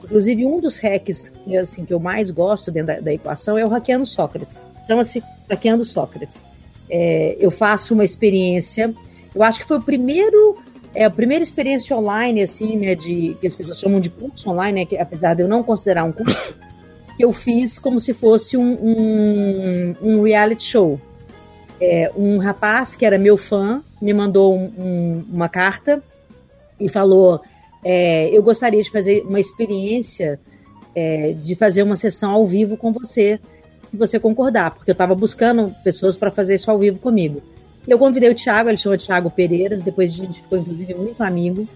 Inclusive, 0.02 0.46
um 0.46 0.60
dos 0.60 0.78
hacks 0.78 1.30
que, 1.44 1.56
assim, 1.56 1.84
que 1.84 1.92
eu 1.92 2.00
mais 2.00 2.30
gosto 2.30 2.70
dentro 2.70 2.94
da, 2.94 3.00
da 3.00 3.12
equação 3.12 3.58
é 3.58 3.64
o 3.64 3.68
hackeando 3.68 4.06
Sócrates. 4.06 4.62
Chama-se 4.86 5.22
hackeando 5.50 5.84
Sócrates. 5.84 6.44
É, 6.88 7.36
eu 7.38 7.50
faço 7.50 7.92
uma 7.92 8.04
experiência, 8.04 8.94
eu 9.34 9.42
acho 9.42 9.60
que 9.60 9.66
foi 9.66 9.76
o 9.76 9.82
primeiro 9.82 10.56
é 10.98 11.04
a 11.04 11.10
primeira 11.10 11.44
experiência 11.44 11.96
online, 11.96 12.42
assim, 12.42 12.76
né, 12.76 12.96
de, 12.96 13.36
que 13.40 13.46
as 13.46 13.54
pessoas 13.54 13.78
chamam 13.78 14.00
de 14.00 14.10
curso 14.10 14.50
online, 14.50 14.80
né, 14.80 14.84
que, 14.84 14.96
apesar 14.98 15.34
de 15.34 15.42
eu 15.42 15.48
não 15.48 15.62
considerar 15.62 16.02
um 16.02 16.10
curso, 16.10 16.36
que 17.16 17.22
eu 17.24 17.32
fiz 17.32 17.78
como 17.78 18.00
se 18.00 18.12
fosse 18.12 18.56
um, 18.56 18.72
um, 18.72 19.94
um 20.02 20.22
reality 20.22 20.64
show. 20.64 21.00
É, 21.80 22.10
um 22.16 22.38
rapaz 22.38 22.96
que 22.96 23.06
era 23.06 23.16
meu 23.16 23.36
fã 23.36 23.80
me 24.02 24.12
mandou 24.12 24.56
um, 24.56 24.72
um, 24.76 25.24
uma 25.32 25.48
carta 25.48 26.02
e 26.80 26.88
falou: 26.88 27.40
é, 27.84 28.28
Eu 28.36 28.42
gostaria 28.42 28.82
de 28.82 28.90
fazer 28.90 29.22
uma 29.22 29.38
experiência 29.38 30.40
é, 30.96 31.32
de 31.32 31.54
fazer 31.54 31.84
uma 31.84 31.94
sessão 31.94 32.32
ao 32.32 32.44
vivo 32.44 32.76
com 32.76 32.92
você, 32.92 33.38
se 33.88 33.96
você 33.96 34.18
concordar, 34.18 34.72
porque 34.72 34.90
eu 34.90 34.94
estava 34.94 35.14
buscando 35.14 35.72
pessoas 35.84 36.16
para 36.16 36.32
fazer 36.32 36.56
isso 36.56 36.68
ao 36.68 36.78
vivo 36.80 36.98
comigo. 36.98 37.40
Eu 37.88 37.98
convidei 37.98 38.28
o 38.28 38.34
Thiago, 38.34 38.68
ele 38.68 38.76
chama 38.76 38.98
Thiago 38.98 39.30
Pereiras, 39.30 39.82
depois 39.82 40.12
a 40.12 40.16
gente 40.16 40.42
ficou, 40.42 40.58
inclusive, 40.58 40.94
muito 40.94 41.22
amigo. 41.22 41.66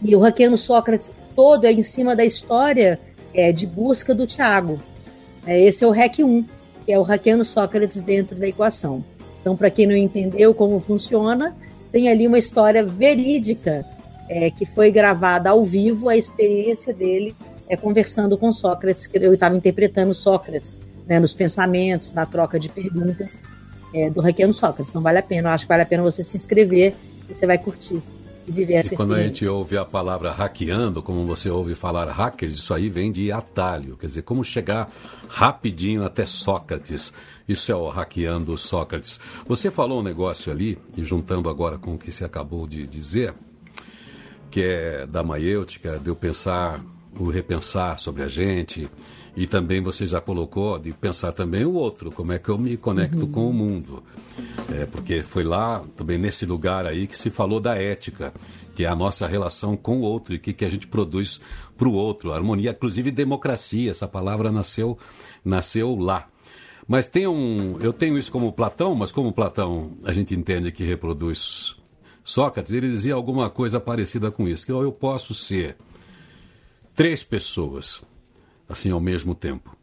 E 0.00 0.14
o 0.14 0.20
Hackeando 0.20 0.56
Sócrates 0.56 1.12
todo 1.34 1.64
é 1.64 1.72
em 1.72 1.82
cima 1.82 2.14
da 2.14 2.24
história 2.24 3.00
é, 3.34 3.50
de 3.50 3.66
busca 3.66 4.14
do 4.14 4.28
Thiago. 4.28 4.80
É, 5.44 5.60
esse 5.60 5.82
é 5.82 5.86
o 5.86 5.90
Hack 5.90 6.20
1, 6.20 6.44
que 6.84 6.92
é 6.92 6.98
o 6.98 7.02
Hackeando 7.02 7.44
Sócrates 7.44 8.00
dentro 8.00 8.36
da 8.36 8.46
equação. 8.46 9.04
Então, 9.40 9.56
para 9.56 9.68
quem 9.68 9.88
não 9.88 9.96
entendeu 9.96 10.54
como 10.54 10.78
funciona, 10.78 11.56
tem 11.90 12.08
ali 12.08 12.28
uma 12.28 12.38
história 12.38 12.84
verídica 12.84 13.84
é, 14.28 14.52
que 14.52 14.66
foi 14.66 14.92
gravada 14.92 15.50
ao 15.50 15.64
vivo, 15.64 16.08
a 16.08 16.16
experiência 16.16 16.94
dele 16.94 17.34
é 17.68 17.76
conversando 17.76 18.38
com 18.38 18.52
Sócrates, 18.52 19.08
que 19.08 19.18
eu 19.18 19.34
estava 19.34 19.56
interpretando 19.56 20.14
Sócrates 20.14 20.78
né, 21.08 21.18
nos 21.18 21.34
pensamentos, 21.34 22.12
na 22.12 22.24
troca 22.24 22.56
de 22.56 22.68
perguntas 22.68 23.40
é, 23.96 24.10
do 24.10 24.20
Hackeando 24.20 24.52
Sócrates. 24.52 24.90
Então 24.90 25.00
vale 25.00 25.18
a 25.18 25.22
pena, 25.22 25.48
eu 25.48 25.52
acho 25.52 25.64
que 25.64 25.68
vale 25.68 25.82
a 25.82 25.86
pena 25.86 26.02
você 26.02 26.22
se 26.22 26.36
inscrever 26.36 26.94
e 27.28 27.34
você 27.34 27.46
vai 27.46 27.56
curtir 27.56 28.02
e 28.46 28.52
viver 28.52 28.74
essa 28.74 28.94
e 28.94 28.96
quando 28.96 29.14
a 29.14 29.22
gente 29.22 29.44
ouve 29.46 29.76
a 29.76 29.84
palavra 29.84 30.30
hackeando, 30.30 31.02
como 31.02 31.26
você 31.26 31.50
ouve 31.50 31.74
falar 31.74 32.08
hackers, 32.10 32.56
isso 32.56 32.72
aí 32.72 32.88
vem 32.88 33.10
de 33.10 33.32
atalho, 33.32 33.96
quer 33.96 34.06
dizer, 34.06 34.22
como 34.22 34.44
chegar 34.44 34.92
rapidinho 35.28 36.04
até 36.04 36.24
Sócrates. 36.26 37.12
Isso 37.48 37.72
é 37.72 37.74
o 37.74 37.88
hackeando 37.88 38.56
Sócrates. 38.56 39.18
Você 39.48 39.70
falou 39.70 40.00
um 40.00 40.02
negócio 40.02 40.52
ali, 40.52 40.78
e 40.96 41.04
juntando 41.04 41.48
agora 41.48 41.76
com 41.76 41.94
o 41.94 41.98
que 41.98 42.12
você 42.12 42.24
acabou 42.24 42.68
de 42.68 42.86
dizer, 42.86 43.34
que 44.48 44.62
é 44.62 45.06
da 45.06 45.24
maiêutica, 45.24 45.98
de 45.98 46.08
eu 46.08 46.14
pensar, 46.14 46.80
o 47.18 47.28
repensar 47.28 47.98
sobre 47.98 48.22
a 48.22 48.28
gente, 48.28 48.88
e 49.36 49.46
também 49.46 49.82
você 49.82 50.06
já 50.06 50.18
colocou 50.18 50.78
de 50.78 50.92
pensar 50.94 51.30
também 51.30 51.62
o 51.66 51.74
outro, 51.74 52.10
como 52.10 52.32
é 52.32 52.38
que 52.38 52.48
eu 52.48 52.56
me 52.56 52.74
conecto 52.78 53.26
uhum. 53.26 53.30
com 53.30 53.50
o 53.50 53.52
mundo. 53.52 54.02
É, 54.72 54.86
porque 54.86 55.22
foi 55.22 55.44
lá, 55.44 55.84
também 55.94 56.16
nesse 56.16 56.46
lugar 56.46 56.86
aí, 56.86 57.06
que 57.06 57.18
se 57.18 57.28
falou 57.28 57.60
da 57.60 57.76
ética, 57.76 58.32
que 58.74 58.84
é 58.84 58.88
a 58.88 58.96
nossa 58.96 59.26
relação 59.26 59.76
com 59.76 59.98
o 59.98 60.00
outro 60.00 60.32
e 60.32 60.38
o 60.38 60.40
que, 60.40 60.54
que 60.54 60.64
a 60.64 60.70
gente 60.70 60.86
produz 60.86 61.38
para 61.76 61.86
o 61.86 61.92
outro. 61.92 62.32
Harmonia, 62.32 62.70
inclusive 62.70 63.10
democracia, 63.10 63.90
essa 63.90 64.08
palavra 64.08 64.50
nasceu, 64.50 64.98
nasceu 65.44 65.94
lá. 65.96 66.26
Mas 66.88 67.06
tem 67.06 67.26
um. 67.26 67.78
Eu 67.80 67.92
tenho 67.92 68.16
isso 68.16 68.32
como 68.32 68.52
Platão, 68.52 68.94
mas 68.94 69.12
como 69.12 69.32
Platão 69.32 69.90
a 70.04 70.14
gente 70.14 70.34
entende 70.34 70.72
que 70.72 70.84
reproduz 70.84 71.76
Sócrates, 72.24 72.72
ele 72.72 72.88
dizia 72.88 73.14
alguma 73.14 73.50
coisa 73.50 73.78
parecida 73.78 74.30
com 74.30 74.48
isso, 74.48 74.64
que 74.64 74.72
eu 74.72 74.90
posso 74.92 75.34
ser 75.34 75.76
três 76.94 77.22
pessoas 77.22 78.02
assim 78.68 78.90
ao 78.90 79.00
mesmo 79.00 79.34
tempo. 79.34 79.76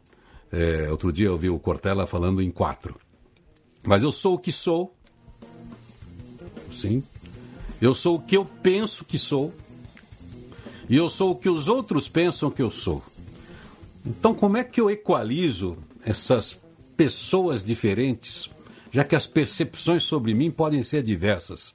É, 0.50 0.90
outro 0.90 1.12
dia 1.12 1.26
eu 1.26 1.38
vi 1.38 1.50
o 1.50 1.58
Cortella 1.58 2.06
falando 2.06 2.40
em 2.40 2.50
quatro. 2.50 2.96
Mas 3.82 4.02
eu 4.02 4.12
sou 4.12 4.34
o 4.34 4.38
que 4.38 4.52
sou. 4.52 4.94
Sim. 6.72 7.02
Eu 7.80 7.94
sou 7.94 8.16
o 8.16 8.20
que 8.20 8.36
eu 8.36 8.44
penso 8.44 9.04
que 9.04 9.18
sou. 9.18 9.52
E 10.88 10.96
eu 10.96 11.08
sou 11.08 11.32
o 11.32 11.36
que 11.36 11.48
os 11.48 11.68
outros 11.68 12.08
pensam 12.08 12.50
que 12.50 12.62
eu 12.62 12.70
sou. 12.70 13.02
Então, 14.04 14.34
como 14.34 14.56
é 14.56 14.64
que 14.64 14.80
eu 14.80 14.90
equalizo 14.90 15.78
essas 16.04 16.60
pessoas 16.96 17.64
diferentes, 17.64 18.50
já 18.90 19.02
que 19.02 19.16
as 19.16 19.26
percepções 19.26 20.04
sobre 20.04 20.34
mim 20.34 20.50
podem 20.50 20.82
ser 20.82 21.02
diversas? 21.02 21.74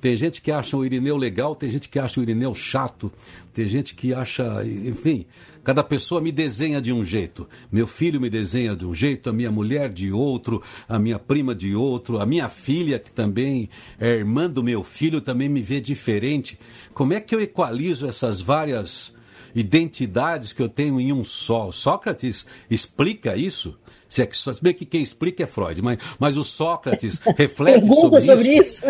Tem 0.00 0.16
gente 0.16 0.40
que 0.40 0.50
acha 0.50 0.76
o 0.76 0.84
Irineu 0.84 1.16
legal, 1.16 1.54
tem 1.54 1.68
gente 1.68 1.88
que 1.88 1.98
acha 1.98 2.18
o 2.18 2.22
Irineu 2.22 2.54
chato, 2.54 3.12
tem 3.56 3.66
gente 3.66 3.94
que 3.94 4.12
acha, 4.12 4.62
enfim, 4.66 5.24
cada 5.64 5.82
pessoa 5.82 6.20
me 6.20 6.30
desenha 6.30 6.78
de 6.78 6.92
um 6.92 7.02
jeito. 7.02 7.48
Meu 7.72 7.86
filho 7.86 8.20
me 8.20 8.28
desenha 8.28 8.76
de 8.76 8.84
um 8.84 8.94
jeito, 8.94 9.30
a 9.30 9.32
minha 9.32 9.50
mulher 9.50 9.88
de 9.88 10.12
outro, 10.12 10.62
a 10.86 10.98
minha 10.98 11.18
prima 11.18 11.54
de 11.54 11.74
outro, 11.74 12.18
a 12.18 12.26
minha 12.26 12.50
filha, 12.50 12.98
que 12.98 13.10
também 13.10 13.70
é 13.98 14.10
irmã 14.10 14.50
do 14.50 14.62
meu 14.62 14.84
filho, 14.84 15.22
também 15.22 15.48
me 15.48 15.62
vê 15.62 15.80
diferente. 15.80 16.58
Como 16.92 17.14
é 17.14 17.20
que 17.20 17.34
eu 17.34 17.40
equalizo 17.40 18.06
essas 18.06 18.42
várias 18.42 19.14
identidades 19.54 20.52
que 20.52 20.60
eu 20.60 20.68
tenho 20.68 21.00
em 21.00 21.10
um 21.10 21.24
só? 21.24 21.70
Sócrates 21.72 22.46
explica 22.68 23.38
isso? 23.38 23.74
Se 24.06 24.20
é 24.20 24.26
que, 24.26 24.36
se 24.36 24.52
bem 24.60 24.74
que 24.74 24.84
quem 24.84 25.00
explica 25.00 25.44
é 25.44 25.46
Freud, 25.46 25.80
mas, 25.80 25.98
mas 26.18 26.36
o 26.36 26.44
Sócrates 26.44 27.22
reflete 27.38 27.80
Pergunta 27.80 28.20
sobre, 28.20 28.36
sobre 28.36 28.54
isso. 28.58 28.82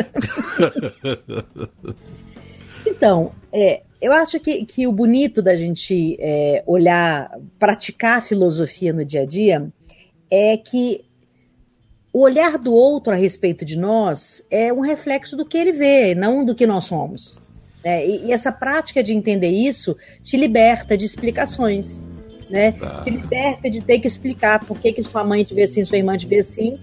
então, 2.96 3.32
é, 3.52 3.82
eu 4.00 4.12
acho 4.12 4.38
que, 4.40 4.64
que 4.64 4.86
o 4.86 4.92
bonito 4.92 5.42
da 5.42 5.56
gente 5.56 6.16
é, 6.20 6.62
olhar, 6.66 7.30
praticar 7.58 8.18
a 8.18 8.22
filosofia 8.22 8.92
no 8.92 9.04
dia 9.04 9.22
a 9.22 9.26
dia 9.26 9.68
é 10.30 10.56
que 10.56 11.04
o 12.12 12.20
olhar 12.20 12.58
do 12.58 12.72
outro 12.72 13.12
a 13.12 13.16
respeito 13.16 13.64
de 13.64 13.78
nós 13.78 14.42
é 14.50 14.72
um 14.72 14.80
reflexo 14.80 15.36
do 15.36 15.44
que 15.44 15.58
ele 15.58 15.72
vê, 15.72 16.14
não 16.14 16.44
do 16.44 16.54
que 16.54 16.66
nós 16.66 16.84
somos. 16.84 17.38
É, 17.84 18.06
e, 18.06 18.26
e 18.26 18.32
essa 18.32 18.50
prática 18.50 19.02
de 19.02 19.12
entender 19.12 19.48
isso 19.48 19.96
te 20.24 20.36
liberta 20.36 20.96
de 20.96 21.04
explicações 21.04 22.02
né? 22.48 22.72
Tá. 22.72 23.02
Te 23.02 23.10
liberta 23.10 23.68
de 23.68 23.80
ter 23.80 23.98
que 23.98 24.06
explicar 24.06 24.64
por 24.64 24.78
que, 24.78 24.92
que 24.92 25.02
sua 25.02 25.24
mãe 25.24 25.44
te 25.44 25.54
vê 25.54 25.62
assim, 25.62 25.84
sua 25.84 25.98
irmã 25.98 26.16
te 26.16 26.26
vê 26.26 26.38
assim. 26.38 26.78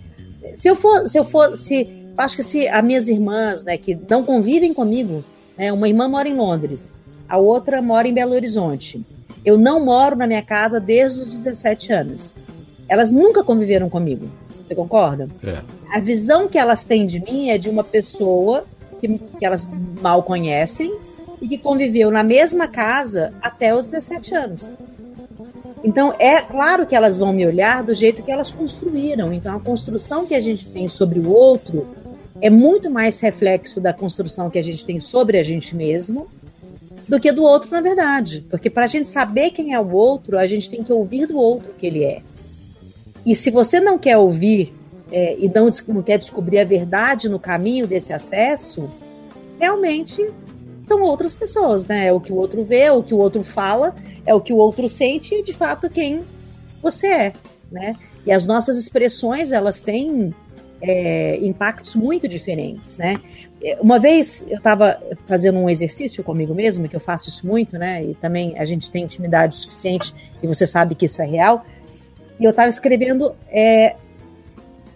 Se 0.53 0.67
eu 0.67 0.75
for, 0.75 1.07
se 1.07 1.17
eu 1.17 1.25
for, 1.25 1.55
se 1.55 1.87
acho 2.17 2.35
que 2.35 2.43
se 2.43 2.67
as 2.67 2.83
minhas 2.83 3.07
irmãs, 3.07 3.63
né, 3.63 3.77
que 3.77 3.97
não 4.09 4.23
convivem 4.23 4.73
comigo, 4.73 5.23
né, 5.57 5.71
uma 5.71 5.87
irmã 5.87 6.07
mora 6.07 6.27
em 6.27 6.35
Londres, 6.35 6.91
a 7.27 7.37
outra 7.37 7.81
mora 7.81 8.07
em 8.07 8.13
Belo 8.13 8.33
Horizonte. 8.33 9.01
Eu 9.45 9.57
não 9.57 9.83
moro 9.83 10.15
na 10.15 10.27
minha 10.27 10.41
casa 10.41 10.79
desde 10.79 11.21
os 11.21 11.31
17 11.31 11.91
anos. 11.91 12.35
Elas 12.87 13.11
nunca 13.11 13.43
conviveram 13.43 13.89
comigo. 13.89 14.29
Você 14.65 14.75
concorda? 14.75 15.27
É. 15.43 15.61
A 15.91 15.99
visão 15.99 16.47
que 16.47 16.57
elas 16.57 16.85
têm 16.85 17.05
de 17.05 17.19
mim 17.19 17.49
é 17.49 17.57
de 17.57 17.69
uma 17.69 17.83
pessoa 17.83 18.65
que, 18.99 19.17
que 19.37 19.45
elas 19.45 19.67
mal 20.01 20.23
conhecem 20.23 20.95
e 21.41 21.47
que 21.47 21.57
conviveu 21.57 22.09
na 22.09 22.23
mesma 22.23 22.67
casa 22.67 23.33
até 23.41 23.75
os 23.75 23.89
17 23.89 24.35
anos. 24.35 24.71
Então, 25.83 26.13
é 26.17 26.41
claro 26.41 26.85
que 26.85 26.95
elas 26.95 27.17
vão 27.17 27.33
me 27.33 27.45
olhar 27.45 27.83
do 27.83 27.93
jeito 27.93 28.23
que 28.23 28.31
elas 28.31 28.49
construíram. 28.49 29.33
Então, 29.33 29.57
a 29.57 29.59
construção 29.59 30.25
que 30.25 30.33
a 30.33 30.39
gente 30.39 30.65
tem 30.65 30.87
sobre 30.87 31.19
o 31.19 31.29
outro 31.29 31.85
é 32.43 32.49
muito 32.49 32.91
mais 32.91 33.21
reflexo 33.21 33.79
da 33.79 33.93
construção 33.93 34.49
que 34.49 34.59
a 34.59 34.61
gente 34.61 34.85
tem 34.85 34.99
sobre 34.99 35.37
a 35.37 35.43
gente 35.43 35.73
mesmo 35.73 36.27
do 37.07 37.17
que 37.17 37.31
do 37.31 37.41
outro, 37.41 37.71
na 37.71 37.79
verdade. 37.79 38.45
Porque 38.49 38.69
para 38.69 38.83
a 38.83 38.87
gente 38.87 39.07
saber 39.07 39.51
quem 39.51 39.73
é 39.73 39.79
o 39.79 39.93
outro, 39.93 40.37
a 40.37 40.45
gente 40.45 40.69
tem 40.69 40.83
que 40.83 40.91
ouvir 40.91 41.25
do 41.25 41.37
outro 41.37 41.71
o 41.71 41.73
que 41.73 41.87
ele 41.87 42.03
é. 42.03 42.21
E 43.25 43.33
se 43.33 43.49
você 43.49 43.79
não 43.79 43.97
quer 43.97 44.17
ouvir 44.17 44.73
é, 45.09 45.37
e 45.39 45.47
não, 45.47 45.69
não 45.87 46.03
quer 46.03 46.17
descobrir 46.17 46.59
a 46.59 46.65
verdade 46.65 47.29
no 47.29 47.39
caminho 47.39 47.87
desse 47.87 48.11
acesso, 48.11 48.91
realmente 49.57 50.29
são 50.85 51.01
outras 51.01 51.33
pessoas, 51.33 51.85
né? 51.85 52.07
É 52.07 52.11
o 52.11 52.19
que 52.19 52.33
o 52.33 52.35
outro 52.35 52.65
vê, 52.65 52.79
é 52.79 52.91
o 52.91 53.01
que 53.01 53.13
o 53.13 53.19
outro 53.19 53.41
fala, 53.41 53.95
é 54.25 54.35
o 54.35 54.41
que 54.41 54.51
o 54.51 54.57
outro 54.57 54.89
sente 54.89 55.33
e 55.33 55.43
de 55.43 55.53
fato 55.53 55.89
quem 55.89 56.23
você 56.81 57.07
é, 57.07 57.33
né? 57.71 57.95
E 58.25 58.33
as 58.33 58.45
nossas 58.45 58.77
expressões 58.77 59.53
elas 59.53 59.81
têm 59.81 60.35
é, 60.83 61.37
impactos 61.37 61.95
muito 61.95 62.27
diferentes, 62.27 62.97
né? 62.97 63.15
Uma 63.79 63.97
vez 63.97 64.45
eu 64.49 64.57
estava 64.57 65.01
fazendo 65.25 65.57
um 65.57 65.69
exercício 65.69 66.21
comigo 66.21 66.53
mesmo, 66.53 66.87
que 66.89 66.95
eu 66.95 66.99
faço 66.99 67.29
isso 67.29 67.47
muito, 67.47 67.77
né? 67.77 68.03
E 68.03 68.13
também 68.15 68.59
a 68.59 68.65
gente 68.65 68.91
tem 68.91 69.05
intimidade 69.05 69.55
suficiente 69.55 70.13
e 70.43 70.47
você 70.47 70.67
sabe 70.67 70.93
que 70.93 71.05
isso 71.05 71.21
é 71.21 71.25
real. 71.25 71.65
E 72.37 72.43
eu 72.43 72.49
estava 72.49 72.67
escrevendo 72.67 73.33
é, 73.49 73.95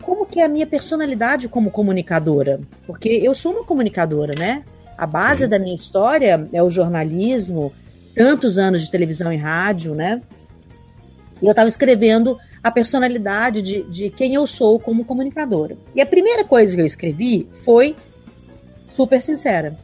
como 0.01 0.25
que 0.25 0.41
é 0.41 0.43
a 0.43 0.49
minha 0.49 0.67
personalidade 0.67 1.47
como 1.47 1.71
comunicadora, 1.71 2.59
porque 2.85 3.07
eu 3.07 3.33
sou 3.33 3.53
uma 3.53 3.63
comunicadora, 3.63 4.33
né? 4.37 4.63
A 4.97 5.07
base 5.07 5.45
Sim. 5.45 5.49
da 5.49 5.57
minha 5.57 5.75
história 5.75 6.45
é 6.51 6.61
o 6.61 6.69
jornalismo, 6.69 7.71
tantos 8.13 8.57
anos 8.57 8.81
de 8.81 8.91
televisão 8.91 9.31
e 9.31 9.37
rádio, 9.37 9.95
né? 9.95 10.21
E 11.41 11.45
eu 11.45 11.51
estava 11.51 11.69
escrevendo 11.69 12.37
a 12.67 12.71
personalidade 12.71 13.61
de, 13.61 13.83
de 13.83 14.09
quem 14.09 14.33
eu 14.33 14.45
sou 14.45 14.79
como 14.79 15.05
comunicadora. 15.05 15.77
E 15.95 16.01
a 16.01 16.05
primeira 16.05 16.43
coisa 16.43 16.75
que 16.75 16.81
eu 16.81 16.85
escrevi 16.85 17.47
foi 17.63 17.95
super 18.89 19.21
sincera, 19.21 19.77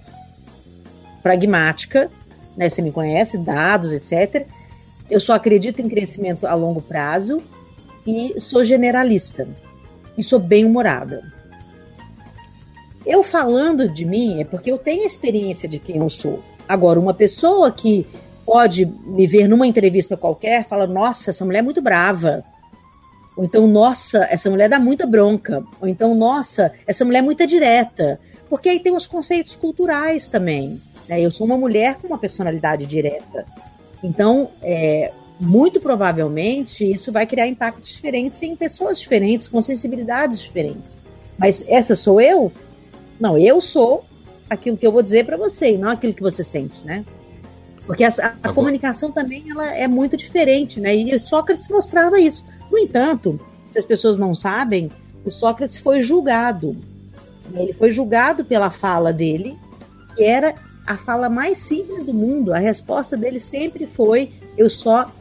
pragmática, 1.22 2.12
né? 2.56 2.70
Você 2.70 2.82
me 2.82 2.92
conhece, 2.92 3.38
dados, 3.38 3.92
etc. 3.92 4.46
Eu 5.10 5.20
só 5.20 5.34
acredito 5.34 5.82
em 5.82 5.90
crescimento 5.90 6.46
a 6.46 6.54
longo 6.54 6.82
prazo 6.82 7.42
e 8.06 8.40
sou 8.40 8.64
generalista 8.64 9.48
e 10.18 10.24
sou 10.24 10.40
bem 10.40 10.66
humorada. 10.66 11.32
Eu 13.06 13.24
falando 13.24 13.90
de 13.90 14.06
mim 14.06 14.42
é 14.42 14.46
porque 14.46 14.72
eu 14.72 14.78
tenho 14.78 15.06
experiência 15.06 15.68
de 15.68 15.80
quem 15.80 15.98
eu 15.98 16.10
sou. 16.10 16.42
Agora, 16.68 17.00
uma 17.00 17.14
pessoa 17.14 17.72
que 17.72 18.08
pode 18.46 18.86
me 18.86 19.28
ver 19.28 19.48
numa 19.48 19.68
entrevista 19.68 20.16
qualquer 20.16 20.66
fala: 20.66 20.88
Nossa, 20.88 21.30
essa 21.30 21.44
mulher 21.44 21.60
é 21.60 21.64
muito 21.64 21.82
brava. 21.82 22.44
Ou 23.36 23.44
então, 23.44 23.68
nossa, 23.68 24.28
essa 24.30 24.50
mulher 24.50 24.70
dá 24.70 24.80
muita 24.80 25.06
bronca. 25.06 25.64
Ou 25.82 25.88
então, 25.88 26.14
nossa, 26.14 26.72
essa 26.86 27.04
mulher 27.04 27.20
é 27.20 27.22
muito 27.24 27.46
direta. 27.48 28.20
Porque 28.50 28.70
aí 28.70 28.80
tem 28.80 28.96
os 28.96 29.08
conceitos 29.08 29.56
culturais 29.56 30.28
também. 30.28 30.80
Né? 31.08 31.22
Eu 31.22 31.32
sou 31.32 31.46
uma 31.46 31.58
mulher 31.58 31.96
com 31.96 32.08
uma 32.08 32.18
personalidade 32.18 32.86
direta. 32.86 33.46
Então, 34.04 34.50
é, 34.62 35.12
muito 35.40 35.80
provavelmente, 35.80 36.90
isso 36.90 37.12
vai 37.12 37.26
criar 37.26 37.48
impactos 37.48 37.90
diferentes 37.90 38.42
em 38.42 38.56
pessoas 38.56 39.00
diferentes, 39.00 39.48
com 39.48 39.62
sensibilidades 39.62 40.40
diferentes. 40.40 40.98
Mas 41.38 41.66
essa 41.68 41.96
sou 41.96 42.22
eu, 42.22 42.52
Não, 43.20 43.38
eu 43.38 43.60
sou 43.62 44.04
aquilo 44.50 44.78
que 44.78 44.86
eu 44.86 44.92
vou 44.92 45.02
dizer 45.02 45.26
para 45.26 45.38
você 45.38 45.74
e 45.74 45.78
não 45.78 45.90
aquilo 45.90 46.14
que 46.14 46.22
você 46.22 46.44
sente, 46.44 46.86
né? 46.86 47.04
Porque 47.86 48.04
a, 48.04 48.10
a, 48.42 48.54
comunicação 48.54 49.12
também 49.12 49.44
ela 49.50 49.76
é 49.76 49.88
muito 49.88 50.16
diferente, 50.16 50.80
né? 50.80 50.96
E 50.96 51.18
Sócrates 51.20 51.68
mostrava 51.68 52.20
isso. 52.20 52.46
No 52.74 52.80
entanto, 52.80 53.40
se 53.68 53.78
as 53.78 53.86
pessoas 53.86 54.18
não 54.18 54.34
sabem, 54.34 54.92
o 55.24 55.30
Sócrates 55.30 55.78
foi 55.78 56.02
julgado. 56.02 56.76
Ele 57.54 57.72
foi 57.72 57.92
julgado 57.92 58.44
pela 58.44 58.72
fala 58.72 59.14
dele, 59.14 59.56
que 60.16 60.24
era 60.24 60.56
a 60.88 60.98
fala 60.98 61.30
mais 61.30 61.60
simples 61.60 62.04
do 62.08 62.14
mundo. 62.16 62.52
A 62.52 62.58
resposta 62.58 63.16
dele 63.16 63.40
sempre 63.40 63.86
foi: 63.86 64.32
eu 64.58 64.68
só 64.72 65.12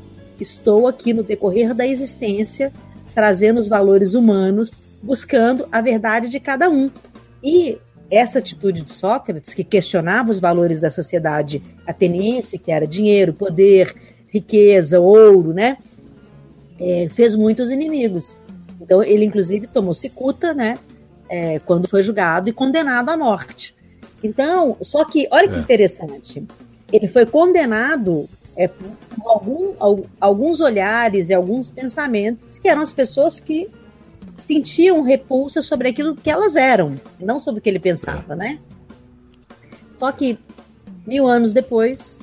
estou 0.41 0.88
aqui 0.88 1.12
no 1.12 1.23
decorrer 1.23 1.75
da 1.75 1.87
existência, 1.87 2.73
trazendo 3.15 3.61
os 3.61 3.69
valores 3.69 4.15
humanos, 4.15 4.73
buscando 5.03 5.69
a 5.71 5.83
verdade 5.83 6.31
de 6.31 6.41
cada 6.41 6.71
um. 6.71 6.91
E 7.45 7.77
essa 8.11 8.38
atitude 8.38 8.81
de 8.81 8.93
Sócrates, 8.93 9.53
que 9.53 9.62
questionava 9.62 10.31
os 10.31 10.41
valores 10.41 10.81
da 10.81 10.91
sociedade 10.91 11.62
ateniense, 11.87 12.57
que 12.57 12.73
era 12.73 12.87
dinheiro, 12.87 13.35
poder, 13.35 13.95
riqueza, 14.29 14.99
ouro, 14.99 15.53
né? 15.53 15.77
É, 16.79 17.09
fez 17.15 17.35
muitos 17.35 17.71
inimigos. 17.71 18.37
Então, 18.81 19.03
ele, 19.03 19.25
inclusive, 19.25 19.67
tomou 19.67 19.95
cicuta, 19.95 20.53
né? 20.53 20.79
É, 21.29 21.59
quando 21.61 21.89
foi 21.89 22.03
julgado 22.03 22.49
e 22.49 22.53
condenado 22.53 23.09
à 23.09 23.17
morte. 23.17 23.75
Então, 24.23 24.77
só 24.81 25.05
que, 25.05 25.27
olha 25.31 25.49
que 25.49 25.57
é. 25.57 25.59
interessante. 25.59 26.45
Ele 26.93 27.09
foi 27.09 27.25
condenado 27.25 28.29
é, 28.57 28.69
por 28.69 28.93
algum, 29.25 29.73
alguns 30.21 30.61
olhares 30.61 31.31
e 31.31 31.35
alguns 31.35 31.69
pensamentos 31.69 32.59
que 32.59 32.69
eram 32.69 32.83
as 32.83 32.93
pessoas 32.93 33.41
que 33.41 33.71
sentiam 34.37 35.03
repulsa 35.03 35.63
sobre 35.63 35.89
aquilo 35.89 36.15
que 36.15 36.31
elas 36.31 36.57
eram, 36.57 37.01
não 37.19 37.39
sobre 37.39 37.61
o 37.61 37.63
que 37.63 37.69
ele 37.69 37.79
pensava, 37.79 38.35
né? 38.35 38.59
Só 39.99 40.11
que 40.13 40.39
mil 41.07 41.27
anos 41.27 41.53
depois, 41.53 42.19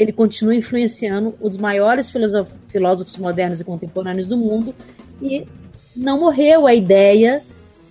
ele 0.00 0.12
continua 0.12 0.54
influenciando 0.54 1.34
os 1.42 1.58
maiores 1.58 2.10
filósofos 2.68 3.18
modernos 3.18 3.60
e 3.60 3.64
contemporâneos 3.64 4.26
do 4.26 4.34
mundo 4.34 4.74
e 5.20 5.46
não 5.94 6.18
morreu 6.18 6.66
a 6.66 6.74
ideia 6.74 7.42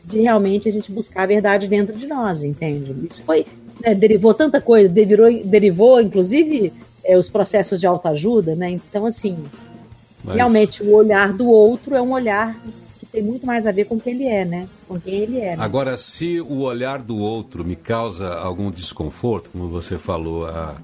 de 0.04 0.20
realmente 0.20 0.68
a 0.68 0.72
gente 0.72 0.92
buscar 0.92 1.22
a 1.22 1.28
verdade 1.28 1.68
dentro 1.68 1.96
de 1.96 2.08
nós, 2.08 2.42
entende? 2.42 2.96
Isso 3.08 3.22
foi 3.24 3.46
né, 3.80 3.94
derivou 3.94 4.34
tanta 4.34 4.60
coisa, 4.60 4.90
derivou, 4.90 5.44
derivou 5.46 6.02
inclusive 6.02 6.74
é, 7.04 7.16
os 7.16 7.30
processos 7.30 7.80
de 7.80 7.86
autoajuda, 7.86 8.56
né? 8.56 8.72
Então 8.72 9.06
assim, 9.06 9.38
Mas... 10.24 10.36
realmente 10.36 10.82
o 10.82 10.96
olhar 10.96 11.32
do 11.32 11.48
outro 11.48 11.96
é 11.96 12.02
um 12.02 12.14
olhar 12.14 12.60
tem 13.12 13.22
muito 13.22 13.46
mais 13.46 13.68
a 13.68 13.72
ver 13.72 13.86
com 13.86 14.00
quem 14.00 14.14
ele 14.16 14.26
é, 14.26 14.46
né? 14.46 14.68
Com 14.88 15.00
quem 15.00 15.14
ele 15.14 15.40
é. 15.40 15.56
Né? 15.56 15.64
Agora, 15.64 15.96
se 15.98 16.40
o 16.42 16.62
olhar 16.62 17.02
do 17.02 17.18
outro 17.18 17.66
me 17.66 17.76
causa 17.76 18.36
algum 18.36 18.70
desconforto, 18.70 19.50
como 19.52 19.68
você 19.68 19.98
falou, 19.98 20.46
a, 20.46 20.76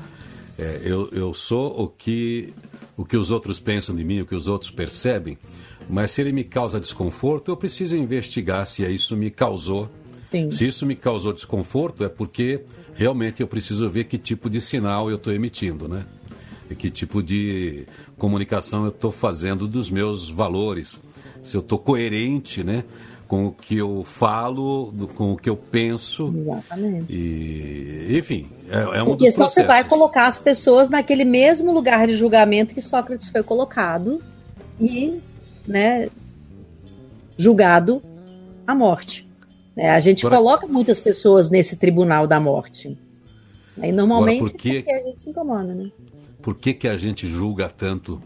é, 0.57 0.81
eu, 0.83 1.09
eu 1.11 1.33
sou 1.33 1.81
o 1.81 1.87
que, 1.87 2.53
o 2.95 3.03
que 3.03 3.17
os 3.17 3.31
outros 3.31 3.59
pensam 3.59 3.95
de 3.95 4.03
mim, 4.03 4.21
o 4.21 4.25
que 4.25 4.35
os 4.35 4.47
outros 4.47 4.71
percebem, 4.71 5.37
mas 5.89 6.11
se 6.11 6.21
ele 6.21 6.31
me 6.31 6.43
causa 6.43 6.79
desconforto, 6.79 7.51
eu 7.51 7.57
preciso 7.57 7.95
investigar 7.95 8.65
se 8.65 8.83
isso 8.85 9.15
me 9.15 9.29
causou. 9.29 9.89
Sim. 10.31 10.49
Se 10.49 10.65
isso 10.65 10.85
me 10.85 10.95
causou 10.95 11.31
desconforto, 11.31 12.03
é 12.03 12.09
porque 12.09 12.61
realmente 12.95 13.41
eu 13.41 13.47
preciso 13.47 13.89
ver 13.89 14.05
que 14.05 14.17
tipo 14.17 14.49
de 14.49 14.59
sinal 14.59 15.09
eu 15.09 15.17
estou 15.17 15.31
emitindo, 15.31 15.87
né? 15.87 16.05
E 16.69 16.75
que 16.75 16.89
tipo 16.89 17.21
de 17.21 17.85
comunicação 18.17 18.85
eu 18.85 18.89
estou 18.89 19.11
fazendo 19.11 19.67
dos 19.67 19.91
meus 19.91 20.29
valores 20.29 20.99
se 21.43 21.55
eu 21.55 21.61
estou 21.61 21.77
coerente, 21.77 22.63
né? 22.63 22.83
Com 23.27 23.47
o 23.47 23.51
que 23.51 23.77
eu 23.77 24.03
falo, 24.03 24.93
com 25.15 25.33
o 25.33 25.37
que 25.37 25.49
eu 25.49 25.57
penso. 25.57 26.33
Exatamente. 26.35 27.11
E, 27.11 28.17
enfim, 28.17 28.47
é, 28.69 28.99
é 28.99 29.03
um 29.03 29.07
Porque 29.07 29.27
dos 29.27 29.35
processos. 29.35 29.53
você 29.53 29.63
vai 29.63 29.83
colocar 29.83 30.27
as 30.27 30.37
pessoas 30.37 30.89
naquele 30.89 31.25
mesmo 31.25 31.73
lugar 31.73 32.05
de 32.07 32.15
julgamento 32.15 32.73
que 32.73 32.81
Sócrates 32.81 33.27
foi 33.27 33.41
colocado 33.41 34.21
e, 34.79 35.19
né, 35.67 36.07
julgado 37.37 38.01
à 38.67 38.75
morte. 38.75 39.27
É, 39.75 39.91
a 39.91 39.99
gente 39.99 40.25
Agora, 40.25 40.41
coloca 40.41 40.67
muitas 40.67 40.99
pessoas 40.99 41.49
nesse 41.49 41.75
tribunal 41.75 42.27
da 42.27 42.39
morte. 42.39 42.97
Aí 43.81 43.91
normalmente 43.91 44.37
Agora, 44.37 44.51
por 44.51 44.57
que, 44.57 44.83
é 44.87 44.99
a 44.99 45.03
gente 45.03 45.23
se 45.23 45.29
incomoda, 45.29 45.73
né? 45.73 45.91
Por 46.41 46.55
que, 46.55 46.73
que 46.73 46.87
a 46.87 46.95
gente 46.95 47.27
julga 47.27 47.67
tanto 47.67 48.21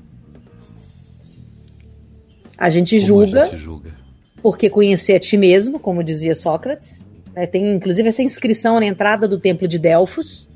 a 2.59 2.69
gente, 2.69 2.99
julga, 2.99 3.43
a 3.43 3.45
gente 3.45 3.57
julga, 3.57 3.91
porque 4.41 4.69
conhecer 4.69 5.15
a 5.15 5.19
ti 5.19 5.37
mesmo, 5.37 5.79
como 5.79 6.03
dizia 6.03 6.33
Sócrates. 6.35 7.03
Né? 7.33 7.45
Tem 7.45 7.75
inclusive 7.75 8.09
essa 8.09 8.21
inscrição 8.21 8.79
na 8.79 8.85
entrada 8.85 9.27
do 9.27 9.39
templo 9.39 9.67
de 9.67 9.79
Delfos, 9.79 10.49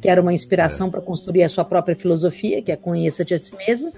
que 0.00 0.08
era 0.08 0.20
uma 0.20 0.32
inspiração 0.32 0.88
é. 0.88 0.90
para 0.90 1.00
construir 1.00 1.42
a 1.42 1.48
sua 1.48 1.64
própria 1.64 1.96
filosofia, 1.96 2.62
que 2.62 2.70
é 2.72 2.76
conhecer-te 2.76 3.34
a 3.34 3.38
ti 3.38 3.52
mesmo. 3.66 3.92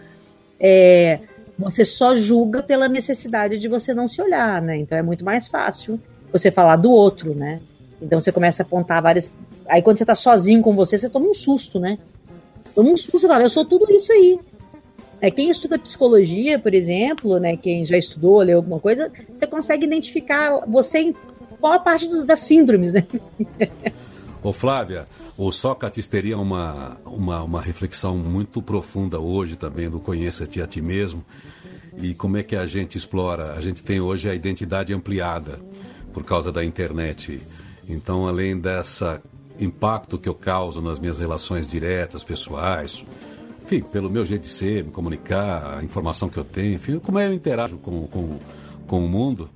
É, 0.60 1.18
você 1.58 1.84
só 1.84 2.14
julga 2.14 2.62
pela 2.62 2.88
necessidade 2.88 3.58
de 3.58 3.68
você 3.68 3.92
não 3.92 4.06
se 4.06 4.22
olhar, 4.22 4.62
né? 4.62 4.76
Então 4.76 4.96
é 4.96 5.02
muito 5.02 5.24
mais 5.24 5.48
fácil 5.48 6.00
você 6.32 6.50
falar 6.50 6.76
do 6.76 6.90
outro, 6.90 7.34
né? 7.34 7.60
Então 8.00 8.20
você 8.20 8.30
começa 8.30 8.62
a 8.62 8.66
apontar 8.66 9.02
várias. 9.02 9.32
Aí 9.66 9.82
quando 9.82 9.98
você 9.98 10.04
está 10.04 10.14
sozinho 10.14 10.62
com 10.62 10.74
você, 10.74 10.96
você 10.96 11.08
toma 11.08 11.26
um 11.26 11.34
susto, 11.34 11.80
né? 11.80 11.98
Toma 12.74 12.90
um 12.90 12.96
susto, 12.96 13.18
você 13.18 13.26
fala, 13.26 13.42
eu 13.42 13.50
sou 13.50 13.64
tudo 13.64 13.90
isso 13.92 14.12
aí. 14.12 14.38
É, 15.20 15.30
quem 15.30 15.50
estuda 15.50 15.78
psicologia, 15.78 16.58
por 16.58 16.74
exemplo, 16.74 17.38
né, 17.38 17.56
quem 17.56 17.84
já 17.84 17.96
estudou, 17.96 18.40
leu 18.40 18.58
alguma 18.58 18.78
coisa, 18.78 19.10
você 19.36 19.46
consegue 19.46 19.84
identificar 19.84 20.64
você 20.66 20.98
em 20.98 21.14
qual 21.60 21.80
parte 21.82 22.06
dos, 22.06 22.24
das 22.24 22.40
síndromes, 22.40 22.92
né? 22.92 23.06
Ô 24.40 24.52
Flávia, 24.52 25.06
o 25.36 25.50
Sócrates 25.50 26.06
teria 26.06 26.38
uma, 26.38 26.96
uma, 27.04 27.42
uma 27.42 27.60
reflexão 27.60 28.16
muito 28.16 28.62
profunda 28.62 29.18
hoje 29.18 29.56
também 29.56 29.90
do 29.90 29.98
conheça-te 29.98 30.62
a 30.62 30.66
ti 30.66 30.80
mesmo 30.80 31.24
e 31.96 32.14
como 32.14 32.36
é 32.36 32.42
que 32.44 32.54
a 32.54 32.64
gente 32.64 32.96
explora. 32.96 33.54
A 33.54 33.60
gente 33.60 33.82
tem 33.82 34.00
hoje 34.00 34.30
a 34.30 34.34
identidade 34.34 34.94
ampliada 34.94 35.58
por 36.12 36.24
causa 36.24 36.52
da 36.52 36.64
internet. 36.64 37.40
Então, 37.88 38.28
além 38.28 38.58
dessa 38.58 39.20
impacto 39.58 40.18
que 40.18 40.28
eu 40.28 40.34
causo 40.34 40.80
nas 40.80 41.00
minhas 41.00 41.18
relações 41.18 41.68
diretas, 41.68 42.22
pessoais, 42.22 43.04
enfim, 43.68 43.82
pelo 43.82 44.08
meu 44.08 44.24
jeito 44.24 44.44
de 44.44 44.52
ser, 44.52 44.82
me 44.82 44.90
comunicar, 44.90 45.78
a 45.78 45.84
informação 45.84 46.30
que 46.30 46.38
eu 46.38 46.44
tenho, 46.44 46.76
enfim, 46.76 46.98
como 46.98 47.20
eu 47.20 47.34
interajo 47.34 47.76
com, 47.76 48.06
com, 48.06 48.38
com 48.86 49.04
o 49.04 49.08
mundo, 49.08 49.50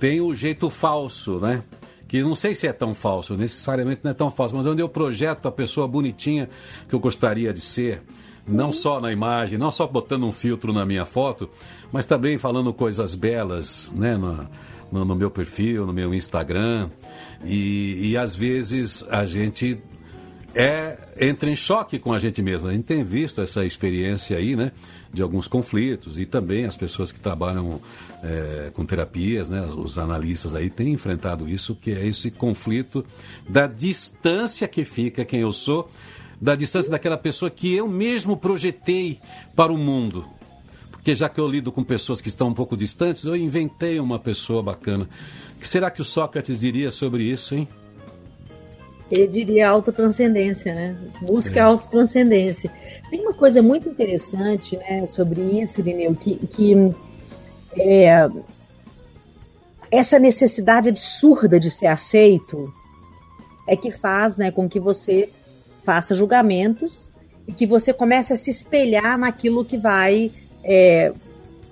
tem 0.00 0.20
o 0.20 0.34
jeito 0.34 0.68
falso, 0.68 1.38
né? 1.38 1.62
Que 2.08 2.20
não 2.24 2.34
sei 2.34 2.56
se 2.56 2.66
é 2.66 2.72
tão 2.72 2.92
falso, 2.92 3.36
necessariamente 3.36 4.00
não 4.02 4.10
é 4.10 4.14
tão 4.14 4.32
falso, 4.32 4.56
mas 4.56 4.66
onde 4.66 4.82
eu 4.82 4.88
projeto 4.88 5.46
a 5.46 5.52
pessoa 5.52 5.86
bonitinha 5.86 6.50
que 6.88 6.94
eu 6.94 6.98
gostaria 6.98 7.52
de 7.52 7.60
ser, 7.60 8.02
não 8.48 8.72
só 8.72 9.00
na 9.00 9.12
imagem, 9.12 9.58
não 9.58 9.70
só 9.70 9.86
botando 9.86 10.24
um 10.24 10.32
filtro 10.32 10.72
na 10.72 10.84
minha 10.84 11.04
foto, 11.04 11.48
mas 11.92 12.06
também 12.06 12.36
falando 12.36 12.74
coisas 12.74 13.14
belas, 13.14 13.92
né? 13.94 14.16
No, 14.16 14.48
no, 14.90 15.04
no 15.04 15.14
meu 15.14 15.30
perfil, 15.30 15.86
no 15.86 15.92
meu 15.92 16.12
Instagram. 16.12 16.90
E, 17.44 18.10
e 18.10 18.16
às 18.16 18.34
vezes 18.34 19.06
a 19.08 19.24
gente 19.24 19.80
é, 20.54 20.96
entra 21.20 21.50
em 21.50 21.56
choque 21.56 21.98
com 21.98 22.12
a 22.12 22.18
gente 22.18 22.40
mesmo. 22.40 22.68
A 22.68 22.72
gente 22.72 22.84
tem 22.84 23.02
visto 23.02 23.40
essa 23.40 23.64
experiência 23.64 24.36
aí, 24.36 24.54
né? 24.54 24.72
De 25.12 25.20
alguns 25.20 25.48
conflitos 25.48 26.18
e 26.18 26.24
também 26.24 26.64
as 26.64 26.76
pessoas 26.76 27.10
que 27.10 27.18
trabalham 27.18 27.80
é, 28.22 28.70
com 28.72 28.84
terapias, 28.86 29.48
né? 29.48 29.62
Os 29.62 29.98
analistas 29.98 30.54
aí 30.54 30.70
têm 30.70 30.92
enfrentado 30.92 31.48
isso, 31.48 31.74
que 31.74 31.90
é 31.90 32.06
esse 32.06 32.30
conflito 32.30 33.04
da 33.48 33.66
distância 33.66 34.68
que 34.68 34.84
fica 34.84 35.24
quem 35.24 35.40
eu 35.40 35.52
sou, 35.52 35.90
da 36.40 36.54
distância 36.54 36.90
daquela 36.90 37.18
pessoa 37.18 37.50
que 37.50 37.74
eu 37.74 37.88
mesmo 37.88 38.36
projetei 38.36 39.18
para 39.56 39.72
o 39.72 39.78
mundo. 39.78 40.24
Porque 40.90 41.14
já 41.14 41.28
que 41.28 41.38
eu 41.38 41.48
lido 41.48 41.70
com 41.70 41.84
pessoas 41.84 42.20
que 42.20 42.28
estão 42.28 42.48
um 42.48 42.54
pouco 42.54 42.76
distantes, 42.76 43.24
eu 43.24 43.36
inventei 43.36 44.00
uma 44.00 44.18
pessoa 44.18 44.62
bacana. 44.62 45.08
O 45.56 45.60
que 45.60 45.68
será 45.68 45.90
que 45.90 46.00
o 46.00 46.04
Sócrates 46.04 46.60
diria 46.60 46.90
sobre 46.90 47.24
isso, 47.24 47.54
hein? 47.54 47.68
Ele 49.10 49.26
diria 49.26 49.68
autotranscendência, 49.68 50.74
né? 50.74 50.96
Busca 51.22 51.60
é. 51.60 51.62
autotranscendência. 51.62 52.70
Tem 53.10 53.20
uma 53.20 53.34
coisa 53.34 53.62
muito 53.62 53.88
interessante 53.88 54.76
né, 54.76 55.06
sobre 55.06 55.40
isso, 55.40 55.80
Irineu, 55.80 56.14
que, 56.14 56.36
que 56.46 56.90
é, 57.76 58.28
essa 59.90 60.18
necessidade 60.18 60.88
absurda 60.88 61.60
de 61.60 61.70
ser 61.70 61.86
aceito 61.86 62.72
é 63.66 63.76
que 63.76 63.90
faz 63.90 64.36
né, 64.36 64.50
com 64.50 64.68
que 64.68 64.80
você 64.80 65.28
faça 65.84 66.14
julgamentos 66.14 67.10
e 67.46 67.52
que 67.52 67.66
você 67.66 67.92
comece 67.92 68.32
a 68.32 68.36
se 68.36 68.50
espelhar 68.50 69.18
naquilo 69.18 69.64
que 69.64 69.76
vai 69.76 70.30
é, 70.62 71.12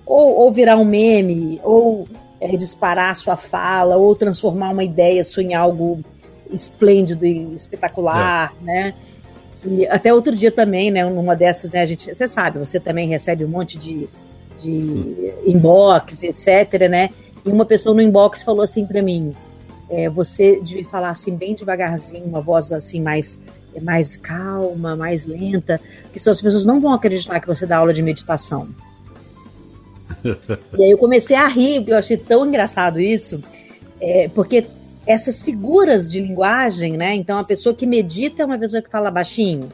ou, 0.05 0.37
ou, 0.37 0.53
virar 0.53 0.77
um 0.77 0.85
meme, 0.85 1.61
ou 1.63 2.07
é, 2.41 2.57
disparar 2.57 3.17
sua 3.17 3.37
fala, 3.37 3.97
ou 3.97 4.15
transformar 4.15 4.71
uma 4.71 4.85
ideia 4.85 5.25
sua 5.25 5.43
em 5.43 5.55
algo 5.55 6.05
esplêndido 6.53 7.25
e 7.25 7.55
espetacular, 7.55 8.55
é. 8.63 8.65
né? 8.65 8.95
E 9.65 9.87
até 9.87 10.13
outro 10.13 10.35
dia 10.35 10.51
também, 10.51 10.91
né, 10.91 11.05
numa 11.09 11.37
dessas, 11.37 11.71
né, 11.71 11.83
a 11.83 11.87
gente, 11.87 12.13
você 12.13 12.27
sabe, 12.27 12.59
você 12.59 12.81
também 12.81 13.09
recebe 13.09 13.45
um 13.45 13.49
monte 13.49 13.79
de, 13.79 14.09
de 14.61 14.71
hum. 14.71 15.33
inbox, 15.47 16.25
etc, 16.25 16.89
né? 16.91 17.11
E 17.45 17.49
uma 17.51 17.65
pessoa 17.65 17.95
no 17.95 18.03
inbox 18.03 18.43
falou 18.43 18.63
assim 18.63 18.85
para 18.85 19.01
mim, 19.01 19.33
é, 19.89 20.09
você 20.09 20.61
devia 20.61 20.85
falar 20.87 21.11
assim 21.11 21.35
bem 21.37 21.55
devagarzinho, 21.55 22.25
uma 22.25 22.41
voz 22.41 22.73
assim 22.73 23.01
mais 23.01 23.41
mais 23.81 24.17
calma, 24.17 24.95
mais 24.95 25.25
lenta, 25.25 25.81
porque 26.03 26.21
senão 26.21 26.33
as 26.33 26.43
pessoas 26.43 26.67
não 26.67 26.79
vão 26.79 26.93
acreditar 26.93 27.41
que 27.41 27.47
você 27.47 27.65
dá 27.65 27.79
aula 27.79 27.95
de 27.95 28.03
meditação. 28.03 28.69
e 30.79 30.85
aí 30.85 30.91
eu 30.91 30.99
comecei 30.99 31.37
a 31.37 31.47
rir, 31.47 31.81
porque 31.81 31.93
eu 31.93 31.99
achei 31.99 32.17
tão 32.19 32.47
engraçado 32.47 33.01
isso, 33.01 33.43
é, 33.99 34.29
porque 34.35 34.67
essas 35.07 35.43
figuras 35.43 36.11
de 36.11 36.21
linguagem, 36.21 36.97
né? 36.97 37.15
Então 37.15 37.39
a 37.39 37.45
pessoa 37.45 37.75
que 37.75 37.87
medita 37.87 38.43
é 38.43 38.47
uma 38.47 38.59
pessoa 38.59 38.83
que 38.83 38.91
fala 38.91 39.11
baixinho. 39.11 39.69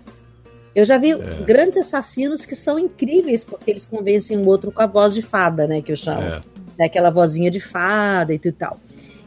Eu 0.75 0.85
já 0.85 0.97
vi 0.97 1.13
é. 1.13 1.17
grandes 1.45 1.77
assassinos 1.77 2.45
que 2.45 2.55
são 2.55 2.79
incríveis 2.79 3.45
porque 3.45 3.71
eles 3.71 3.87
convencem 3.87 4.37
o 4.37 4.47
outro 4.47 4.71
com 4.71 4.83
a 4.83 4.87
voz 4.87 5.15
de 5.15 5.23
fada, 5.23 5.67
né? 5.67 5.83
Que 5.83 5.93
eu 5.93 5.97
chamo. 5.97 6.21
É. 6.21 6.41
Daquela 6.77 7.11
vozinha 7.11 7.51
de 7.51 7.59
fada 7.59 8.33
e 8.33 8.39
tal. 8.53 8.79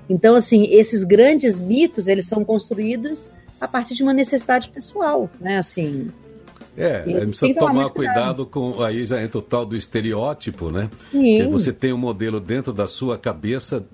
Então, 0.09 0.35
assim, 0.35 0.65
esses 0.73 1.03
grandes 1.03 1.59
mitos, 1.59 2.07
eles 2.07 2.25
são 2.25 2.43
construídos 2.43 3.31
a 3.59 3.67
partir 3.67 3.93
de 3.93 4.03
uma 4.03 4.13
necessidade 4.13 4.69
pessoal, 4.69 5.29
né? 5.39 5.57
Assim, 5.57 6.09
é, 6.77 7.03
e 7.05 7.25
precisa 7.27 7.53
tomar 7.53 7.89
cuidado 7.89 8.45
com. 8.45 8.81
Aí 8.81 9.05
já 9.05 9.21
entra 9.21 9.39
o 9.39 9.41
tal 9.41 9.65
do 9.65 9.75
estereótipo, 9.75 10.71
né? 10.71 10.89
Sim. 11.11 11.37
Que 11.37 11.47
você 11.47 11.73
tem 11.73 11.91
um 11.91 11.97
modelo 11.97 12.39
dentro 12.39 12.71
da 12.71 12.87
sua 12.87 13.17
cabeça 13.17 13.85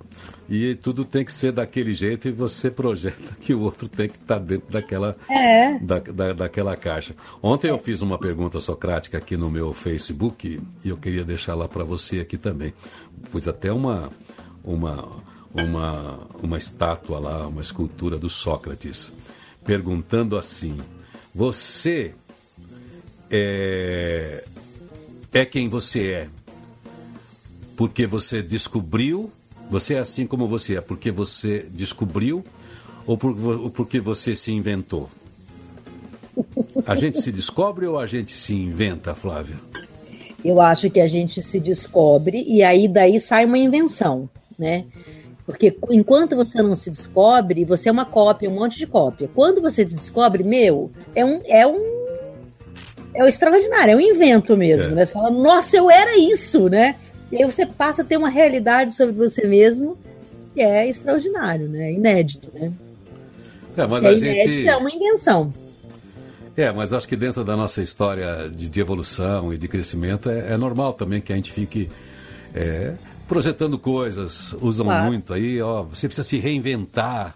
e 0.48 0.76
tudo 0.76 1.04
tem 1.04 1.26
que 1.26 1.34
ser 1.34 1.52
daquele 1.52 1.94
jeito 1.94 2.28
e 2.28 2.32
você 2.32 2.70
projeta 2.70 3.36
que 3.42 3.54
o 3.54 3.62
outro 3.62 3.90
tem 3.90 4.08
que 4.08 4.18
estar 4.18 4.36
tá 4.36 4.40
dentro 4.40 4.72
daquela, 4.72 5.18
é. 5.30 5.80
da, 5.80 6.00
da, 6.00 6.34
daquela 6.34 6.76
caixa. 6.76 7.16
Ontem 7.42 7.68
é. 7.68 7.72
eu 7.72 7.80
fiz 7.80 8.02
uma 8.02 8.18
pergunta 8.18 8.62
socrática 8.62 9.18
aqui 9.18 9.36
no 9.36 9.50
meu 9.50 9.74
Facebook 9.74 10.62
e 10.86 10.90
eu 10.90 10.98
queria 10.98 11.24
deixar 11.24 11.56
lá 11.56 11.68
para 11.68 11.84
você 11.84 12.20
aqui 12.20 12.38
também. 12.38 12.74
Pus 13.32 13.48
até 13.48 13.72
uma, 13.72 14.12
uma, 14.64 15.10
uma, 15.54 16.20
uma 16.42 16.58
estátua 16.58 17.18
lá, 17.18 17.48
uma 17.48 17.62
escultura 17.62 18.20
do 18.20 18.30
Sócrates, 18.30 19.12
perguntando 19.66 20.38
assim: 20.38 20.78
Você 21.34 22.14
é, 23.32 24.44
é 25.34 25.46
quem 25.46 25.70
você 25.70 26.12
é. 26.12 26.28
Porque 27.76 28.08
você 28.08 28.42
descobriu, 28.42 29.32
você 29.70 29.96
é 29.96 30.00
assim 30.00 30.26
como 30.26 30.48
você 30.48 30.78
é, 30.78 30.82
porque 30.82 31.12
você 31.12 31.66
descobriu 31.72 32.44
ou 33.06 33.18
porque 33.70 34.00
você 34.00 34.36
se 34.36 34.52
inventou? 34.52 35.10
A 36.86 36.96
gente 36.96 37.22
se 37.22 37.32
descobre 37.32 37.86
ou 37.88 37.98
a 37.98 38.06
gente 38.06 38.34
se 38.34 38.54
inventa, 38.54 39.16
Flávia? 39.16 39.56
Eu 40.44 40.62
acho 40.62 40.90
que 40.90 41.00
a 41.00 41.08
gente 41.08 41.42
se 41.42 41.60
descobre 41.60 42.44
e 42.48 42.64
aí 42.64 42.88
daí 42.88 43.20
sai 43.20 43.46
uma 43.46 43.58
invenção, 43.58 44.30
né? 44.58 44.86
Porque 45.46 45.78
enquanto 45.90 46.36
você 46.36 46.62
não 46.62 46.76
se 46.76 46.90
descobre, 46.90 47.64
você 47.64 47.90
é 47.90 47.92
uma 47.92 48.06
cópia, 48.06 48.50
um 48.50 48.56
monte 48.56 48.78
de 48.78 48.86
cópia. 48.86 49.30
Quando 49.34 49.62
você 49.62 49.88
se 49.88 49.96
descobre, 49.96 50.44
meu, 50.44 50.92
é 51.16 51.24
um, 51.24 51.42
é 51.46 51.66
um 51.66 51.97
é 53.18 53.24
o 53.24 53.28
extraordinário, 53.28 53.94
é 53.94 53.96
um 53.96 54.00
invento 54.00 54.56
mesmo, 54.56 54.92
é. 54.92 54.96
né? 54.96 55.06
Você 55.06 55.14
fala, 55.14 55.32
nossa, 55.32 55.76
eu 55.76 55.90
era 55.90 56.16
isso, 56.18 56.70
né? 56.70 56.96
E 57.32 57.38
aí 57.38 57.44
você 57.44 57.66
passa 57.66 58.04
a 58.04 58.06
ter 58.06 58.16
uma 58.16 58.30
realidade 58.30 58.94
sobre 58.94 59.14
você 59.14 59.46
mesmo 59.48 59.98
que 60.54 60.62
é 60.62 60.88
extraordinário, 60.88 61.68
né? 61.68 61.92
Inédito, 61.94 62.50
né? 62.54 62.72
É, 63.76 63.88
mas 63.88 64.00
Se 64.00 64.06
é 64.06 64.10
a 64.10 64.14
inédito, 64.14 64.52
gente... 64.52 64.68
é 64.68 64.78
uma 64.78 64.92
invenção. 64.92 65.54
É, 66.56 66.72
mas 66.72 66.94
acho 66.94 67.08
que 67.08 67.16
dentro 67.16 67.44
da 67.44 67.56
nossa 67.56 67.82
história 67.82 68.50
de, 68.50 68.70
de 68.70 68.80
evolução 68.80 69.52
e 69.52 69.58
de 69.58 69.68
crescimento 69.68 70.30
é, 70.30 70.54
é, 70.54 70.58
normal 70.58 70.94
também 70.94 71.20
que 71.20 71.34
a 71.34 71.36
gente 71.36 71.52
fique 71.52 71.90
é, 72.54 72.94
projetando 73.28 73.80
coisas, 73.80 74.56
usam 74.62 74.86
claro. 74.86 75.06
muito 75.06 75.34
aí, 75.34 75.62
ó, 75.62 75.84
você 75.84 76.08
precisa 76.08 76.28
se 76.28 76.38
reinventar. 76.38 77.36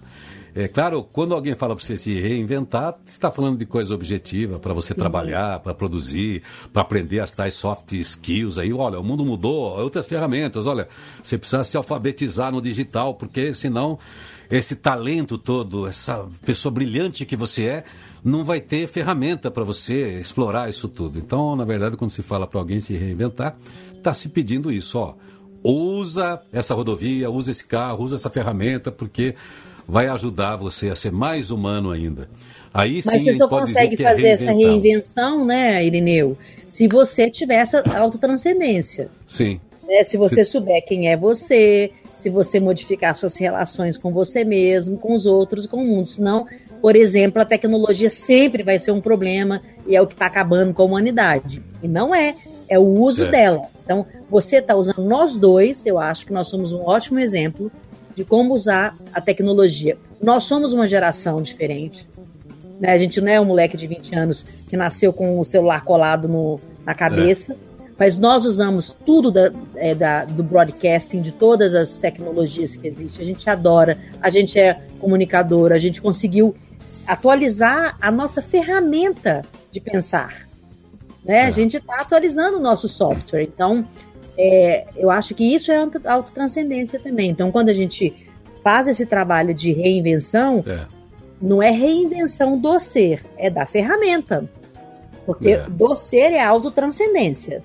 É 0.54 0.68
claro, 0.68 1.04
quando 1.04 1.34
alguém 1.34 1.56
fala 1.56 1.76
para 1.76 1.84
você 1.84 1.96
se 1.96 2.20
reinventar, 2.20 2.98
você 3.06 3.14
está 3.14 3.32
falando 3.32 3.58
de 3.58 3.66
coisa 3.66 3.96
objetiva, 3.96 4.60
para 4.60 4.74
você 4.74 4.94
Sim. 4.94 5.00
trabalhar, 5.00 5.60
para 5.60 5.74
produzir, 5.74 6.44
para 6.74 6.82
aprender 6.82 7.20
as 7.20 7.32
tais 7.32 7.54
soft 7.54 7.94
skills 7.94 8.58
aí. 8.58 8.74
Olha, 8.74 9.00
o 9.00 9.04
mundo 9.04 9.24
mudou, 9.24 9.80
outras 9.80 10.08
ferramentas. 10.08 10.68
Olha, 10.68 10.90
você 11.24 11.38
precisa 11.38 11.64
se 11.64 11.78
alfabetizar 11.78 12.52
no 12.52 12.62
digital, 12.62 13.14
porque 13.14 13.54
senão 13.54 13.98
esse 14.50 14.76
talento 14.76 15.38
todo, 15.38 15.88
essa 15.88 16.28
pessoa 16.46 16.72
brilhante 16.72 17.26
que 17.26 17.38
você 17.38 17.66
é, 17.66 17.84
não 18.22 18.44
vai 18.44 18.60
ter 18.60 18.88
ferramenta 18.88 19.50
para 19.50 19.64
você 19.64 20.20
explorar 20.20 20.70
isso 20.70 20.90
tudo. 20.90 21.18
Então, 21.18 21.56
na 21.56 21.64
verdade, 21.64 21.96
quando 21.96 22.12
se 22.12 22.22
fala 22.22 22.46
para 22.46 22.60
alguém 22.60 22.82
se 22.82 22.94
reinventar, 22.94 23.56
está 23.96 24.14
se 24.14 24.28
pedindo 24.28 24.70
isso, 24.70 25.00
ó. 25.00 25.16
Usa 25.64 26.42
essa 26.52 26.74
rodovia, 26.74 27.30
usa 27.30 27.52
esse 27.52 27.66
carro, 27.66 28.04
usa 28.04 28.16
essa 28.16 28.30
ferramenta, 28.30 28.92
porque 28.92 29.36
vai 29.88 30.08
ajudar 30.08 30.56
você 30.56 30.90
a 30.90 30.96
ser 30.96 31.12
mais 31.12 31.52
humano 31.52 31.92
ainda. 31.92 32.30
Aí 32.74 33.02
Mas 33.06 33.24
você 33.24 33.34
só 33.34 33.48
consegue 33.48 34.02
é 34.02 34.08
fazer 34.10 34.28
é 34.28 34.32
essa 34.32 34.52
reinvenção, 34.52 35.44
né, 35.46 35.86
Irineu, 35.86 36.38
se 36.68 36.88
você 36.88 37.30
tiver 37.30 37.56
essa 37.56 37.84
autotranscendência. 37.98 39.10
Sim. 39.26 39.60
Né? 39.86 40.04
Se 40.06 40.16
você 40.16 40.46
se... 40.46 40.52
souber 40.52 40.84
quem 40.86 41.10
é 41.10 41.18
você, 41.18 41.92
se 42.16 42.30
você 42.30 42.60
modificar 42.60 43.14
suas 43.14 43.36
relações 43.36 43.98
com 43.98 44.12
você 44.12 44.46
mesmo, 44.46 44.98
com 44.98 45.14
os 45.14 45.26
outros, 45.26 45.66
com 45.66 45.84
o 45.84 45.86
mundo. 45.86 46.08
Senão, 46.08 46.48
por 46.82 46.96
exemplo, 46.96 47.42
a 47.42 47.46
tecnologia 47.46 48.10
sempre 48.10 48.64
vai 48.64 48.80
ser 48.80 48.92
um 48.92 49.02
problema 49.02 49.62
e 49.86 49.96
é 49.96 50.02
o 50.02 50.08
que 50.08 50.14
está 50.14 50.28
acabando 50.28 50.74
com 50.74 50.84
a 50.84 50.86
humanidade. 50.86 51.62
E 51.84 51.88
não 51.88 52.16
é, 52.16 52.36
é 52.70 52.80
o 52.80 52.84
uso 52.84 53.26
é. 53.26 53.32
dela. 53.32 53.64
Então, 53.84 54.06
você 54.30 54.58
está 54.58 54.76
usando 54.76 55.04
nós 55.04 55.38
dois, 55.38 55.86
eu 55.86 56.00
acho 56.00 56.26
que 56.26 56.32
nós 56.32 56.48
somos 56.48 56.72
um 56.72 56.82
ótimo 56.82 57.20
exemplo 57.20 57.70
de 58.16 58.24
como 58.24 58.54
usar 58.54 58.96
a 59.14 59.22
tecnologia. 59.22 59.98
Nós 60.22 60.44
somos 60.44 60.74
uma 60.74 60.88
geração 60.88 61.42
diferente. 61.42 62.08
Né? 62.80 62.92
A 62.92 62.98
gente 62.98 63.22
não 63.22 63.32
é 63.32 63.40
um 63.40 63.46
moleque 63.46 63.78
de 63.78 63.88
20 63.88 64.16
anos 64.16 64.46
que 64.70 64.76
nasceu 64.76 65.14
com 65.14 65.40
o 65.40 65.46
celular 65.46 65.84
colado 65.84 66.28
no, 66.28 66.60
na 66.86 66.96
cabeça, 66.96 67.54
é. 67.54 67.56
mas 67.98 68.18
nós 68.18 68.46
usamos 68.46 68.96
tudo 69.06 69.32
da, 69.32 69.52
é, 69.76 69.94
da, 69.94 70.26
do 70.26 70.44
broadcasting, 70.44 71.22
de 71.22 71.32
todas 71.32 71.76
as 71.76 71.98
tecnologias 71.98 72.76
que 72.76 72.88
existem. 72.88 73.24
A 73.24 73.28
gente 73.28 73.50
adora, 73.50 73.98
a 74.22 74.30
gente 74.30 74.60
é 74.60 74.82
comunicador, 75.00 75.72
a 75.72 75.78
gente 75.78 76.02
conseguiu 76.02 76.56
atualizar 77.06 77.98
a 78.02 78.12
nossa 78.12 78.42
ferramenta 78.42 79.44
de 79.72 79.80
pensar. 79.80 80.48
Né? 81.24 81.40
É. 81.40 81.46
A 81.46 81.52
gente 81.52 81.78
está 81.78 82.02
atualizando 82.02 82.58
o 82.58 82.62
nosso 82.62 82.88
software. 82.88 83.44
Então, 83.44 83.86
é, 84.38 84.88
eu 84.96 85.10
acho 85.10 85.36
que 85.36 85.44
isso 85.44 85.72
é 85.72 85.78
autotranscendência 86.06 87.00
também. 87.00 87.30
Então, 87.30 87.52
quando 87.52 87.70
a 87.70 87.74
gente 87.74 88.14
faz 88.64 88.88
esse 88.88 89.06
trabalho 89.06 89.54
de 89.54 89.72
reinvenção, 89.72 90.64
é. 90.68 90.86
não 91.42 91.62
é 91.62 91.70
reinvenção 91.70 92.58
do 92.58 92.80
ser, 92.80 93.26
é 93.38 93.50
da 93.50 93.66
ferramenta. 93.66 94.50
Porque 95.26 95.52
é. 95.52 95.70
do 95.70 95.96
ser 95.96 96.34
é 96.34 96.44
autotranscendência. 96.44 97.62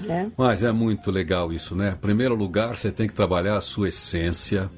Né? 0.00 0.30
Mas 0.36 0.62
é 0.62 0.72
muito 0.72 1.10
legal 1.10 1.52
isso, 1.52 1.76
né? 1.76 1.92
Em 1.96 2.00
primeiro 2.00 2.34
lugar, 2.34 2.76
você 2.76 2.90
tem 2.90 3.06
que 3.06 3.12
trabalhar 3.12 3.56
a 3.56 3.60
sua 3.60 3.88
essência, 3.88 4.68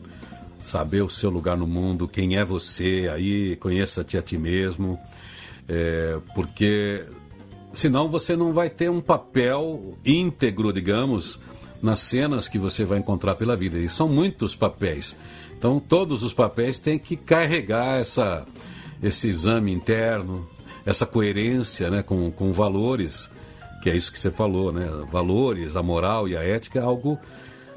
saber 0.62 1.02
o 1.02 1.08
seu 1.08 1.30
lugar 1.30 1.56
no 1.56 1.66
mundo, 1.66 2.06
quem 2.06 2.36
é 2.36 2.44
você, 2.44 3.10
aí 3.12 3.56
conheça-te 3.56 4.18
a 4.18 4.22
ti 4.22 4.36
mesmo. 4.36 4.98
É, 5.66 6.18
porque 6.34 7.04
Senão 7.74 8.08
você 8.08 8.36
não 8.36 8.52
vai 8.52 8.70
ter 8.70 8.88
um 8.88 9.00
papel 9.00 9.98
íntegro, 10.04 10.72
digamos, 10.72 11.40
nas 11.82 11.98
cenas 11.98 12.48
que 12.48 12.58
você 12.58 12.84
vai 12.84 12.98
encontrar 12.98 13.34
pela 13.34 13.56
vida. 13.56 13.78
E 13.78 13.90
são 13.90 14.08
muitos 14.08 14.54
papéis. 14.54 15.16
Então 15.58 15.80
todos 15.80 16.22
os 16.22 16.32
papéis 16.32 16.78
têm 16.78 16.98
que 16.98 17.16
carregar 17.16 18.00
essa, 18.00 18.46
esse 19.02 19.28
exame 19.28 19.72
interno, 19.72 20.48
essa 20.86 21.04
coerência 21.04 21.90
né, 21.90 22.02
com, 22.02 22.30
com 22.30 22.52
valores, 22.52 23.30
que 23.82 23.90
é 23.90 23.96
isso 23.96 24.12
que 24.12 24.18
você 24.18 24.30
falou, 24.30 24.72
né? 24.72 24.86
Valores, 25.10 25.76
a 25.76 25.82
moral 25.82 26.26
e 26.28 26.36
a 26.36 26.42
ética 26.42 26.78
é 26.78 26.82
algo 26.82 27.18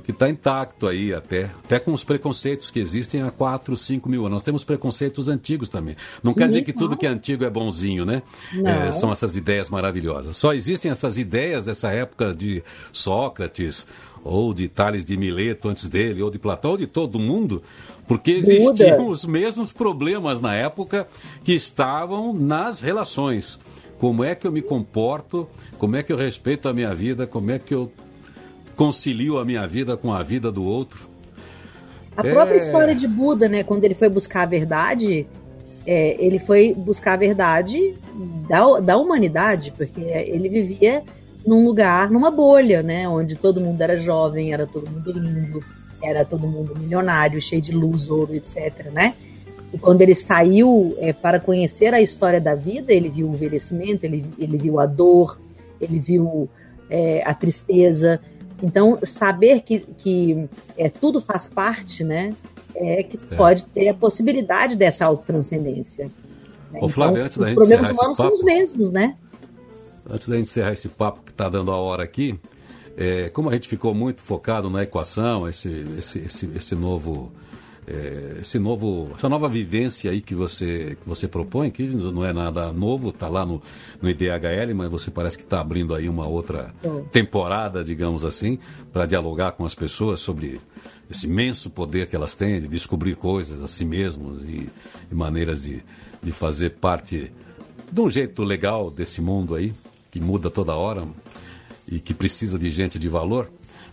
que 0.07 0.11
está 0.11 0.29
intacto 0.29 0.87
aí 0.87 1.13
até, 1.13 1.51
até 1.65 1.79
com 1.79 1.91
os 1.91 2.01
preconceitos 2.01 2.71
que 2.71 2.79
existem 2.79 3.21
há 3.21 3.29
4, 3.29 3.75
5 3.75 4.07
mil 4.07 4.21
anos. 4.21 4.35
Nós 4.35 4.41
temos 4.41 4.63
preconceitos 4.63 5.27
antigos 5.27 5.67
também. 5.67 5.97
Não 6.23 6.33
quer 6.33 6.47
dizer 6.47 6.61
que 6.61 6.71
tudo 6.71 6.95
que 6.95 7.05
é 7.05 7.09
antigo 7.09 7.43
é 7.43 7.49
bonzinho, 7.49 8.05
né? 8.05 8.23
É, 8.63 8.93
são 8.93 9.11
essas 9.11 9.35
ideias 9.35 9.69
maravilhosas. 9.69 10.37
Só 10.37 10.53
existem 10.53 10.89
essas 10.89 11.17
ideias 11.17 11.65
dessa 11.65 11.89
época 11.91 12.33
de 12.33 12.63
Sócrates, 12.93 13.85
ou 14.23 14.53
de 14.53 14.69
Tales 14.69 15.03
de 15.03 15.17
Mileto 15.17 15.67
antes 15.67 15.89
dele, 15.89 16.23
ou 16.23 16.31
de 16.31 16.39
Platão, 16.39 16.71
ou 16.71 16.77
de 16.77 16.87
todo 16.87 17.19
mundo, 17.19 17.61
porque 18.07 18.31
existiam 18.31 19.09
os 19.09 19.25
mesmos 19.25 19.73
problemas 19.73 20.39
na 20.39 20.55
época 20.55 21.05
que 21.43 21.51
estavam 21.51 22.31
nas 22.31 22.79
relações. 22.79 23.59
Como 23.99 24.23
é 24.23 24.33
que 24.35 24.47
eu 24.47 24.53
me 24.53 24.61
comporto, 24.61 25.49
como 25.77 25.97
é 25.97 26.03
que 26.03 26.13
eu 26.13 26.17
respeito 26.17 26.69
a 26.69 26.73
minha 26.73 26.95
vida, 26.95 27.27
como 27.27 27.51
é 27.51 27.59
que 27.59 27.73
eu 27.73 27.91
concilio 28.77 29.39
a 29.39 29.43
minha 29.43 29.67
vida 29.67 29.97
com 29.97 30.13
a 30.13 30.23
vida 30.23 30.51
do 30.51 30.63
outro. 30.63 31.09
A 32.15 32.25
é... 32.25 32.31
própria 32.31 32.57
história 32.57 32.95
de 32.95 33.07
Buda, 33.07 33.49
né? 33.49 33.63
Quando 33.63 33.83
ele 33.83 33.95
foi 33.95 34.07
buscar 34.07 34.43
a 34.43 34.45
verdade, 34.45 35.27
é, 35.85 36.15
ele 36.23 36.39
foi 36.39 36.73
buscar 36.73 37.13
a 37.13 37.17
verdade 37.17 37.95
da, 38.47 38.79
da 38.79 38.97
humanidade, 38.97 39.73
porque 39.75 39.99
ele 39.99 40.47
vivia 40.47 41.03
num 41.45 41.65
lugar, 41.65 42.11
numa 42.11 42.29
bolha, 42.29 42.83
né? 42.83 43.09
Onde 43.09 43.35
todo 43.35 43.59
mundo 43.59 43.81
era 43.81 43.97
jovem, 43.97 44.53
era 44.53 44.67
todo 44.67 44.89
mundo 44.89 45.11
lindo. 45.11 45.63
era 46.01 46.23
todo 46.23 46.47
mundo 46.47 46.77
milionário, 46.77 47.41
cheio 47.41 47.61
de 47.61 47.71
luz, 47.71 48.09
ouro, 48.09 48.35
etc, 48.35 48.91
né? 48.93 49.15
E 49.73 49.77
quando 49.77 50.01
ele 50.01 50.15
saiu 50.15 50.95
é, 50.99 51.11
para 51.11 51.39
conhecer 51.39 51.93
a 51.93 52.01
história 52.01 52.39
da 52.39 52.53
vida, 52.53 52.93
ele 52.93 53.09
viu 53.09 53.27
o 53.27 53.33
envelhecimento, 53.33 54.05
ele, 54.05 54.25
ele 54.37 54.57
viu 54.57 54.79
a 54.79 54.85
dor, 54.85 55.39
ele 55.81 55.99
viu 55.99 56.47
é, 56.89 57.21
a 57.25 57.33
tristeza. 57.33 58.19
Então, 58.61 58.97
saber 59.03 59.61
que, 59.61 59.79
que 59.79 60.49
é, 60.77 60.89
tudo 60.89 61.21
faz 61.21 61.47
parte, 61.47 62.03
né? 62.03 62.33
É 62.75 63.03
que 63.03 63.17
é. 63.31 63.35
pode 63.35 63.65
ter 63.65 63.89
a 63.89 63.93
possibilidade 63.93 64.75
dessa 64.75 65.05
autotranscendência. 65.05 66.09
Né? 66.71 66.79
Ô, 66.81 66.89
Flávio, 66.89 67.17
então, 67.17 67.25
antes 67.25 67.37
da 67.37 67.47
gente 67.47 67.57
os 67.57 67.67
problemas 67.67 67.97
humanos 67.97 68.17
são 68.17 68.31
os 68.31 68.43
mesmos, 68.43 68.91
né? 68.91 69.15
Antes 70.09 70.27
da 70.27 70.35
gente 70.35 70.45
encerrar 70.45 70.73
esse 70.73 70.89
papo 70.89 71.21
que 71.23 71.31
está 71.31 71.49
dando 71.49 71.71
a 71.71 71.75
hora 71.75 72.03
aqui, 72.03 72.39
é, 72.95 73.29
como 73.29 73.49
a 73.49 73.53
gente 73.53 73.67
ficou 73.67 73.93
muito 73.93 74.21
focado 74.21 74.69
na 74.69 74.83
equação, 74.83 75.47
esse, 75.47 75.85
esse, 75.97 76.19
esse, 76.19 76.51
esse 76.55 76.75
novo 76.75 77.31
esse 78.41 78.59
novo, 78.59 79.11
essa 79.15 79.29
nova 79.29 79.47
vivência 79.47 80.11
aí 80.11 80.19
que 80.19 80.35
você, 80.35 80.97
que 81.01 81.07
você 81.07 81.27
propõe, 81.27 81.71
que 81.71 81.83
não 81.83 82.25
é 82.25 82.33
nada 82.33 82.73
novo, 82.73 83.09
está 83.09 83.29
lá 83.29 83.45
no, 83.45 83.61
no 84.01 84.09
IDHL, 84.09 84.75
mas 84.75 84.91
você 84.91 85.09
parece 85.09 85.37
que 85.37 85.43
está 85.43 85.61
abrindo 85.61 85.95
aí 85.95 86.09
uma 86.09 86.27
outra 86.27 86.73
temporada, 87.11 87.83
digamos 87.83 88.25
assim, 88.25 88.59
para 88.91 89.05
dialogar 89.05 89.53
com 89.53 89.65
as 89.65 89.73
pessoas 89.73 90.19
sobre 90.19 90.59
esse 91.09 91.27
imenso 91.27 91.69
poder 91.69 92.07
que 92.07 92.15
elas 92.15 92.35
têm 92.35 92.59
de 92.59 92.67
descobrir 92.67 93.15
coisas 93.15 93.63
a 93.63 93.67
si 93.67 93.85
mesmos 93.85 94.43
e, 94.43 94.69
e 95.09 95.15
maneiras 95.15 95.63
de, 95.63 95.81
de 96.21 96.31
fazer 96.33 96.71
parte 96.71 97.31
de 97.89 98.01
um 98.01 98.09
jeito 98.09 98.43
legal 98.43 98.91
desse 98.91 99.21
mundo 99.21 99.55
aí, 99.55 99.73
que 100.11 100.19
muda 100.19 100.49
toda 100.49 100.75
hora 100.75 101.07
e 101.87 102.01
que 102.01 102.13
precisa 102.13 102.59
de 102.59 102.69
gente 102.69 102.99
de 102.99 103.07
valor. 103.07 103.49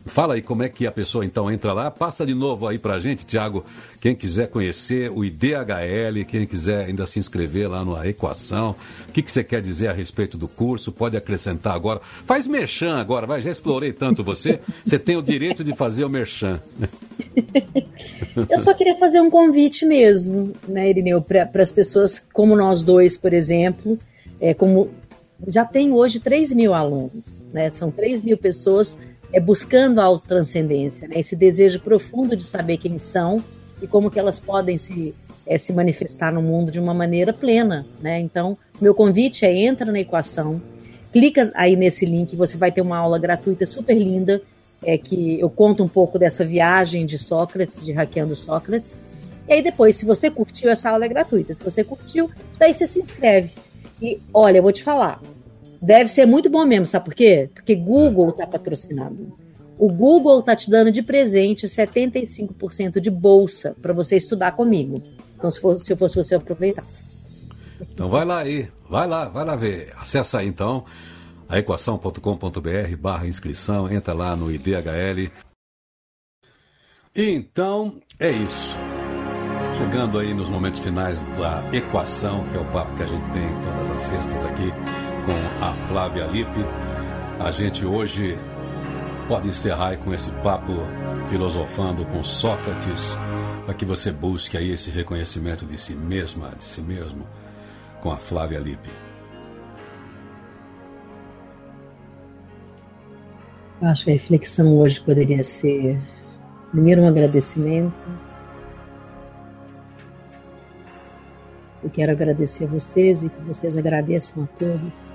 Fala 0.06 0.34
aí 0.34 0.42
como 0.42 0.62
é 0.62 0.68
que 0.68 0.86
a 0.86 0.92
pessoa 0.92 1.24
então 1.24 1.50
entra 1.50 1.72
lá. 1.72 1.90
Passa 1.90 2.26
de 2.26 2.34
novo 2.34 2.68
aí 2.68 2.78
pra 2.78 2.98
gente, 2.98 3.24
Tiago. 3.24 3.64
Quem 4.00 4.14
quiser 4.14 4.48
conhecer 4.48 5.10
o 5.10 5.24
IDHL, 5.24 6.24
quem 6.28 6.46
quiser 6.46 6.84
ainda 6.84 7.06
se 7.06 7.18
inscrever 7.18 7.70
lá 7.70 7.84
na 7.84 8.06
equação, 8.06 8.76
o 9.08 9.12
que, 9.12 9.22
que 9.22 9.32
você 9.32 9.42
quer 9.42 9.62
dizer 9.62 9.88
a 9.88 9.92
respeito 9.92 10.36
do 10.36 10.46
curso, 10.46 10.92
pode 10.92 11.16
acrescentar 11.16 11.74
agora. 11.74 12.00
Faz 12.26 12.46
merchan 12.46 12.96
agora, 12.96 13.26
vai. 13.26 13.40
Já 13.40 13.50
explorei 13.50 13.92
tanto 13.92 14.22
você. 14.22 14.60
Você 14.84 14.98
tem 14.98 15.16
o 15.16 15.22
direito 15.22 15.64
de 15.64 15.74
fazer 15.74 16.04
o 16.04 16.10
merchan. 16.10 16.60
Eu 18.50 18.60
só 18.60 18.74
queria 18.74 18.96
fazer 18.96 19.20
um 19.20 19.30
convite 19.30 19.86
mesmo, 19.86 20.52
né, 20.66 20.90
Irineu, 20.90 21.22
para 21.22 21.48
as 21.54 21.70
pessoas 21.70 22.22
como 22.32 22.56
nós 22.56 22.82
dois, 22.82 23.16
por 23.16 23.32
exemplo, 23.32 23.98
é, 24.40 24.52
como 24.52 24.90
já 25.46 25.64
tem 25.64 25.92
hoje 25.92 26.20
3 26.20 26.52
mil 26.52 26.74
alunos, 26.74 27.42
né? 27.52 27.70
São 27.70 27.90
3 27.90 28.22
mil 28.22 28.36
pessoas 28.36 28.96
é, 29.34 29.40
buscando 29.40 30.00
a 30.00 30.04
autotranscendência, 30.04 31.08
né? 31.08 31.16
esse 31.18 31.34
desejo 31.34 31.80
profundo 31.80 32.36
de 32.36 32.44
saber 32.44 32.76
quem 32.76 32.98
são 32.98 33.42
e 33.82 33.86
como 33.86 34.08
que 34.08 34.18
elas 34.18 34.38
podem 34.38 34.78
se, 34.78 35.12
é, 35.44 35.58
se 35.58 35.72
manifestar 35.72 36.32
no 36.32 36.40
mundo 36.40 36.70
de 36.70 36.78
uma 36.78 36.94
maneira 36.94 37.32
plena. 37.32 37.84
Né? 38.00 38.20
Então, 38.20 38.56
meu 38.80 38.94
convite 38.94 39.44
é 39.44 39.52
entra 39.52 39.90
na 39.90 39.98
equação, 39.98 40.62
clica 41.12 41.50
aí 41.56 41.74
nesse 41.74 42.06
link, 42.06 42.36
você 42.36 42.56
vai 42.56 42.70
ter 42.70 42.80
uma 42.80 42.96
aula 42.96 43.18
gratuita 43.18 43.66
super 43.66 43.98
linda, 43.98 44.40
é 44.84 44.96
que 44.96 45.40
eu 45.40 45.50
conto 45.50 45.82
um 45.82 45.88
pouco 45.88 46.16
dessa 46.16 46.44
viagem 46.44 47.04
de 47.04 47.18
Sócrates, 47.18 47.84
de 47.84 47.90
hackeando 47.92 48.36
Sócrates. 48.36 48.96
E 49.48 49.54
aí 49.54 49.62
depois, 49.62 49.96
se 49.96 50.04
você 50.04 50.30
curtiu, 50.30 50.70
essa 50.70 50.90
aula 50.90 51.06
é 51.06 51.08
gratuita. 51.08 51.54
Se 51.54 51.64
você 51.64 51.82
curtiu, 51.82 52.30
daí 52.56 52.72
você 52.72 52.86
se 52.86 53.00
inscreve. 53.00 53.50
E 54.00 54.20
olha, 54.32 54.58
eu 54.58 54.62
vou 54.62 54.72
te 54.72 54.84
falar, 54.84 55.20
Deve 55.84 56.08
ser 56.08 56.24
muito 56.24 56.48
bom 56.48 56.64
mesmo, 56.64 56.86
sabe 56.86 57.04
por 57.04 57.14
quê? 57.14 57.50
Porque 57.52 57.74
Google 57.74 58.30
está 58.30 58.46
patrocinado. 58.46 59.36
O 59.78 59.92
Google 59.92 60.40
está 60.40 60.56
te 60.56 60.70
dando 60.70 60.90
de 60.90 61.02
presente 61.02 61.66
75% 61.66 63.00
de 63.00 63.10
bolsa 63.10 63.76
para 63.82 63.92
você 63.92 64.16
estudar 64.16 64.52
comigo. 64.52 65.02
Então, 65.36 65.50
se, 65.50 65.60
fosse, 65.60 65.84
se 65.84 65.92
eu 65.92 65.96
fosse 65.98 66.16
você, 66.16 66.34
eu 66.34 66.38
aproveitar. 66.38 66.84
Então 67.92 68.08
vai 68.08 68.24
lá 68.24 68.38
aí, 68.38 68.70
vai 68.88 69.06
lá, 69.06 69.26
vai 69.28 69.44
lá 69.44 69.56
ver. 69.56 69.92
Acessa 70.00 70.38
aí 70.38 70.46
então 70.48 70.86
a 71.46 71.58
equação.com.br 71.58 72.96
barra 72.98 73.26
inscrição, 73.26 73.92
entra 73.92 74.14
lá 74.14 74.34
no 74.34 74.50
IDHL. 74.50 75.30
Então 77.14 78.00
é 78.18 78.30
isso. 78.30 78.74
Chegando 79.76 80.18
aí 80.18 80.32
nos 80.32 80.48
momentos 80.48 80.80
finais 80.80 81.20
da 81.20 81.62
equação, 81.76 82.42
que 82.48 82.56
é 82.56 82.60
o 82.60 82.64
papo 82.72 82.94
que 82.94 83.02
a 83.02 83.06
gente 83.06 83.32
tem 83.32 83.48
todas 83.60 83.90
as 83.90 84.00
sextas 84.00 84.44
aqui 84.44 84.72
com 85.24 85.64
a 85.64 85.72
Flávia 85.88 86.26
Lippe. 86.26 86.60
A 87.40 87.50
gente 87.50 87.84
hoje 87.84 88.38
pode 89.26 89.48
encerrar 89.48 89.96
com 89.96 90.12
esse 90.12 90.30
papo 90.42 90.72
filosofando 91.30 92.04
com 92.04 92.22
Sócrates, 92.22 93.16
para 93.64 93.74
que 93.74 93.84
você 93.84 94.12
busque 94.12 94.56
aí 94.56 94.70
esse 94.70 94.90
reconhecimento 94.90 95.64
de 95.64 95.78
si 95.78 95.94
mesma, 95.94 96.50
de 96.50 96.64
si 96.64 96.82
mesmo, 96.82 97.26
com 98.02 98.12
a 98.12 98.16
Flávia 98.16 98.58
Lippe. 98.58 98.90
Eu 103.80 103.88
acho 103.88 104.04
que 104.04 104.10
a 104.10 104.14
reflexão 104.14 104.78
hoje 104.78 105.00
poderia 105.00 105.42
ser, 105.42 105.98
primeiro, 106.70 107.02
um 107.02 107.08
agradecimento. 107.08 108.04
Eu 111.82 111.90
quero 111.90 112.12
agradecer 112.12 112.64
a 112.64 112.68
vocês 112.68 113.22
e 113.22 113.28
que 113.28 113.42
vocês 113.42 113.76
agradeçam 113.76 114.44
a 114.44 114.46
todos 114.58 115.13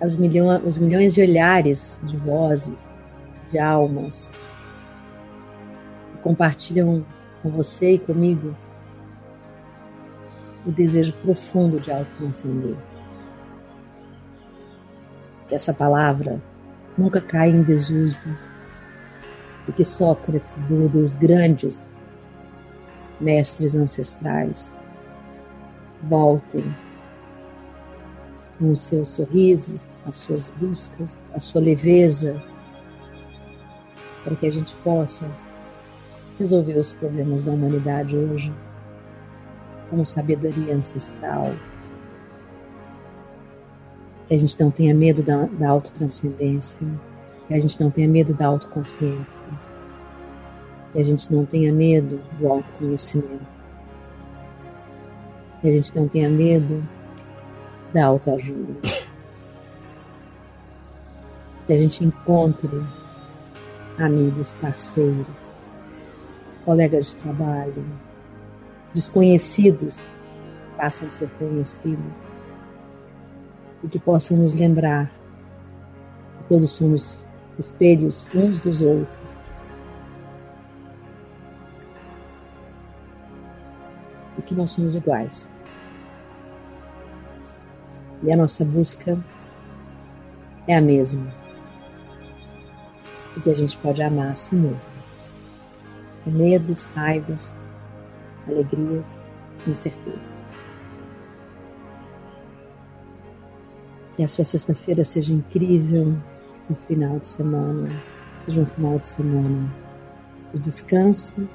as 0.00 0.16
milhões, 0.16 0.62
os 0.64 0.78
milhões 0.78 1.14
de 1.14 1.22
olhares, 1.22 2.00
de 2.02 2.16
vozes, 2.16 2.78
de 3.50 3.58
almas 3.58 4.28
que 6.12 6.18
compartilham 6.18 7.04
com 7.42 7.50
você 7.50 7.92
e 7.94 7.98
comigo 7.98 8.54
o 10.66 10.72
desejo 10.72 11.12
profundo 11.22 11.80
de 11.80 11.90
autotranscender. 11.90 12.76
Que 15.48 15.54
essa 15.54 15.72
palavra 15.72 16.42
nunca 16.98 17.20
caia 17.20 17.50
em 17.50 17.62
desuso 17.62 18.18
e 19.68 19.72
que 19.72 19.84
Sócrates, 19.84 20.56
Buda, 20.68 20.98
os 20.98 21.14
grandes 21.14 21.88
mestres 23.20 23.74
ancestrais 23.74 24.76
voltem 26.02 26.64
com 28.58 28.72
os 28.72 28.80
seus 28.80 29.08
sorrisos, 29.08 29.86
as 30.06 30.16
suas 30.18 30.50
buscas, 30.50 31.16
a 31.34 31.40
sua 31.40 31.60
leveza, 31.60 32.42
para 34.24 34.34
que 34.36 34.46
a 34.46 34.50
gente 34.50 34.74
possa 34.76 35.30
resolver 36.38 36.78
os 36.78 36.92
problemas 36.92 37.44
da 37.44 37.52
humanidade 37.52 38.16
hoje 38.16 38.52
com 39.90 40.04
sabedoria 40.04 40.74
ancestral. 40.74 41.52
Que 44.28 44.34
a 44.34 44.38
gente 44.38 44.58
não 44.60 44.70
tenha 44.70 44.94
medo 44.94 45.22
da, 45.22 45.44
da 45.44 45.68
autotranscendência, 45.68 46.86
que 47.46 47.54
a 47.54 47.60
gente 47.60 47.80
não 47.80 47.90
tenha 47.90 48.08
medo 48.08 48.34
da 48.34 48.46
autoconsciência, 48.46 49.40
que 50.92 50.98
a 50.98 51.02
gente 51.02 51.32
não 51.32 51.46
tenha 51.46 51.72
medo 51.72 52.20
do 52.38 52.48
autoconhecimento, 52.48 53.46
que 55.60 55.68
a 55.68 55.72
gente 55.72 55.94
não 55.94 56.08
tenha 56.08 56.28
medo 56.28 56.82
da 57.92 58.06
autoajuda. 58.06 58.74
Que 61.66 61.72
a 61.72 61.76
gente 61.76 62.04
encontre 62.04 62.82
amigos, 63.98 64.54
parceiros, 64.60 65.26
colegas 66.64 67.06
de 67.06 67.16
trabalho, 67.16 67.84
desconhecidos 68.94 69.98
passam 70.76 71.08
a 71.08 71.10
ser 71.10 71.28
conhecidos 71.38 72.04
e 73.82 73.88
que 73.88 73.98
possam 73.98 74.36
nos 74.38 74.54
lembrar 74.54 75.10
que 76.38 76.44
todos 76.48 76.70
somos 76.70 77.24
espelhos 77.58 78.28
uns 78.34 78.60
dos 78.60 78.80
outros. 78.80 79.16
E 84.38 84.42
que 84.42 84.54
nós 84.54 84.72
somos 84.72 84.94
iguais. 84.94 85.55
E 88.22 88.32
a 88.32 88.36
nossa 88.36 88.64
busca 88.64 89.18
é 90.66 90.76
a 90.76 90.80
mesma. 90.80 91.32
E 93.36 93.40
que 93.40 93.50
a 93.50 93.54
gente 93.54 93.76
pode 93.78 94.02
amar 94.02 94.32
a 94.32 94.34
si 94.34 94.54
mesmo. 94.54 94.90
Com 96.24 96.30
medos, 96.30 96.84
raivas, 96.94 97.56
alegrias, 98.48 99.14
incertezas. 99.66 100.20
Que 104.16 104.24
a 104.24 104.28
sua 104.28 104.44
sexta-feira 104.44 105.04
seja 105.04 105.32
incrível, 105.32 106.16
no 106.68 106.76
final 106.88 107.18
de 107.18 107.26
semana, 107.26 107.88
seja 108.44 108.60
um 108.60 108.66
final 108.66 108.98
de 108.98 109.06
semana 109.06 109.72
de 110.54 110.60
descanso, 110.60 111.48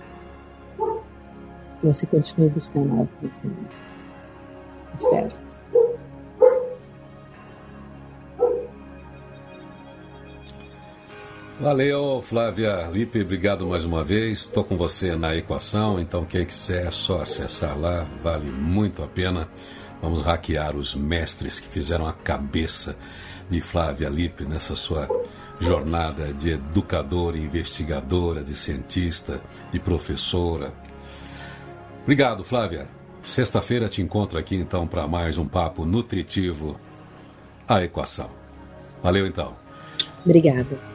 que 1.80 1.88
você 1.88 2.05
continue 2.05 2.49
buscando 2.49 2.91
algo 2.91 3.01
autoconhecimento. 3.01 3.76
Espero. 4.93 5.40
Valeu, 11.62 12.24
Flávia 12.24 12.89
Lipe, 12.91 13.22
obrigado 13.22 13.68
mais 13.68 13.86
uma 13.86 14.03
vez. 14.03 14.39
Estou 14.39 14.64
com 14.64 14.76
você 14.76 15.16
na 15.16 15.36
equação, 15.36 15.99
então 15.99 16.26
quem 16.26 16.43
quiser 16.43 16.88
é 16.88 16.91
só 16.91 17.22
acessar 17.22 17.78
lá, 17.78 18.07
vale 18.24 18.49
muito 18.49 19.03
a 19.03 19.07
pena. 19.07 19.47
Vamos 20.01 20.22
hackear 20.22 20.76
os 20.76 20.95
mestres 20.95 21.59
que 21.59 21.68
fizeram 21.68 22.07
a 22.07 22.14
cabeça 22.14 22.97
de 23.47 23.62
Flávia 23.62 24.09
Lipe 24.09 24.43
nessa 24.43 24.76
sua 24.76 25.07
jornada 25.59 26.34
de 26.34 26.53
educadora, 26.53 27.38
investigadora, 27.38 28.43
de 28.43 28.55
cientista, 28.55 29.39
de 29.72 29.80
professora. 29.80 30.74
Obrigado, 32.01 32.43
Flávia. 32.43 32.88
Sexta-feira 33.22 33.88
te 33.88 34.01
encontro 34.01 34.39
aqui 34.39 34.55
então 34.55 34.88
para 34.88 35.07
mais 35.07 35.38
um 35.38 35.47
papo 35.47 35.86
nutritivo. 35.86 36.80
A 37.68 37.84
equação. 37.84 38.32
Valeu 39.03 39.28
então. 39.28 39.53
Obrigada. 40.26 40.90